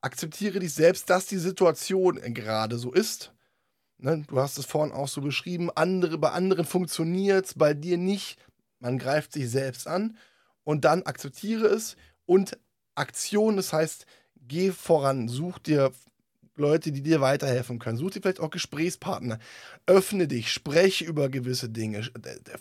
akzeptiere 0.00 0.60
dich 0.60 0.72
selbst, 0.72 1.10
dass 1.10 1.26
die 1.26 1.38
Situation 1.38 2.20
gerade 2.32 2.78
so 2.78 2.92
ist. 2.92 3.32
Ne? 3.98 4.24
Du 4.28 4.38
hast 4.38 4.56
es 4.56 4.66
vorhin 4.66 4.94
auch 4.94 5.08
so 5.08 5.20
beschrieben, 5.20 5.70
andere, 5.74 6.16
bei 6.16 6.30
anderen 6.30 6.64
funktioniert 6.64 7.46
es, 7.46 7.54
bei 7.54 7.74
dir 7.74 7.98
nicht. 7.98 8.38
Man 8.78 8.98
greift 8.98 9.32
sich 9.32 9.50
selbst 9.50 9.86
an 9.86 10.16
und 10.64 10.84
dann 10.84 11.02
akzeptiere 11.02 11.66
es 11.66 11.96
und 12.26 12.58
Aktion, 12.94 13.56
das 13.56 13.72
heißt, 13.72 14.06
geh 14.36 14.70
voran, 14.70 15.28
such 15.28 15.58
dir 15.58 15.92
Leute, 16.56 16.92
die 16.92 17.02
dir 17.02 17.20
weiterhelfen 17.20 17.78
können. 17.78 17.98
Such 17.98 18.10
dir 18.10 18.22
vielleicht 18.22 18.40
auch 18.40 18.50
Gesprächspartner. 18.50 19.38
Öffne 19.86 20.28
dich, 20.28 20.52
spreche 20.52 21.04
über 21.04 21.28
gewisse 21.28 21.68
Dinge. 21.68 22.08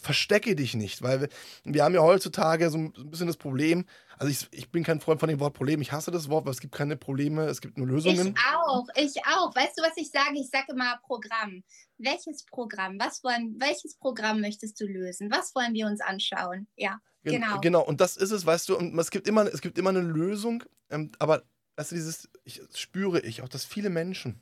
Verstecke 0.02 0.56
dich 0.56 0.74
nicht, 0.74 1.04
weil 1.04 1.22
wir, 1.22 1.30
wir 1.64 1.84
haben 1.84 1.94
ja 1.94 2.02
heutzutage 2.02 2.70
so 2.70 2.78
ein 2.80 2.92
bisschen 3.10 3.28
das 3.28 3.38
Problem, 3.38 3.86
also 4.18 4.32
ich, 4.32 4.48
ich 4.52 4.72
bin 4.72 4.84
kein 4.84 5.00
Freund 5.00 5.20
von 5.20 5.30
dem 5.30 5.40
Wort 5.40 5.54
Problem, 5.54 5.82
ich 5.82 5.92
hasse 5.92 6.12
das 6.12 6.30
Wort, 6.30 6.46
weil 6.46 6.54
es 6.54 6.62
gibt 6.62 6.74
keine 6.74 6.96
Probleme, 6.96 7.46
es 7.46 7.62
gibt 7.62 7.78
nur 7.78 7.88
Lösungen. 7.88 8.36
Ich 8.36 8.56
auch, 8.56 8.88
ich 8.96 9.26
auch. 9.26 9.56
Weißt 9.56 9.78
du, 9.78 9.84
was 9.84 9.98
ich 9.98 10.10
sage? 10.10 10.40
Ich 10.40 10.50
sage 10.50 10.72
immer 10.72 11.00
Programm. 11.04 11.64
Welches 11.98 12.46
Programm? 12.46 13.00
Was 13.00 13.24
wollen, 13.24 13.56
welches 13.60 13.96
Programm 13.98 14.42
möchtest 14.42 14.80
du 14.80 14.86
lösen? 14.86 15.32
Was 15.32 15.54
wollen 15.56 15.74
wir 15.74 15.88
uns 15.88 16.02
anschauen? 16.02 16.68
Ja, 16.76 17.00
genau. 17.24 17.60
Genau, 17.62 17.82
und 17.82 18.02
das 18.02 18.18
ist 18.18 18.32
es, 18.32 18.46
weißt 18.46 18.70
du, 18.70 18.78
und 18.78 18.98
es 18.98 19.12
gibt 19.12 19.28
immer, 19.28 19.46
es 19.46 19.62
gibt 19.62 19.78
immer 19.78 19.90
eine 19.90 20.02
Lösung, 20.02 20.64
ähm, 20.90 21.12
aber 21.20 21.44
weißt 21.76 21.92
du, 21.92 21.96
dieses, 21.96 22.30
ich, 22.44 22.62
das 22.68 22.80
spüre 22.80 23.20
ich 23.22 23.42
auch, 23.42 23.50
dass 23.50 23.66
viele 23.66 23.90
Menschen 23.90 24.42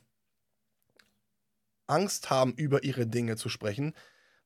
Angst 1.86 2.30
haben, 2.30 2.54
über 2.54 2.84
ihre 2.84 3.06
Dinge 3.06 3.36
zu 3.36 3.48
sprechen, 3.48 3.94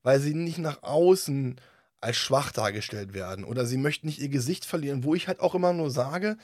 weil 0.02 0.20
sie 0.20 0.34
nicht 0.34 0.58
nach 0.58 0.82
außen 0.82 1.60
als 2.00 2.16
schwach 2.16 2.52
dargestellt 2.52 3.14
werden 3.14 3.44
oder 3.44 3.66
sie 3.66 3.78
möchten 3.78 4.06
nicht 4.06 4.20
ihr 4.20 4.28
Gesicht 4.28 4.64
verlieren, 4.64 5.04
wo 5.04 5.14
ich 5.14 5.28
halt 5.28 5.40
auch 5.40 5.54
immer 5.54 5.72
nur 5.72 5.90
sage, 5.90 6.36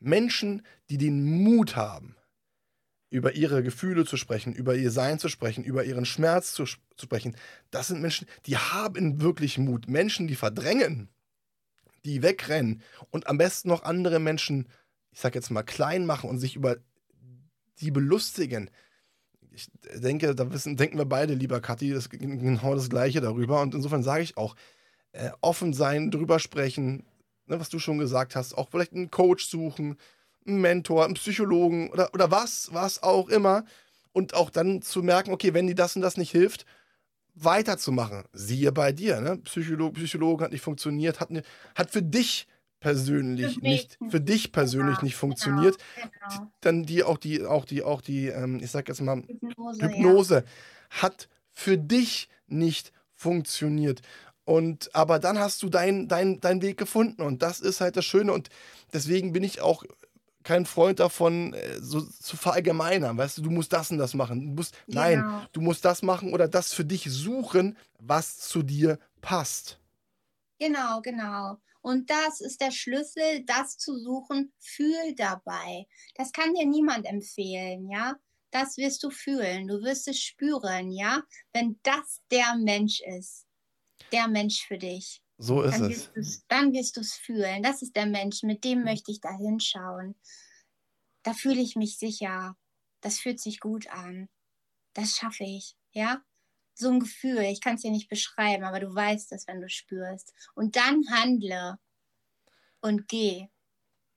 Menschen, 0.00 0.62
die 0.88 0.98
den 0.98 1.22
Mut 1.42 1.76
haben, 1.76 2.16
über 3.10 3.34
ihre 3.34 3.62
Gefühle 3.62 4.04
zu 4.04 4.16
sprechen, 4.16 4.54
über 4.54 4.76
ihr 4.76 4.90
Sein 4.90 5.18
zu 5.18 5.28
sprechen, 5.28 5.64
über 5.64 5.84
ihren 5.84 6.04
Schmerz 6.04 6.52
zu, 6.52 6.64
zu 6.64 6.78
sprechen, 7.02 7.36
das 7.70 7.88
sind 7.88 8.00
Menschen, 8.00 8.26
die 8.46 8.56
haben 8.56 9.20
wirklich 9.20 9.58
Mut. 9.58 9.88
Menschen, 9.88 10.28
die 10.28 10.36
verdrängen, 10.36 11.08
die 12.04 12.22
wegrennen 12.22 12.82
und 13.10 13.26
am 13.26 13.36
besten 13.36 13.68
noch 13.68 13.82
andere 13.82 14.20
Menschen, 14.20 14.68
ich 15.10 15.20
sag 15.20 15.34
jetzt 15.34 15.50
mal, 15.50 15.64
klein 15.64 16.06
machen 16.06 16.30
und 16.30 16.38
sich 16.38 16.54
über 16.54 16.76
die 17.80 17.90
belustigen. 17.90 18.70
Ich 19.50 19.66
denke, 19.94 20.34
da 20.36 20.52
wissen, 20.52 20.76
denken 20.76 20.96
wir 20.96 21.04
beide, 21.04 21.34
lieber 21.34 21.60
Kathi, 21.60 21.90
das 21.90 22.08
genau 22.08 22.74
das 22.76 22.88
Gleiche 22.88 23.20
darüber. 23.20 23.60
Und 23.60 23.74
insofern 23.74 24.04
sage 24.04 24.22
ich 24.22 24.36
auch, 24.36 24.54
äh, 25.12 25.30
offen 25.40 25.72
sein, 25.72 26.12
drüber 26.12 26.38
sprechen, 26.38 27.04
ne, 27.46 27.58
was 27.58 27.68
du 27.68 27.80
schon 27.80 27.98
gesagt 27.98 28.36
hast, 28.36 28.54
auch 28.54 28.68
vielleicht 28.70 28.92
einen 28.92 29.10
Coach 29.10 29.46
suchen, 29.46 29.96
einen 30.46 30.60
Mentor, 30.60 31.04
einen 31.04 31.14
Psychologen 31.14 31.90
oder, 31.90 32.12
oder 32.14 32.30
was, 32.30 32.70
was 32.72 33.02
auch 33.02 33.28
immer. 33.28 33.64
Und 34.12 34.34
auch 34.34 34.50
dann 34.50 34.82
zu 34.82 35.02
merken, 35.02 35.32
okay, 35.32 35.54
wenn 35.54 35.66
dir 35.66 35.74
das 35.74 35.94
und 35.94 36.02
das 36.02 36.16
nicht 36.16 36.32
hilft, 36.32 36.66
weiterzumachen. 37.34 38.24
Siehe 38.32 38.72
bei 38.72 38.92
dir, 38.92 39.20
ne? 39.20 39.38
Psycholo 39.38 39.90
Psychologen 39.92 40.44
hat 40.44 40.52
nicht 40.52 40.62
funktioniert, 40.62 41.20
hat, 41.20 41.30
ne, 41.30 41.42
hat 41.74 41.90
für 41.90 42.02
dich 42.02 42.46
persönlich 42.80 43.54
für 43.54 43.60
nicht, 43.60 43.98
für 44.08 44.20
dich 44.20 44.52
persönlich 44.52 44.96
genau, 44.96 45.04
nicht 45.04 45.16
funktioniert. 45.16 45.76
Genau. 45.94 46.50
Dann 46.60 46.84
die 46.84 47.04
auch 47.04 47.18
die, 47.18 47.44
auch 47.44 47.64
die, 47.64 47.82
auch 47.82 48.00
die, 48.00 48.26
ähm, 48.28 48.60
ich 48.62 48.70
sag 48.70 48.88
jetzt 48.88 49.00
mal, 49.00 49.22
Hypnose, 49.26 49.82
Hypnose 49.82 50.34
ja. 50.34 51.02
hat 51.02 51.28
für 51.50 51.78
dich 51.78 52.28
nicht 52.46 52.92
funktioniert. 53.14 54.00
Und 54.44 54.94
aber 54.94 55.18
dann 55.18 55.38
hast 55.38 55.62
du 55.62 55.68
deinen 55.68 56.08
dein, 56.08 56.40
dein 56.40 56.62
Weg 56.62 56.78
gefunden 56.78 57.22
und 57.22 57.42
das 57.42 57.60
ist 57.60 57.80
halt 57.80 57.96
das 57.96 58.04
Schöne 58.04 58.32
und 58.32 58.48
deswegen 58.92 59.32
bin 59.32 59.44
ich 59.44 59.60
auch 59.60 59.84
kein 60.42 60.66
Freund 60.66 61.00
davon, 61.00 61.52
äh, 61.54 61.80
so 61.80 62.00
zu 62.00 62.36
verallgemeinern. 62.36 63.16
Weißt 63.16 63.38
du, 63.38 63.42
du 63.42 63.50
musst 63.50 63.72
das 63.72 63.90
und 63.90 63.98
das 63.98 64.14
machen. 64.14 64.40
Du 64.40 64.46
musst, 64.54 64.76
genau. 64.86 65.00
Nein, 65.00 65.48
du 65.52 65.60
musst 65.60 65.84
das 65.84 66.02
machen 66.02 66.32
oder 66.32 66.48
das 66.48 66.72
für 66.72 66.84
dich 66.84 67.04
suchen, 67.10 67.76
was 67.98 68.38
zu 68.38 68.62
dir 68.62 68.98
passt. 69.20 69.78
Genau, 70.58 71.00
genau. 71.00 71.56
Und 71.82 72.10
das 72.10 72.40
ist 72.40 72.60
der 72.60 72.70
Schlüssel, 72.70 73.44
das 73.46 73.78
zu 73.78 73.98
suchen. 73.98 74.52
Fühl 74.58 75.14
dabei. 75.16 75.86
Das 76.14 76.32
kann 76.32 76.54
dir 76.54 76.66
niemand 76.66 77.06
empfehlen, 77.06 77.88
ja. 77.90 78.16
Das 78.50 78.76
wirst 78.76 79.02
du 79.02 79.10
fühlen. 79.10 79.68
Du 79.68 79.82
wirst 79.82 80.08
es 80.08 80.20
spüren, 80.20 80.90
ja. 80.90 81.22
Wenn 81.52 81.78
das 81.82 82.20
der 82.30 82.56
Mensch 82.56 83.00
ist, 83.00 83.46
der 84.12 84.28
Mensch 84.28 84.66
für 84.66 84.76
dich. 84.76 85.22
So 85.40 85.62
ist 85.62 85.80
dann 85.80 85.90
es. 85.90 86.14
Wirst 86.14 86.44
dann 86.48 86.72
wirst 86.74 86.96
du 86.96 87.00
es 87.00 87.14
fühlen. 87.14 87.62
Das 87.62 87.80
ist 87.80 87.96
der 87.96 88.04
Mensch, 88.04 88.42
mit 88.42 88.62
dem 88.62 88.84
möchte 88.84 89.10
ich 89.10 89.20
da 89.20 89.34
hinschauen. 89.34 90.14
Da 91.22 91.32
fühle 91.32 91.62
ich 91.62 91.76
mich 91.76 91.98
sicher. 91.98 92.56
Das 93.00 93.18
fühlt 93.18 93.40
sich 93.40 93.58
gut 93.58 93.88
an. 93.88 94.28
Das 94.92 95.12
schaffe 95.12 95.44
ich, 95.44 95.76
ja? 95.92 96.22
So 96.74 96.90
ein 96.90 97.00
Gefühl, 97.00 97.40
ich 97.40 97.60
kann 97.62 97.76
es 97.76 97.82
dir 97.82 97.90
nicht 97.90 98.10
beschreiben, 98.10 98.64
aber 98.64 98.80
du 98.80 98.94
weißt 98.94 99.32
es, 99.32 99.46
wenn 99.46 99.62
du 99.62 99.68
spürst. 99.68 100.34
Und 100.54 100.76
dann 100.76 101.02
handle 101.10 101.78
und 102.80 103.08
geh 103.08 103.48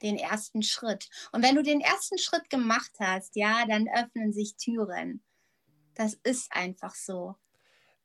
den 0.01 0.17
ersten 0.17 0.61
Schritt. 0.61 1.09
Und 1.32 1.41
wenn 1.41 1.55
du 1.55 1.63
den 1.63 1.80
ersten 1.80 2.17
Schritt 2.17 2.49
gemacht 2.49 2.91
hast, 2.99 3.36
ja, 3.38 3.65
dann 3.65 3.88
öffnen 3.88 4.34
sich 4.34 4.57
Türen. 4.57 5.24
Das 5.93 6.15
ist 6.24 6.51
einfach 6.51 6.95
so 6.95 7.36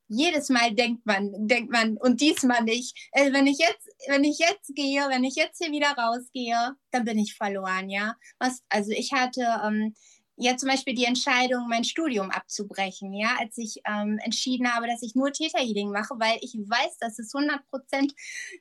jedes 0.09 0.49
Mal 0.49 0.75
denkt 0.75 1.05
man, 1.07 1.31
denkt 1.47 1.71
man, 1.71 1.97
und 1.99 2.21
diesmal 2.21 2.63
nicht. 2.65 2.97
Also 3.13 3.33
wenn 3.33 3.47
ich 3.47 3.59
jetzt, 3.59 3.89
wenn 4.09 4.25
ich 4.25 4.39
jetzt 4.39 4.75
gehe, 4.75 5.09
wenn 5.09 5.25
ich 5.25 5.37
jetzt 5.37 5.59
hier 5.63 5.71
wieder 5.71 5.93
rausgehe, 5.93 6.75
dann 6.91 7.05
bin 7.05 7.19
ich 7.19 7.35
verloren, 7.35 7.91
ja. 7.91 8.15
Was, 8.39 8.63
also 8.71 8.91
ich 8.91 9.13
hatte 9.13 9.47
ähm, 9.65 9.95
ja 10.37 10.57
zum 10.57 10.71
Beispiel 10.71 10.95
die 10.95 11.05
Entscheidung, 11.05 11.69
mein 11.69 11.85
Studium 11.85 12.31
abzubrechen, 12.31 13.13
ja, 13.13 13.37
als 13.39 13.59
ich 13.59 13.83
ähm, 13.87 14.19
entschieden 14.23 14.73
habe, 14.73 14.87
dass 14.87 15.03
ich 15.03 15.15
nur 15.15 15.33
Theta 15.33 15.59
mache, 15.87 16.15
weil 16.19 16.39
ich 16.41 16.55
weiß, 16.55 16.99
dass 16.99 17.19
es 17.19 17.35
100 17.35 17.67
Prozent 17.69 18.15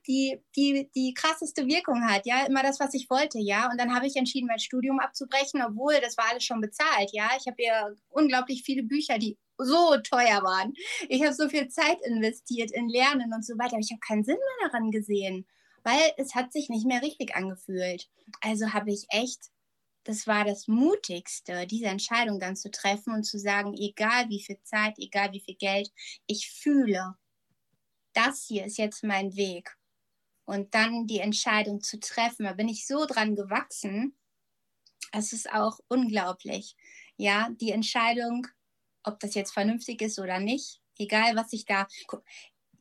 die, 0.07 0.39
die, 0.55 0.89
die 0.95 1.13
krasseste 1.13 1.65
Wirkung 1.67 2.03
hat, 2.03 2.25
ja, 2.25 2.45
immer 2.45 2.63
das, 2.63 2.79
was 2.79 2.93
ich 2.93 3.09
wollte, 3.09 3.39
ja. 3.39 3.69
Und 3.71 3.79
dann 3.79 3.95
habe 3.95 4.07
ich 4.07 4.15
entschieden, 4.15 4.47
mein 4.47 4.59
Studium 4.59 4.99
abzubrechen, 4.99 5.61
obwohl 5.61 5.99
das 6.01 6.17
war 6.17 6.25
alles 6.29 6.43
schon 6.43 6.61
bezahlt, 6.61 7.11
ja. 7.13 7.29
Ich 7.39 7.47
habe 7.47 7.61
ja 7.63 7.89
unglaublich 8.09 8.63
viele 8.63 8.83
Bücher, 8.83 9.17
die 9.17 9.37
so 9.57 9.97
teuer 10.03 10.43
waren. 10.43 10.73
Ich 11.09 11.23
habe 11.23 11.33
so 11.33 11.49
viel 11.49 11.67
Zeit 11.69 11.99
investiert 12.01 12.71
in 12.71 12.89
Lernen 12.89 13.33
und 13.33 13.45
so 13.45 13.57
weiter, 13.57 13.73
aber 13.73 13.81
ich 13.81 13.91
habe 13.91 13.99
keinen 13.99 14.23
Sinn 14.23 14.37
mehr 14.37 14.69
daran 14.69 14.91
gesehen, 14.91 15.45
weil 15.83 16.13
es 16.17 16.35
hat 16.35 16.53
sich 16.53 16.69
nicht 16.69 16.85
mehr 16.85 17.01
richtig 17.01 17.35
angefühlt. 17.35 18.09
Also 18.41 18.73
habe 18.73 18.91
ich 18.91 19.05
echt, 19.09 19.51
das 20.03 20.27
war 20.27 20.45
das 20.45 20.67
Mutigste, 20.67 21.67
diese 21.67 21.87
Entscheidung 21.87 22.39
dann 22.39 22.55
zu 22.55 22.71
treffen 22.71 23.13
und 23.13 23.23
zu 23.23 23.39
sagen, 23.39 23.73
egal 23.73 24.29
wie 24.29 24.41
viel 24.41 24.59
Zeit, 24.63 24.95
egal 24.97 25.33
wie 25.33 25.41
viel 25.41 25.55
Geld, 25.55 25.91
ich 26.27 26.49
fühle, 26.49 27.15
das 28.13 28.45
hier 28.47 28.65
ist 28.65 28.77
jetzt 28.77 29.03
mein 29.03 29.35
Weg. 29.35 29.77
Und 30.45 30.73
dann 30.73 31.07
die 31.07 31.19
Entscheidung 31.19 31.81
zu 31.81 31.99
treffen, 31.99 32.45
da 32.45 32.53
bin 32.53 32.69
ich 32.69 32.87
so 32.87 33.05
dran 33.05 33.35
gewachsen. 33.35 34.15
Es 35.11 35.33
ist 35.33 35.51
auch 35.51 35.79
unglaublich. 35.89 36.75
Ja, 37.17 37.49
die 37.59 37.71
Entscheidung 37.71 38.47
ob 39.07 39.19
das 39.19 39.33
jetzt 39.33 39.53
vernünftig 39.53 40.01
ist 40.01 40.19
oder 40.19 40.39
nicht, 40.39 40.81
egal 40.97 41.35
was 41.35 41.53
ich 41.53 41.65
da, 41.65 41.87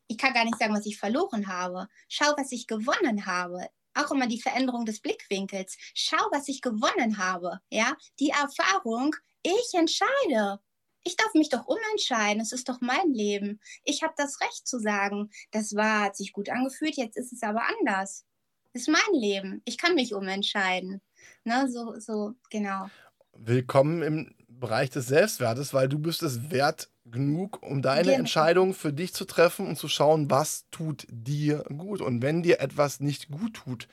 ich 0.09 0.18
kann 0.18 0.35
gar 0.35 0.45
nicht 0.45 0.59
sagen, 0.59 0.74
was 0.74 0.87
ich 0.87 0.99
verloren 0.99 1.47
habe. 1.49 1.89
Schau, 2.09 2.33
was 2.37 2.53
ich 2.53 2.66
gewonnen 2.66 3.27
habe. 3.27 3.68
Auch 3.95 4.11
immer 4.11 4.27
die 4.27 4.41
Veränderung 4.41 4.85
des 4.85 5.01
Blickwinkels. 5.01 5.77
Schau, 5.95 6.22
was 6.31 6.49
ich 6.49 6.61
gewonnen 6.61 7.18
habe. 7.18 7.61
Ja, 7.70 7.97
die 8.20 8.31
Erfahrung, 8.31 9.16
ich 9.43 9.72
entscheide. 9.72 10.61
Ich 11.03 11.16
darf 11.16 11.33
mich 11.35 11.49
doch 11.49 11.66
umentscheiden. 11.66 12.43
Es 12.43 12.53
ist 12.53 12.68
doch 12.68 12.81
mein 12.81 13.12
Leben. 13.12 13.61
Ich 13.85 14.03
habe 14.03 14.14
das 14.16 14.41
Recht 14.41 14.66
zu 14.66 14.79
sagen, 14.79 15.31
das 15.53 15.74
war, 15.74 16.03
hat 16.03 16.16
sich 16.16 16.33
gut 16.33 16.51
angefühlt, 16.51 16.97
jetzt 16.97 17.16
ist 17.16 17.33
es 17.33 17.43
aber 17.43 17.62
anders. 17.79 18.27
Das 18.72 18.83
ist 18.83 18.89
mein 18.89 19.20
Leben. 19.20 19.62
Ich 19.64 19.79
kann 19.79 19.95
mich 19.95 20.14
umentscheiden. 20.14 21.01
Ne, 21.45 21.68
so, 21.70 21.99
so, 21.99 22.35
genau. 22.51 22.91
Willkommen 23.33 24.03
im 24.03 24.35
Bereich 24.59 24.91
des 24.91 25.07
Selbstwertes, 25.07 25.75
weil 25.75 25.89
du 25.89 25.99
bist 25.99 26.23
es 26.23 26.51
wert 26.51 26.91
genug, 27.05 27.63
um 27.63 27.83
deine 27.83 28.05
genau. 28.05 28.19
Entscheidung 28.19 28.75
für 28.75 28.93
dich 28.93 29.15
zu 29.15 29.25
treffen 29.25 29.67
und 29.67 29.77
zu 29.77 29.89
schauen, 29.89 30.31
was 30.31 30.65
tut 30.71 31.07
dir 31.11 31.65
gut. 31.77 32.01
Und 32.01 32.23
wenn 32.23 32.43
dir 32.43 32.61
etwas 32.61 33.01
nicht 33.01 33.29
gut 33.29 33.55
tut, 33.55 33.89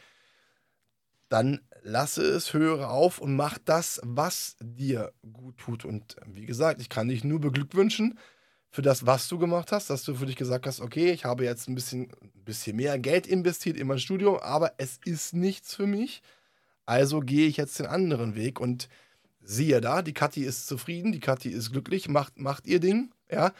dann 1.29 1.61
lasse 1.81 2.23
es, 2.23 2.53
höre 2.53 2.89
auf 2.89 3.19
und 3.19 3.35
mach 3.35 3.57
das, 3.57 3.99
was 4.03 4.55
dir 4.61 5.13
gut 5.31 5.57
tut. 5.57 5.85
Und 5.85 6.15
wie 6.27 6.45
gesagt, 6.45 6.81
ich 6.81 6.89
kann 6.89 7.07
dich 7.07 7.23
nur 7.23 7.39
beglückwünschen 7.39 8.17
für 8.69 8.81
das, 8.81 9.05
was 9.05 9.27
du 9.27 9.37
gemacht 9.37 9.71
hast, 9.71 9.89
dass 9.89 10.03
du 10.03 10.15
für 10.15 10.25
dich 10.25 10.35
gesagt 10.35 10.65
hast, 10.65 10.81
okay, 10.81 11.11
ich 11.11 11.25
habe 11.25 11.43
jetzt 11.43 11.67
ein 11.67 11.75
bisschen, 11.75 12.11
ein 12.21 12.43
bisschen 12.43 12.75
mehr 12.75 12.97
Geld 12.97 13.27
investiert 13.27 13.77
in 13.77 13.87
mein 13.87 13.99
Studium, 13.99 14.37
aber 14.37 14.73
es 14.77 14.99
ist 15.05 15.33
nichts 15.33 15.75
für 15.75 15.85
mich. 15.85 16.21
Also 16.85 17.19
gehe 17.19 17.47
ich 17.47 17.57
jetzt 17.57 17.79
den 17.79 17.85
anderen 17.85 18.35
Weg 18.35 18.59
und 18.59 18.89
siehe 19.43 19.81
da, 19.81 20.01
die 20.01 20.13
Kathi 20.13 20.43
ist 20.43 20.67
zufrieden, 20.67 21.11
die 21.11 21.19
Kathi 21.19 21.49
ist 21.49 21.71
glücklich, 21.71 22.07
macht, 22.07 22.39
macht 22.39 22.65
ihr 22.65 22.79
Ding, 22.79 23.11
ja, 23.31 23.51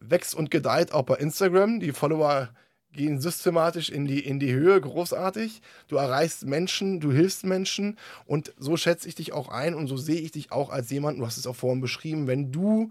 wächst 0.00 0.34
und 0.34 0.50
gedeiht 0.50 0.92
auch 0.92 1.02
bei 1.02 1.16
Instagram. 1.16 1.80
Die 1.80 1.92
Follower 1.92 2.50
gehen 2.92 3.20
systematisch 3.20 3.88
in 3.88 4.04
die, 4.04 4.20
in 4.20 4.38
die 4.38 4.52
Höhe, 4.52 4.80
großartig. 4.80 5.62
Du 5.88 5.96
erreichst 5.96 6.44
Menschen, 6.44 7.00
du 7.00 7.12
hilfst 7.12 7.44
Menschen 7.44 7.98
und 8.26 8.52
so 8.58 8.76
schätze 8.76 9.08
ich 9.08 9.14
dich 9.14 9.32
auch 9.32 9.48
ein 9.48 9.74
und 9.74 9.86
so 9.86 9.96
sehe 9.96 10.20
ich 10.20 10.32
dich 10.32 10.52
auch 10.52 10.70
als 10.70 10.90
jemand, 10.90 11.18
du 11.18 11.26
hast 11.26 11.38
es 11.38 11.46
auch 11.46 11.56
vorhin 11.56 11.80
beschrieben, 11.80 12.26
wenn 12.26 12.52
du 12.52 12.90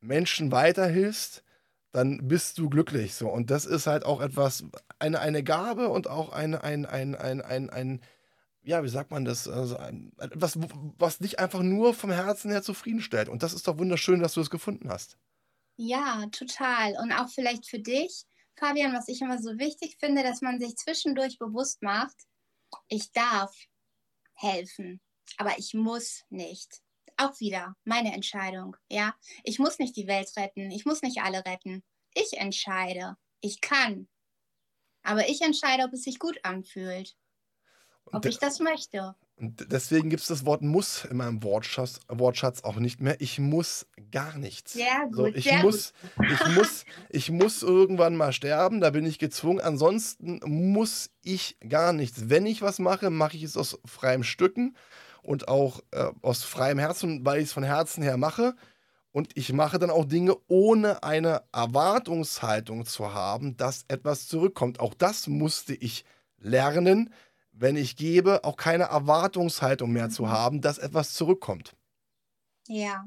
Menschen 0.00 0.52
weiterhilfst, 0.52 1.42
dann 1.92 2.28
bist 2.28 2.58
du 2.58 2.68
glücklich. 2.68 3.14
So. 3.14 3.28
Und 3.28 3.50
das 3.50 3.66
ist 3.66 3.86
halt 3.86 4.04
auch 4.04 4.20
etwas, 4.20 4.64
eine, 4.98 5.20
eine 5.20 5.42
Gabe 5.42 5.88
und 5.88 6.08
auch 6.08 6.32
eine, 6.32 6.62
ein, 6.62 6.84
ein, 6.86 7.14
ein, 7.14 7.40
ein, 7.40 7.70
ein 7.70 8.00
ja, 8.64 8.82
wie 8.82 8.88
sagt 8.88 9.10
man 9.10 9.24
das, 9.24 9.46
also 9.46 9.76
etwas, 10.18 10.58
was 10.98 11.18
dich 11.18 11.38
einfach 11.38 11.62
nur 11.62 11.94
vom 11.94 12.10
Herzen 12.10 12.50
her 12.50 12.62
zufriedenstellt. 12.62 13.28
Und 13.28 13.42
das 13.42 13.52
ist 13.52 13.68
doch 13.68 13.78
wunderschön, 13.78 14.20
dass 14.20 14.34
du 14.34 14.40
es 14.40 14.50
gefunden 14.50 14.90
hast. 14.90 15.18
Ja, 15.76 16.26
total. 16.32 16.96
Und 17.02 17.12
auch 17.12 17.28
vielleicht 17.28 17.68
für 17.68 17.78
dich, 17.78 18.24
Fabian, 18.56 18.94
was 18.94 19.08
ich 19.08 19.20
immer 19.20 19.40
so 19.40 19.58
wichtig 19.58 19.96
finde, 19.98 20.22
dass 20.22 20.40
man 20.40 20.60
sich 20.60 20.76
zwischendurch 20.76 21.38
bewusst 21.38 21.82
macht, 21.82 22.16
ich 22.88 23.12
darf 23.12 23.54
helfen, 24.34 25.00
aber 25.36 25.58
ich 25.58 25.74
muss 25.74 26.22
nicht. 26.30 26.80
Auch 27.16 27.38
wieder 27.40 27.76
meine 27.84 28.12
Entscheidung, 28.12 28.76
ja. 28.88 29.14
Ich 29.44 29.58
muss 29.58 29.78
nicht 29.78 29.96
die 29.96 30.06
Welt 30.06 30.32
retten, 30.36 30.70
ich 30.70 30.84
muss 30.84 31.02
nicht 31.02 31.22
alle 31.22 31.44
retten. 31.44 31.84
Ich 32.14 32.38
entscheide, 32.38 33.16
ich 33.40 33.60
kann. 33.60 34.08
Aber 35.02 35.28
ich 35.28 35.42
entscheide, 35.42 35.84
ob 35.84 35.92
es 35.92 36.02
sich 36.02 36.18
gut 36.18 36.38
anfühlt. 36.44 37.16
Ob 38.12 38.26
ich 38.26 38.38
das 38.38 38.60
möchte. 38.60 39.14
Und 39.36 39.72
deswegen 39.72 40.10
gibt 40.10 40.22
es 40.22 40.28
das 40.28 40.46
Wort 40.46 40.62
muss 40.62 41.04
in 41.04 41.16
meinem 41.16 41.42
Wortschatz, 41.42 41.98
Wortschatz 42.08 42.62
auch 42.62 42.76
nicht 42.76 43.00
mehr. 43.00 43.20
Ich 43.20 43.40
muss 43.40 43.86
gar 44.12 44.38
nichts. 44.38 44.74
Sehr 44.74 45.06
gut. 45.06 45.16
So, 45.16 45.26
ich, 45.26 45.44
sehr 45.44 45.62
muss, 45.62 45.92
gut. 46.16 46.26
ich, 46.30 46.54
muss, 46.54 46.84
ich 47.10 47.30
muss 47.30 47.62
irgendwann 47.62 48.14
mal 48.14 48.32
sterben, 48.32 48.80
da 48.80 48.90
bin 48.90 49.04
ich 49.04 49.18
gezwungen. 49.18 49.60
Ansonsten 49.60 50.40
muss 50.44 51.10
ich 51.22 51.58
gar 51.68 51.92
nichts. 51.92 52.28
Wenn 52.28 52.46
ich 52.46 52.62
was 52.62 52.78
mache, 52.78 53.10
mache 53.10 53.36
ich 53.36 53.42
es 53.42 53.56
aus 53.56 53.78
freiem 53.84 54.22
Stücken 54.22 54.76
und 55.22 55.48
auch 55.48 55.80
äh, 55.90 56.10
aus 56.22 56.44
freiem 56.44 56.78
Herzen, 56.78 57.26
weil 57.26 57.38
ich 57.38 57.46
es 57.46 57.52
von 57.52 57.64
Herzen 57.64 58.02
her 58.04 58.16
mache. 58.16 58.54
Und 59.10 59.36
ich 59.36 59.52
mache 59.52 59.78
dann 59.78 59.90
auch 59.90 60.04
Dinge, 60.04 60.36
ohne 60.48 61.02
eine 61.02 61.42
Erwartungshaltung 61.52 62.84
zu 62.84 63.14
haben, 63.14 63.56
dass 63.56 63.84
etwas 63.88 64.26
zurückkommt. 64.28 64.80
Auch 64.80 64.94
das 64.94 65.26
musste 65.28 65.74
ich 65.74 66.04
lernen 66.38 67.12
wenn 67.56 67.76
ich 67.76 67.96
gebe, 67.96 68.44
auch 68.44 68.56
keine 68.56 68.84
Erwartungshaltung 68.84 69.92
mehr 69.92 70.10
zu 70.10 70.24
mhm. 70.24 70.28
haben, 70.28 70.60
dass 70.60 70.78
etwas 70.78 71.14
zurückkommt. 71.14 71.76
Ja, 72.66 73.04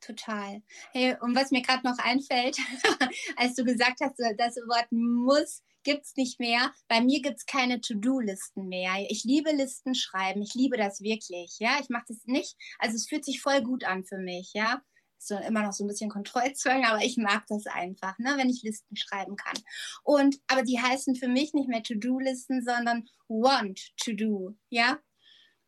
total. 0.00 0.62
Hey, 0.92 1.16
und 1.20 1.34
was 1.36 1.50
mir 1.50 1.62
gerade 1.62 1.86
noch 1.86 1.98
einfällt, 1.98 2.56
als 3.36 3.54
du 3.54 3.64
gesagt 3.64 4.00
hast, 4.00 4.18
das 4.36 4.56
Wort 4.56 4.90
muss, 4.90 5.62
gibt 5.84 6.04
es 6.04 6.16
nicht 6.16 6.38
mehr. 6.38 6.72
Bei 6.88 7.00
mir 7.00 7.20
gibt 7.22 7.38
es 7.38 7.46
keine 7.46 7.80
To-Do-Listen 7.80 8.68
mehr. 8.68 8.92
Ich 9.08 9.24
liebe 9.24 9.50
Listen 9.50 9.94
schreiben. 9.94 10.42
Ich 10.42 10.54
liebe 10.54 10.76
das 10.76 11.00
wirklich. 11.00 11.56
Ja, 11.58 11.78
ich 11.80 11.88
mache 11.88 12.04
das 12.08 12.24
nicht. 12.24 12.56
Also 12.78 12.96
es 12.96 13.08
fühlt 13.08 13.24
sich 13.24 13.40
voll 13.40 13.62
gut 13.62 13.84
an 13.84 14.04
für 14.04 14.18
mich. 14.18 14.52
Ja, 14.54 14.82
so 15.26 15.36
immer 15.36 15.62
noch 15.62 15.72
so 15.72 15.84
ein 15.84 15.88
bisschen 15.88 16.10
Kontrollzwang, 16.10 16.84
aber 16.84 17.04
ich 17.04 17.16
mag 17.16 17.44
das 17.48 17.66
einfach, 17.66 18.18
ne, 18.18 18.34
wenn 18.36 18.50
ich 18.50 18.62
Listen 18.62 18.96
schreiben 18.96 19.36
kann. 19.36 19.56
Und 20.02 20.36
aber 20.46 20.62
die 20.62 20.80
heißen 20.80 21.16
für 21.16 21.28
mich 21.28 21.54
nicht 21.54 21.68
mehr 21.68 21.82
To-Do-Listen, 21.82 22.62
sondern 22.62 23.08
Want 23.28 23.80
to 24.04 24.12
Do. 24.12 24.54
Ja, 24.68 24.98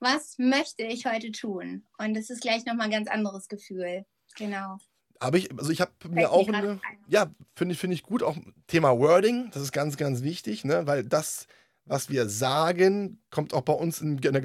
was 0.01 0.37
möchte 0.39 0.83
ich 0.83 1.07
heute 1.07 1.33
tun? 1.33 1.87
Und 1.99 2.15
das 2.15 2.31
ist 2.31 2.43
gleich 2.43 2.65
nochmal 2.67 2.87
ein 2.87 2.93
ganz 2.93 3.09
anderes 3.09 3.49
Gefühl. 3.49 4.05
Genau. 4.37 4.79
Aber 5.21 5.39
ich, 5.39 5.51
also 5.57 5.71
ich 5.71 5.81
habe 5.81 5.93
mir 6.09 6.31
auch 6.31 6.47
eine, 6.49 6.81
ja, 7.09 7.31
finde 7.55 7.75
find 7.75 7.95
ich 7.95 8.03
gut, 8.03 8.23
auch 8.23 8.37
Thema 8.67 8.99
Wording, 8.99 9.51
das 9.53 9.63
ist 9.63 9.73
ganz, 9.73 9.97
ganz 9.97 10.23
wichtig, 10.23 10.65
ne? 10.65 10.87
weil 10.87 11.05
das, 11.05 11.47
was 11.87 12.11
wir 12.11 12.29
sagen, 12.29 13.23
kommt 13.31 13.55
auch 13.55 13.63
bei 13.63 13.73
uns 13.73 14.01
in 14.01 14.21
einer 14.27 14.41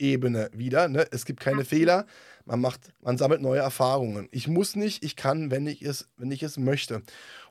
Gefühlsebene 0.00 0.50
wieder. 0.52 0.88
Ne? 0.88 1.06
Es 1.10 1.24
gibt 1.24 1.40
keine 1.40 1.64
Fehler, 1.64 2.06
man 2.46 2.60
macht, 2.60 2.80
man 3.02 3.18
sammelt 3.18 3.42
neue 3.42 3.60
Erfahrungen. 3.60 4.28
Ich 4.32 4.48
muss 4.48 4.74
nicht, 4.74 5.04
ich 5.04 5.14
kann, 5.14 5.50
wenn 5.50 5.66
ich 5.66 5.82
es, 5.82 6.08
wenn 6.16 6.30
ich 6.32 6.42
es 6.42 6.56
möchte. 6.56 7.02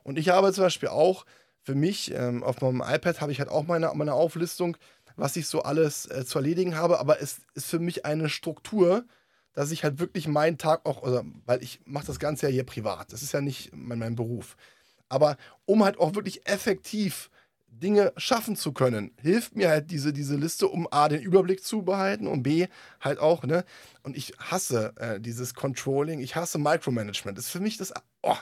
Und 0.02 0.18
ich 0.18 0.28
habe 0.28 0.52
zum 0.52 0.64
Beispiel 0.64 0.88
auch 0.88 1.24
für 1.62 1.74
mich, 1.74 2.12
ähm, 2.14 2.42
auf 2.42 2.60
meinem 2.60 2.82
iPad 2.84 3.20
habe 3.20 3.32
ich 3.32 3.38
halt 3.38 3.50
auch 3.50 3.66
meine, 3.66 3.90
meine 3.94 4.14
Auflistung, 4.14 4.76
was 5.16 5.36
ich 5.36 5.46
so 5.46 5.62
alles 5.62 6.06
äh, 6.06 6.24
zu 6.24 6.38
erledigen 6.38 6.76
habe, 6.76 6.98
aber 6.98 7.20
es 7.20 7.40
ist 7.54 7.66
für 7.66 7.78
mich 7.78 8.04
eine 8.04 8.28
Struktur, 8.28 9.04
dass 9.52 9.70
ich 9.70 9.84
halt 9.84 9.98
wirklich 9.98 10.26
meinen 10.28 10.58
Tag 10.58 10.86
auch, 10.86 11.02
also, 11.02 11.22
weil 11.44 11.62
ich 11.62 11.80
mache 11.84 12.06
das 12.06 12.18
Ganze 12.18 12.46
ja 12.46 12.52
hier 12.52 12.64
privat, 12.64 13.12
das 13.12 13.22
ist 13.22 13.32
ja 13.32 13.40
nicht 13.40 13.70
mein, 13.74 13.98
mein 13.98 14.16
Beruf. 14.16 14.56
Aber 15.08 15.36
um 15.66 15.84
halt 15.84 15.98
auch 15.98 16.14
wirklich 16.14 16.46
effektiv 16.46 17.30
Dinge 17.70 18.12
schaffen 18.16 18.56
zu 18.56 18.72
können, 18.72 19.12
hilft 19.20 19.56
mir 19.56 19.70
halt 19.70 19.90
diese, 19.90 20.12
diese 20.12 20.36
Liste, 20.36 20.68
um 20.68 20.86
A, 20.90 21.08
den 21.08 21.22
Überblick 21.22 21.64
zu 21.64 21.82
behalten 21.82 22.26
und 22.26 22.42
B, 22.42 22.66
halt 23.00 23.18
auch, 23.18 23.44
ne? 23.44 23.64
Und 24.02 24.16
ich 24.16 24.34
hasse 24.38 24.92
äh, 24.96 25.20
dieses 25.20 25.54
Controlling, 25.54 26.20
ich 26.20 26.36
hasse 26.36 26.58
Micromanagement. 26.58 27.38
Das 27.38 27.46
ist 27.46 27.50
für 27.50 27.60
mich 27.60 27.76
das, 27.76 27.92
oh, 28.22 28.36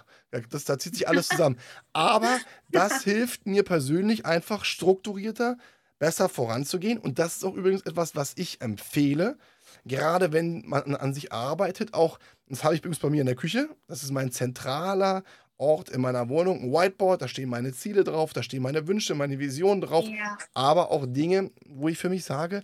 das, 0.51 0.65
da 0.65 0.79
zieht 0.79 0.95
sich 0.95 1.09
alles 1.09 1.29
zusammen. 1.29 1.59
Aber 1.93 2.39
das 2.71 3.05
hilft 3.05 3.47
mir 3.47 3.63
persönlich 3.63 4.27
einfach 4.27 4.65
strukturierter, 4.65 5.57
besser 5.99 6.29
voranzugehen. 6.29 6.99
Und 6.99 7.19
das 7.19 7.37
ist 7.37 7.45
auch 7.45 7.55
übrigens 7.55 7.83
etwas, 7.83 8.17
was 8.17 8.33
ich 8.37 8.61
empfehle, 8.61 9.37
gerade 9.85 10.33
wenn 10.33 10.63
man 10.67 10.95
an 10.97 11.15
sich 11.15 11.33
arbeitet, 11.33 11.95
auch, 11.95 12.19
das 12.49 12.65
habe 12.65 12.75
ich 12.75 12.81
übrigens 12.81 13.01
bei 13.01 13.11
mir 13.11 13.21
in 13.21 13.27
der 13.27 13.37
Küche, 13.37 13.69
das 13.87 14.03
ist 14.03 14.11
mein 14.11 14.33
zentraler 14.33 15.23
Ort 15.59 15.91
in 15.91 16.01
meiner 16.01 16.29
Wohnung, 16.29 16.63
ein 16.63 16.73
Whiteboard, 16.73 17.21
da 17.21 17.29
stehen 17.29 17.49
meine 17.49 17.73
Ziele 17.73 18.05
drauf, 18.05 18.33
da 18.33 18.43
stehen 18.43 18.63
meine 18.63 18.87
Wünsche, 18.87 19.15
meine 19.15 19.39
Visionen 19.39 19.81
drauf, 19.81 20.07
ja. 20.09 20.39
aber 20.55 20.91
auch 20.91 21.05
Dinge, 21.07 21.51
wo 21.67 21.89
ich 21.89 21.99
für 21.99 22.09
mich 22.09 22.25
sage, 22.25 22.63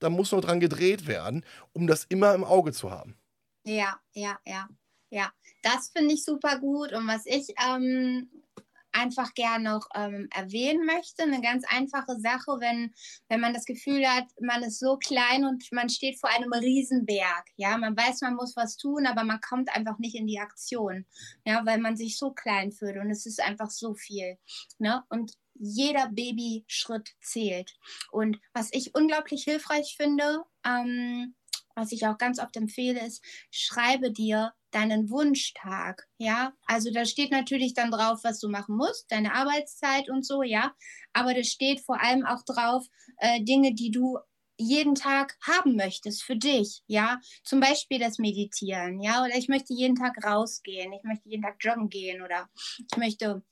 da 0.00 0.10
muss 0.10 0.32
noch 0.32 0.40
dran 0.40 0.60
gedreht 0.60 1.06
werden, 1.06 1.44
um 1.72 1.86
das 1.86 2.04
immer 2.04 2.34
im 2.34 2.44
Auge 2.44 2.72
zu 2.72 2.90
haben. 2.90 3.16
Ja, 3.64 4.00
ja, 4.12 4.38
ja, 4.44 4.68
ja. 5.10 5.32
Das 5.62 5.90
finde 5.94 6.14
ich 6.14 6.24
super 6.24 6.58
gut. 6.58 6.92
Und 6.92 7.06
was 7.06 7.26
ich 7.26 7.54
ähm, 7.64 8.28
einfach 8.92 9.34
gern 9.34 9.64
noch 9.64 9.86
ähm, 9.94 10.28
erwähnen 10.34 10.84
möchte. 10.86 11.22
Eine 11.22 11.40
ganz 11.40 11.64
einfache 11.68 12.18
Sache, 12.18 12.58
wenn, 12.60 12.92
wenn 13.28 13.40
man 13.40 13.54
das 13.54 13.64
Gefühl 13.64 14.06
hat, 14.06 14.24
man 14.40 14.62
ist 14.62 14.78
so 14.78 14.96
klein 14.96 15.44
und 15.44 15.70
man 15.72 15.88
steht 15.88 16.18
vor 16.18 16.30
einem 16.30 16.52
Riesenberg. 16.52 17.46
Ja, 17.56 17.76
man 17.78 17.96
weiß, 17.96 18.22
man 18.22 18.34
muss 18.34 18.56
was 18.56 18.76
tun, 18.76 19.06
aber 19.06 19.24
man 19.24 19.40
kommt 19.40 19.74
einfach 19.74 19.98
nicht 19.98 20.14
in 20.14 20.26
die 20.26 20.40
Aktion. 20.40 21.06
Ja, 21.44 21.64
weil 21.64 21.78
man 21.78 21.96
sich 21.96 22.18
so 22.18 22.32
klein 22.32 22.72
fühlt 22.72 22.96
und 22.96 23.10
es 23.10 23.26
ist 23.26 23.40
einfach 23.40 23.70
so 23.70 23.94
viel. 23.94 24.38
Ne? 24.78 25.04
Und 25.08 25.32
jeder 25.54 26.08
Babyschritt 26.08 27.10
zählt. 27.20 27.76
Und 28.10 28.40
was 28.52 28.70
ich 28.72 28.94
unglaublich 28.94 29.44
hilfreich 29.44 29.94
finde, 29.96 30.44
ähm, 30.64 31.34
was 31.74 31.92
ich 31.92 32.06
auch 32.06 32.18
ganz 32.18 32.38
oft 32.38 32.56
empfehle, 32.56 33.06
ist, 33.06 33.22
schreibe 33.50 34.10
dir 34.10 34.52
deinen 34.70 35.10
Wunschtag, 35.10 36.06
ja. 36.18 36.52
Also 36.66 36.90
da 36.92 37.04
steht 37.04 37.30
natürlich 37.30 37.74
dann 37.74 37.90
drauf, 37.90 38.20
was 38.22 38.40
du 38.40 38.48
machen 38.48 38.76
musst, 38.76 39.10
deine 39.10 39.34
Arbeitszeit 39.34 40.08
und 40.08 40.24
so, 40.24 40.42
ja. 40.42 40.74
Aber 41.12 41.34
da 41.34 41.42
steht 41.42 41.80
vor 41.80 42.00
allem 42.00 42.24
auch 42.24 42.42
drauf 42.44 42.86
äh, 43.18 43.42
Dinge, 43.42 43.74
die 43.74 43.90
du 43.90 44.18
jeden 44.56 44.94
Tag 44.94 45.38
haben 45.42 45.76
möchtest 45.76 46.22
für 46.22 46.36
dich, 46.36 46.82
ja. 46.86 47.20
Zum 47.44 47.60
Beispiel 47.60 47.98
das 47.98 48.18
Meditieren, 48.18 49.00
ja. 49.00 49.24
Oder 49.24 49.36
ich 49.36 49.48
möchte 49.48 49.74
jeden 49.74 49.96
Tag 49.96 50.22
rausgehen, 50.24 50.92
ich 50.92 51.02
möchte 51.02 51.28
jeden 51.28 51.42
Tag 51.42 51.56
joggen 51.60 51.88
gehen 51.88 52.22
oder 52.22 52.48
ich 52.78 52.96
möchte 52.96 53.42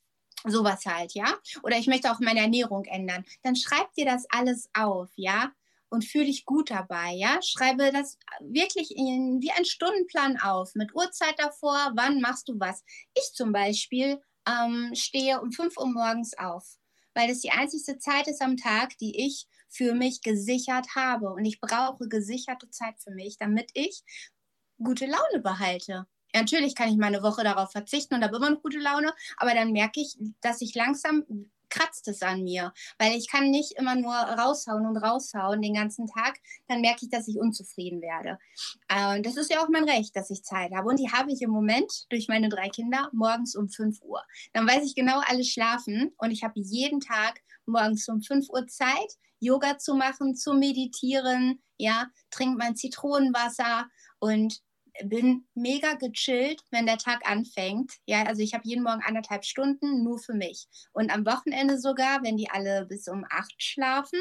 sowas 0.44 0.84
halt, 0.86 1.14
ja. 1.14 1.26
Oder 1.62 1.78
ich 1.78 1.86
möchte 1.86 2.10
auch 2.12 2.20
meine 2.20 2.40
Ernährung 2.40 2.84
ändern. 2.84 3.24
Dann 3.42 3.56
schreib 3.56 3.92
dir 3.94 4.04
das 4.04 4.26
alles 4.30 4.68
auf, 4.74 5.08
ja 5.16 5.52
und 5.90 6.04
fühle 6.04 6.26
dich 6.26 6.44
gut 6.44 6.70
dabei, 6.70 7.12
ja? 7.12 7.40
Schreibe 7.42 7.90
das 7.92 8.18
wirklich 8.40 8.90
in, 8.96 9.40
wie 9.40 9.50
ein 9.52 9.64
Stundenplan 9.64 10.38
auf, 10.40 10.74
mit 10.74 10.94
Uhrzeit 10.94 11.34
davor, 11.38 11.92
wann 11.94 12.20
machst 12.20 12.48
du 12.48 12.58
was. 12.58 12.84
Ich 13.14 13.32
zum 13.34 13.52
Beispiel 13.52 14.20
ähm, 14.48 14.90
stehe 14.94 15.40
um 15.40 15.52
5 15.52 15.76
Uhr 15.76 15.86
morgens 15.86 16.36
auf, 16.38 16.64
weil 17.14 17.28
das 17.28 17.40
die 17.40 17.50
einzige 17.50 17.98
Zeit 17.98 18.28
ist 18.28 18.42
am 18.42 18.56
Tag, 18.56 18.96
die 18.98 19.26
ich 19.26 19.46
für 19.68 19.94
mich 19.94 20.22
gesichert 20.22 20.94
habe. 20.94 21.30
Und 21.30 21.44
ich 21.44 21.60
brauche 21.60 22.08
gesicherte 22.08 22.70
Zeit 22.70 22.94
für 23.00 23.10
mich, 23.10 23.36
damit 23.38 23.70
ich 23.74 24.02
gute 24.82 25.06
Laune 25.06 25.42
behalte. 25.42 26.06
natürlich 26.34 26.74
kann 26.74 26.88
ich 26.90 26.96
meine 26.98 27.22
Woche 27.22 27.42
darauf 27.42 27.72
verzichten 27.72 28.14
und 28.14 28.22
habe 28.22 28.36
immer 28.36 28.50
noch 28.50 28.62
gute 28.62 28.78
Laune, 28.78 29.12
aber 29.38 29.54
dann 29.54 29.72
merke 29.72 30.00
ich, 30.00 30.16
dass 30.40 30.60
ich 30.60 30.74
langsam 30.74 31.24
kratzt 31.70 32.08
es 32.08 32.22
an 32.22 32.42
mir, 32.42 32.72
weil 32.98 33.16
ich 33.16 33.28
kann 33.28 33.50
nicht 33.50 33.72
immer 33.78 33.94
nur 33.94 34.14
raushauen 34.14 34.86
und 34.86 34.96
raushauen 34.96 35.62
den 35.62 35.74
ganzen 35.74 36.06
Tag, 36.06 36.38
dann 36.66 36.80
merke 36.80 37.04
ich, 37.04 37.10
dass 37.10 37.28
ich 37.28 37.38
unzufrieden 37.38 38.00
werde. 38.00 38.38
Äh, 38.88 39.20
das 39.22 39.36
ist 39.36 39.50
ja 39.50 39.62
auch 39.62 39.68
mein 39.68 39.88
Recht, 39.88 40.14
dass 40.16 40.30
ich 40.30 40.42
Zeit 40.42 40.72
habe 40.72 40.88
und 40.88 40.98
die 40.98 41.10
habe 41.10 41.32
ich 41.32 41.42
im 41.42 41.50
Moment 41.50 42.06
durch 42.10 42.28
meine 42.28 42.48
drei 42.48 42.68
Kinder 42.68 43.08
morgens 43.12 43.54
um 43.56 43.68
5 43.68 44.00
Uhr. 44.02 44.22
Dann 44.52 44.66
weiß 44.66 44.84
ich 44.84 44.94
genau, 44.94 45.20
alle 45.26 45.44
schlafen 45.44 46.12
und 46.18 46.30
ich 46.30 46.42
habe 46.42 46.54
jeden 46.56 47.00
Tag 47.00 47.40
morgens 47.66 48.08
um 48.08 48.22
5 48.22 48.48
Uhr 48.50 48.66
Zeit, 48.66 49.18
Yoga 49.40 49.78
zu 49.78 49.94
machen, 49.94 50.34
zu 50.34 50.54
meditieren, 50.54 51.62
ja, 51.76 52.08
trinke 52.30 52.58
mein 52.58 52.76
Zitronenwasser 52.76 53.86
und 54.18 54.60
bin 55.04 55.46
mega 55.54 55.94
gechillt, 55.94 56.62
wenn 56.70 56.86
der 56.86 56.98
Tag 56.98 57.28
anfängt. 57.28 57.92
Ja, 58.06 58.24
also 58.24 58.42
ich 58.42 58.54
habe 58.54 58.66
jeden 58.66 58.84
Morgen 58.84 59.02
anderthalb 59.04 59.44
Stunden 59.44 60.02
nur 60.04 60.18
für 60.18 60.34
mich. 60.34 60.66
Und 60.92 61.10
am 61.10 61.26
Wochenende 61.26 61.78
sogar, 61.78 62.22
wenn 62.22 62.36
die 62.36 62.50
alle 62.50 62.86
bis 62.86 63.08
um 63.08 63.24
acht 63.30 63.54
schlafen, 63.62 64.20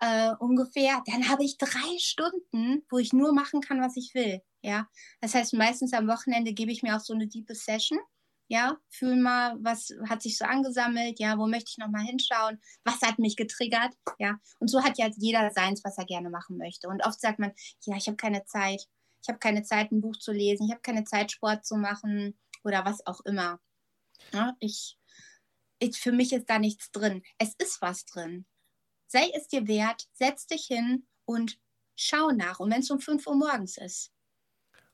äh, 0.00 0.32
ungefähr, 0.38 1.02
dann 1.06 1.28
habe 1.28 1.44
ich 1.44 1.58
drei 1.58 1.98
Stunden, 1.98 2.84
wo 2.90 2.98
ich 2.98 3.12
nur 3.12 3.32
machen 3.32 3.60
kann, 3.60 3.80
was 3.80 3.96
ich 3.96 4.14
will. 4.14 4.42
Ja, 4.62 4.88
das 5.20 5.34
heißt, 5.34 5.54
meistens 5.54 5.92
am 5.92 6.08
Wochenende 6.08 6.52
gebe 6.52 6.72
ich 6.72 6.82
mir 6.82 6.96
auch 6.96 7.00
so 7.00 7.14
eine 7.14 7.28
deepe 7.28 7.54
Session. 7.54 7.98
Ja, 8.50 8.78
fühl 8.88 9.16
mal, 9.16 9.56
was 9.60 9.90
hat 10.08 10.22
sich 10.22 10.38
so 10.38 10.46
angesammelt, 10.46 11.20
ja, 11.20 11.36
wo 11.36 11.46
möchte 11.46 11.70
ich 11.70 11.76
nochmal 11.78 12.04
hinschauen, 12.04 12.58
was 12.82 13.02
hat 13.02 13.18
mich 13.18 13.36
getriggert, 13.36 13.92
ja. 14.18 14.38
Und 14.58 14.68
so 14.68 14.82
hat 14.82 14.96
ja 14.96 15.10
jeder 15.16 15.50
seins, 15.50 15.84
was 15.84 15.98
er 15.98 16.06
gerne 16.06 16.30
machen 16.30 16.56
möchte. 16.56 16.88
Und 16.88 17.04
oft 17.04 17.20
sagt 17.20 17.38
man, 17.38 17.52
ja, 17.84 17.96
ich 17.96 18.06
habe 18.06 18.16
keine 18.16 18.46
Zeit, 18.46 18.86
ich 19.22 19.28
habe 19.28 19.38
keine 19.38 19.62
Zeit, 19.62 19.92
ein 19.92 20.00
Buch 20.00 20.16
zu 20.16 20.32
lesen, 20.32 20.66
ich 20.66 20.72
habe 20.72 20.82
keine 20.82 21.04
Zeit, 21.04 21.32
Sport 21.32 21.64
zu 21.64 21.76
machen 21.76 22.38
oder 22.64 22.84
was 22.84 23.06
auch 23.06 23.20
immer. 23.22 23.60
Ja, 24.32 24.56
ich, 24.60 24.98
ich, 25.78 25.98
für 25.98 26.12
mich 26.12 26.32
ist 26.32 26.48
da 26.48 26.58
nichts 26.58 26.90
drin. 26.90 27.22
Es 27.38 27.54
ist 27.58 27.80
was 27.80 28.04
drin. 28.04 28.46
Sei 29.06 29.30
es 29.34 29.48
dir 29.48 29.66
wert, 29.66 30.08
setz 30.12 30.46
dich 30.46 30.66
hin 30.66 31.06
und 31.24 31.58
schau 31.96 32.30
nach. 32.30 32.60
Und 32.60 32.70
wenn 32.70 32.80
es 32.80 32.90
um 32.90 33.00
5 33.00 33.26
Uhr 33.26 33.36
morgens 33.36 33.78
ist, 33.78 34.12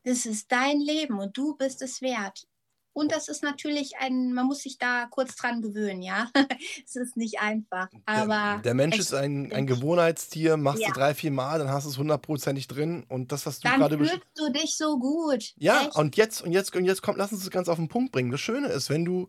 das 0.04 0.26
ist 0.26 0.52
dein 0.52 0.80
Leben 0.80 1.18
und 1.18 1.36
du 1.36 1.56
bist 1.56 1.82
es 1.82 2.02
wert. 2.02 2.46
Und 2.94 3.10
das 3.10 3.28
ist 3.28 3.42
natürlich 3.42 3.98
ein, 3.98 4.32
man 4.32 4.46
muss 4.46 4.60
sich 4.60 4.78
da 4.78 5.06
kurz 5.10 5.34
dran 5.34 5.60
gewöhnen, 5.62 6.00
ja. 6.00 6.30
es 6.86 6.94
ist 6.94 7.16
nicht 7.16 7.40
einfach. 7.40 7.88
Aber 8.06 8.26
der, 8.26 8.58
der 8.58 8.74
Mensch 8.74 8.98
ist 8.98 9.12
ein, 9.12 9.52
ein 9.52 9.66
Gewohnheitstier, 9.66 10.56
machst 10.56 10.80
ja. 10.80 10.88
du 10.88 10.94
drei, 10.94 11.12
vier 11.12 11.32
Mal, 11.32 11.58
dann 11.58 11.68
hast 11.68 11.86
du 11.86 11.90
es 11.90 11.98
hundertprozentig 11.98 12.68
drin. 12.68 13.04
Und 13.08 13.32
das, 13.32 13.46
was 13.46 13.58
du 13.58 13.68
gerade 13.68 13.98
Dann 13.98 14.06
fühlst 14.06 14.22
du 14.36 14.52
dich 14.52 14.76
so 14.76 14.98
gut. 14.98 15.54
Ja, 15.56 15.82
Echt? 15.82 15.96
und 15.96 16.16
jetzt, 16.16 16.40
und 16.42 16.52
jetzt, 16.52 16.74
und 16.76 16.84
jetzt 16.84 17.02
kommt, 17.02 17.18
lass 17.18 17.32
uns 17.32 17.40
das 17.40 17.50
ganz 17.50 17.68
auf 17.68 17.76
den 17.78 17.88
Punkt 17.88 18.12
bringen. 18.12 18.30
Das 18.30 18.40
Schöne 18.40 18.68
ist, 18.68 18.88
wenn 18.90 19.04
du 19.04 19.28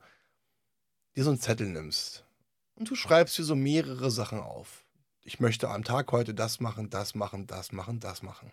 dir 1.15 1.23
so 1.23 1.31
einen 1.31 1.39
Zettel 1.39 1.67
nimmst 1.67 2.23
und 2.75 2.87
du 2.89 2.95
schreibst 2.95 3.35
dir 3.37 3.43
so 3.43 3.55
mehrere 3.55 4.11
Sachen 4.11 4.39
auf. 4.39 4.85
Ich 5.23 5.39
möchte 5.39 5.69
am 5.69 5.83
Tag 5.83 6.11
heute 6.11 6.35
das 6.35 6.59
machen, 6.59 6.91
das 6.91 7.15
machen, 7.15 7.47
das 7.47 7.71
machen, 7.71 7.99
das 7.99 8.21
machen. 8.21 8.51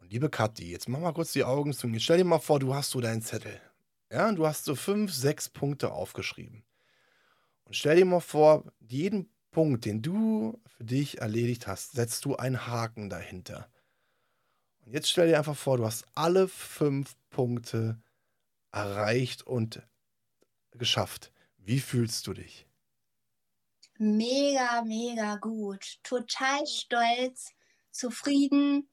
Und 0.00 0.12
liebe 0.12 0.30
Kathi, 0.30 0.70
jetzt 0.70 0.88
mach 0.88 1.00
mal 1.00 1.12
kurz 1.12 1.32
die 1.32 1.42
Augen 1.42 1.72
zu. 1.72 1.88
Jetzt 1.88 2.04
stell 2.04 2.18
dir 2.18 2.24
mal 2.24 2.38
vor, 2.38 2.60
du 2.60 2.72
hast 2.72 2.90
so 2.90 3.00
deinen 3.00 3.22
Zettel. 3.22 3.60
Ja, 4.10 4.32
du 4.32 4.46
hast 4.46 4.64
so 4.64 4.74
fünf, 4.74 5.12
sechs 5.12 5.48
Punkte 5.48 5.92
aufgeschrieben. 5.92 6.64
Und 7.64 7.74
stell 7.74 7.96
dir 7.96 8.04
mal 8.04 8.20
vor, 8.20 8.72
jeden 8.80 9.32
Punkt, 9.50 9.84
den 9.84 10.02
du 10.02 10.60
für 10.66 10.84
dich 10.84 11.18
erledigt 11.20 11.66
hast, 11.66 11.92
setzt 11.92 12.24
du 12.24 12.36
einen 12.36 12.66
Haken 12.66 13.10
dahinter. 13.10 13.70
Und 14.84 14.92
jetzt 14.92 15.10
stell 15.10 15.28
dir 15.28 15.38
einfach 15.38 15.56
vor, 15.56 15.76
du 15.76 15.84
hast 15.84 16.06
alle 16.14 16.48
fünf 16.48 17.16
Punkte 17.30 18.00
erreicht 18.72 19.46
und 19.46 19.82
geschafft. 20.72 21.32
Wie 21.58 21.80
fühlst 21.80 22.26
du 22.26 22.34
dich? 22.34 22.68
Mega, 23.98 24.82
mega 24.82 25.36
gut. 25.36 25.98
Total 26.02 26.66
stolz, 26.66 27.52
zufrieden, 27.90 28.88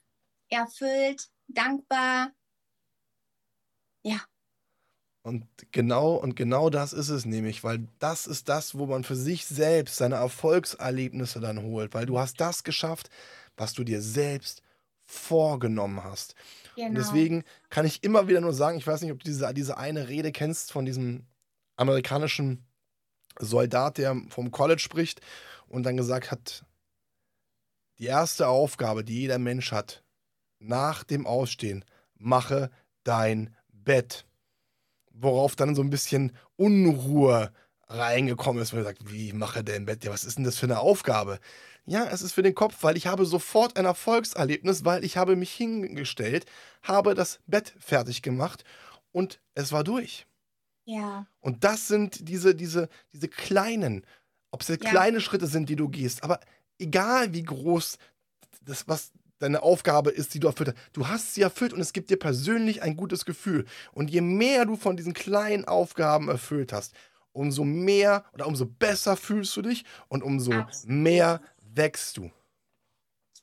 erfüllt, 0.49 1.29
dankbar. 1.47 2.33
Ja. 4.03 4.27
Und 5.23 5.45
genau, 5.71 6.15
und 6.15 6.35
genau 6.35 6.69
das 6.69 6.91
ist 6.91 7.07
es 7.07 7.25
nämlich, 7.25 7.63
weil 7.63 7.87
das 7.99 8.27
ist 8.27 8.49
das, 8.49 8.77
wo 8.77 8.85
man 8.85 9.05
für 9.05 9.15
sich 9.15 9.45
selbst 9.45 9.95
seine 9.95 10.15
Erfolgserlebnisse 10.15 11.39
dann 11.39 11.63
holt, 11.63 11.93
weil 11.93 12.05
du 12.05 12.19
hast 12.19 12.41
das 12.41 12.65
geschafft, 12.65 13.09
was 13.55 13.73
du 13.73 13.85
dir 13.85 14.01
selbst 14.01 14.61
vorgenommen 15.05 16.03
hast. 16.03 16.35
Genau. 16.75 16.89
Und 16.89 16.95
deswegen 16.95 17.43
kann 17.69 17.85
ich 17.85 18.03
immer 18.03 18.27
wieder 18.27 18.41
nur 18.41 18.53
sagen, 18.53 18.77
ich 18.77 18.85
weiß 18.85 19.01
nicht, 19.01 19.11
ob 19.11 19.19
du 19.19 19.25
diese, 19.25 19.53
diese 19.53 19.77
eine 19.77 20.09
Rede 20.09 20.33
kennst 20.33 20.73
von 20.73 20.85
diesem 20.85 21.25
amerikanischen 21.77 22.65
Soldat, 23.39 23.97
der 23.97 24.21
vom 24.29 24.51
College 24.51 24.81
spricht 24.81 25.21
und 25.67 25.83
dann 25.83 25.97
gesagt 25.97 26.31
hat, 26.31 26.65
die 27.97 28.05
erste 28.05 28.47
Aufgabe, 28.47 29.03
die 29.03 29.21
jeder 29.21 29.39
Mensch 29.39 29.71
hat, 29.71 30.03
nach 30.59 31.03
dem 31.03 31.25
Ausstehen, 31.25 31.85
mache 32.17 32.71
dein 33.03 33.55
Bett. 33.71 34.25
Worauf 35.13 35.55
dann 35.55 35.75
so 35.75 35.81
ein 35.81 35.89
bisschen 35.89 36.33
Unruhe 36.55 37.51
reingekommen 37.87 38.61
ist, 38.61 38.73
wo 38.73 38.77
er 38.77 38.83
sagt, 38.83 39.11
wie 39.11 39.33
mache 39.33 39.63
dein 39.63 39.85
Bett? 39.85 40.03
Ja, 40.03 40.11
was 40.11 40.23
ist 40.23 40.37
denn 40.37 40.43
das 40.43 40.57
für 40.57 40.65
eine 40.65 40.79
Aufgabe? 40.79 41.39
Ja, 41.85 42.05
es 42.05 42.21
ist 42.21 42.33
für 42.33 42.43
den 42.43 42.55
Kopf, 42.55 42.77
weil 42.81 42.97
ich 42.97 43.07
habe 43.07 43.25
sofort 43.25 43.77
ein 43.77 43.85
Erfolgserlebnis, 43.85 44.85
weil 44.85 45.03
ich 45.03 45.17
habe 45.17 45.35
mich 45.35 45.51
hingestellt, 45.51 46.45
habe 46.81 47.13
das 47.13 47.39
Bett 47.45 47.75
fertig 47.77 48.21
gemacht 48.21 48.63
und 49.11 49.41
es 49.53 49.71
war 49.71 49.83
durch. 49.83 50.25
Ja. 50.85 51.27
Und 51.39 51.63
das 51.63 51.87
sind 51.87 52.27
diese, 52.27 52.55
diese, 52.55 52.89
diese 53.13 53.27
kleinen, 53.27 54.05
ob 54.51 54.61
es 54.61 54.69
ja. 54.69 54.77
kleine 54.77 55.21
Schritte 55.21 55.47
sind, 55.47 55.69
die 55.69 55.75
du 55.75 55.89
gehst, 55.89 56.23
aber 56.23 56.39
egal 56.79 57.33
wie 57.33 57.43
groß 57.43 57.97
das, 58.61 58.87
was 58.87 59.11
deine 59.39 59.63
Aufgabe 59.63 60.11
ist, 60.11 60.33
die 60.33 60.39
du 60.39 60.47
erfüllt 60.47 60.69
hast, 60.69 60.77
du 60.93 61.07
hast 61.07 61.33
sie 61.33 61.41
erfüllt 61.41 61.73
und 61.73 61.81
es 61.81 61.93
gibt 61.93 62.09
dir 62.09 62.17
persönlich 62.17 62.81
ein 62.81 62.95
gutes 62.95 63.25
Gefühl. 63.25 63.65
Und 63.91 64.09
je 64.09 64.21
mehr 64.21 64.65
du 64.65 64.75
von 64.75 64.97
diesen 64.97 65.13
kleinen 65.13 65.65
Aufgaben 65.65 66.29
erfüllt 66.29 66.73
hast, 66.73 66.93
umso 67.33 67.63
mehr 67.63 68.25
oder 68.33 68.47
umso 68.47 68.65
besser 68.65 69.17
fühlst 69.17 69.55
du 69.57 69.61
dich 69.61 69.85
und 70.07 70.23
umso 70.23 70.51
Absolut. 70.53 70.95
mehr 70.95 71.41
wächst 71.61 72.17
du. 72.17 72.31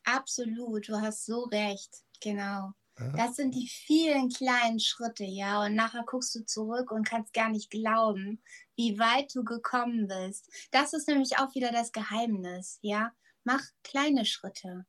Absolut, 0.04 0.88
du 0.88 1.00
hast 1.00 1.26
so 1.26 1.42
recht, 1.44 2.02
genau. 2.20 2.72
Das 3.16 3.36
sind 3.36 3.54
die 3.54 3.66
vielen 3.66 4.28
kleinen 4.28 4.78
Schritte, 4.78 5.24
ja. 5.24 5.64
Und 5.64 5.74
nachher 5.74 6.04
guckst 6.04 6.34
du 6.34 6.44
zurück 6.44 6.90
und 6.90 7.04
kannst 7.08 7.32
gar 7.32 7.48
nicht 7.48 7.70
glauben, 7.70 8.42
wie 8.76 8.98
weit 8.98 9.34
du 9.34 9.42
gekommen 9.42 10.06
bist. 10.06 10.48
Das 10.70 10.92
ist 10.92 11.08
nämlich 11.08 11.38
auch 11.38 11.54
wieder 11.54 11.72
das 11.72 11.92
Geheimnis, 11.92 12.78
ja. 12.82 13.12
Mach 13.44 13.62
kleine 13.82 14.26
Schritte. 14.26 14.84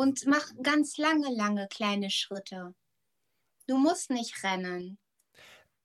Und 0.00 0.24
mach 0.24 0.50
ganz 0.62 0.96
lange, 0.96 1.28
lange 1.30 1.68
kleine 1.68 2.08
Schritte. 2.08 2.74
Du 3.66 3.76
musst 3.76 4.08
nicht 4.08 4.42
rennen. 4.42 4.96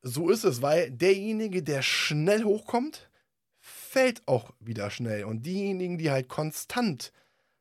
So 0.03 0.29
ist 0.29 0.45
es, 0.45 0.61
weil 0.61 0.89
derjenige, 0.89 1.61
der 1.61 1.81
schnell 1.81 2.45
hochkommt, 2.45 3.09
fällt 3.59 4.25
auch 4.25 4.53
wieder 4.61 4.89
schnell. 4.89 5.25
Und 5.25 5.45
diejenigen, 5.45 5.97
die 5.97 6.11
halt 6.11 6.29
konstant 6.29 7.11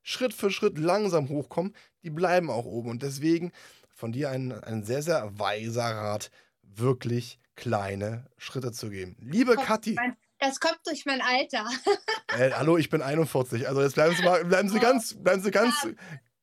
Schritt 0.02 0.32
für 0.32 0.48
Schritt 0.48 0.78
langsam 0.78 1.28
hochkommen, 1.28 1.74
die 2.04 2.10
bleiben 2.10 2.50
auch 2.50 2.66
oben. 2.66 2.90
Und 2.90 3.02
deswegen 3.02 3.50
von 3.92 4.12
dir 4.12 4.30
ein, 4.30 4.52
ein 4.52 4.84
sehr, 4.84 5.02
sehr 5.02 5.36
weiser 5.36 5.90
Rat, 5.90 6.30
wirklich 6.62 7.40
kleine 7.56 8.26
Schritte 8.36 8.70
zu 8.70 8.90
geben. 8.90 9.16
Liebe 9.18 9.56
Kathi. 9.56 9.96
Das 10.38 10.60
kommt 10.60 10.78
durch 10.84 11.04
mein 11.04 11.20
Alter. 11.20 11.68
äh, 12.38 12.52
hallo, 12.52 12.76
ich 12.76 12.90
bin 12.90 13.02
41. 13.02 13.66
Also 13.66 13.82
jetzt 13.82 13.94
bleiben 13.94 14.14
Sie 14.14 14.22
mal, 14.22 14.44
bleiben 14.44 14.68
Sie 14.68 14.78
ganz, 14.78 15.14
bleiben 15.14 15.42
Sie 15.42 15.50
ganz, 15.50 15.74
ja, 15.82 15.90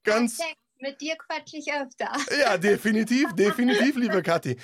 ganz. 0.03 0.39
Mit 0.79 0.99
dir 0.99 1.15
quatsche 1.15 1.57
ich 1.57 1.71
öfter. 1.71 2.11
Ja, 2.39 2.57
definitiv, 2.57 3.33
definitiv, 3.33 3.95
liebe 3.97 4.23
Kathi. 4.23 4.57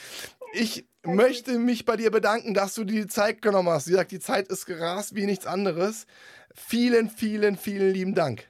Ich 0.53 0.87
möchte 1.03 1.59
mich 1.59 1.85
bei 1.85 1.95
dir 1.95 2.09
bedanken, 2.09 2.55
dass 2.55 2.73
du 2.73 2.83
die 2.83 3.05
Zeit 3.05 3.41
genommen 3.41 3.69
hast. 3.69 3.87
Wie 3.87 3.91
gesagt, 3.91 4.11
die 4.11 4.19
Zeit 4.19 4.47
ist 4.47 4.65
gerast 4.65 5.13
wie 5.13 5.25
nichts 5.25 5.45
anderes. 5.45 6.07
Vielen, 6.55 7.09
vielen, 7.09 7.55
vielen 7.55 7.93
lieben 7.93 8.15
Dank. 8.15 8.47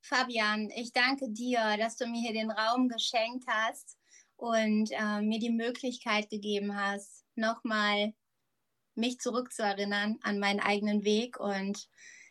Fabian, 0.00 0.70
ich 0.70 0.92
danke 0.92 1.28
dir, 1.30 1.76
dass 1.78 1.96
du 1.96 2.06
mir 2.06 2.20
hier 2.20 2.32
den 2.32 2.50
Raum 2.50 2.88
geschenkt 2.88 3.44
hast 3.48 3.98
und 4.36 4.90
äh, 4.92 5.20
mir 5.20 5.38
die 5.38 5.50
Möglichkeit 5.50 6.30
gegeben 6.30 6.76
hast, 6.76 7.24
nochmal 7.34 8.14
mich 8.94 9.18
zurückzuerinnern 9.18 10.18
an 10.22 10.38
meinen 10.38 10.60
eigenen 10.60 11.04
Weg. 11.04 11.38
Und 11.40 11.88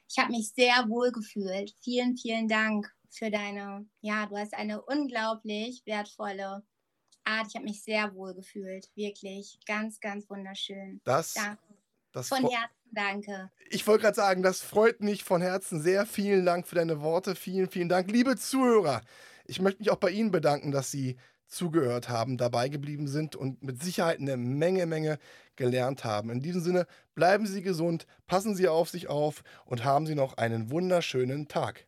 ich 0.09 0.18
habe 0.18 0.32
mich 0.32 0.53
sehr 0.53 0.88
wohl 0.88 1.11
gefühlt. 1.11 1.74
Vielen, 1.82 2.18
vielen 2.18 2.47
Dank 2.47 2.91
für 3.10 3.32
deine, 3.32 3.86
ja, 4.01 4.26
du 4.26 4.38
hast 4.38 4.53
eine 4.53 4.82
unglaublich 4.82 5.82
wertvolle 5.86 6.64
Art. 7.24 7.47
Ich 7.49 7.55
habe 7.55 7.66
mich 7.66 7.84
sehr 7.84 8.14
wohl 8.16 8.34
gefühlt. 8.34 8.89
Wirklich. 8.95 9.60
Ganz, 9.66 9.99
ganz 9.99 10.30
wunderschön. 10.30 11.01
Das, 11.03 11.34
Danke. 11.34 11.62
das 12.12 12.28
Von 12.30 12.47
Herzen 12.49 12.78
Danke. 12.91 13.51
Ich 13.70 13.86
wollte 13.86 14.03
gerade 14.03 14.16
sagen, 14.16 14.43
das 14.43 14.62
freut 14.62 15.01
mich 15.01 15.24
von 15.24 15.41
Herzen 15.41 15.82
sehr. 15.82 16.05
Vielen 16.05 16.45
Dank 16.45 16.68
für 16.68 16.76
deine 16.76 17.01
Worte. 17.01 17.36
Vielen, 17.36 17.70
vielen 17.70 17.89
Dank. 17.89 18.10
Liebe 18.10 18.36
Zuhörer, 18.38 19.01
ich 19.45 19.62
möchte 19.62 19.82
mich 19.82 19.91
auch 19.91 19.97
bei 19.97 20.10
Ihnen 20.10 20.32
bedanken, 20.32 20.72
dass 20.72 20.91
Sie 20.91 21.18
zugehört 21.47 22.10
haben, 22.10 22.38
dabei 22.38 22.68
geblieben 22.70 23.08
sind 23.08 23.36
und 23.36 23.64
mit 23.64 23.82
Sicherheit 23.82 24.20
eine 24.20 24.36
Menge, 24.36 24.86
Menge 24.86 25.18
gelernt 25.55 26.03
haben. 26.03 26.30
In 26.30 26.41
diesem 26.41 26.62
Sinne, 26.62 26.88
bleiben 27.16 27.47
Sie 27.47 27.62
gesund, 27.62 28.05
passen 28.26 28.55
Sie 28.55 28.68
auf 28.68 28.89
sich 28.89 29.08
auf 29.08 29.43
und 29.66 29.86
haben 29.86 30.05
Sie 30.08 30.16
noch 30.16 30.38
einen 30.38 30.72
wunderschönen 30.72 31.47
Tag. 31.47 31.88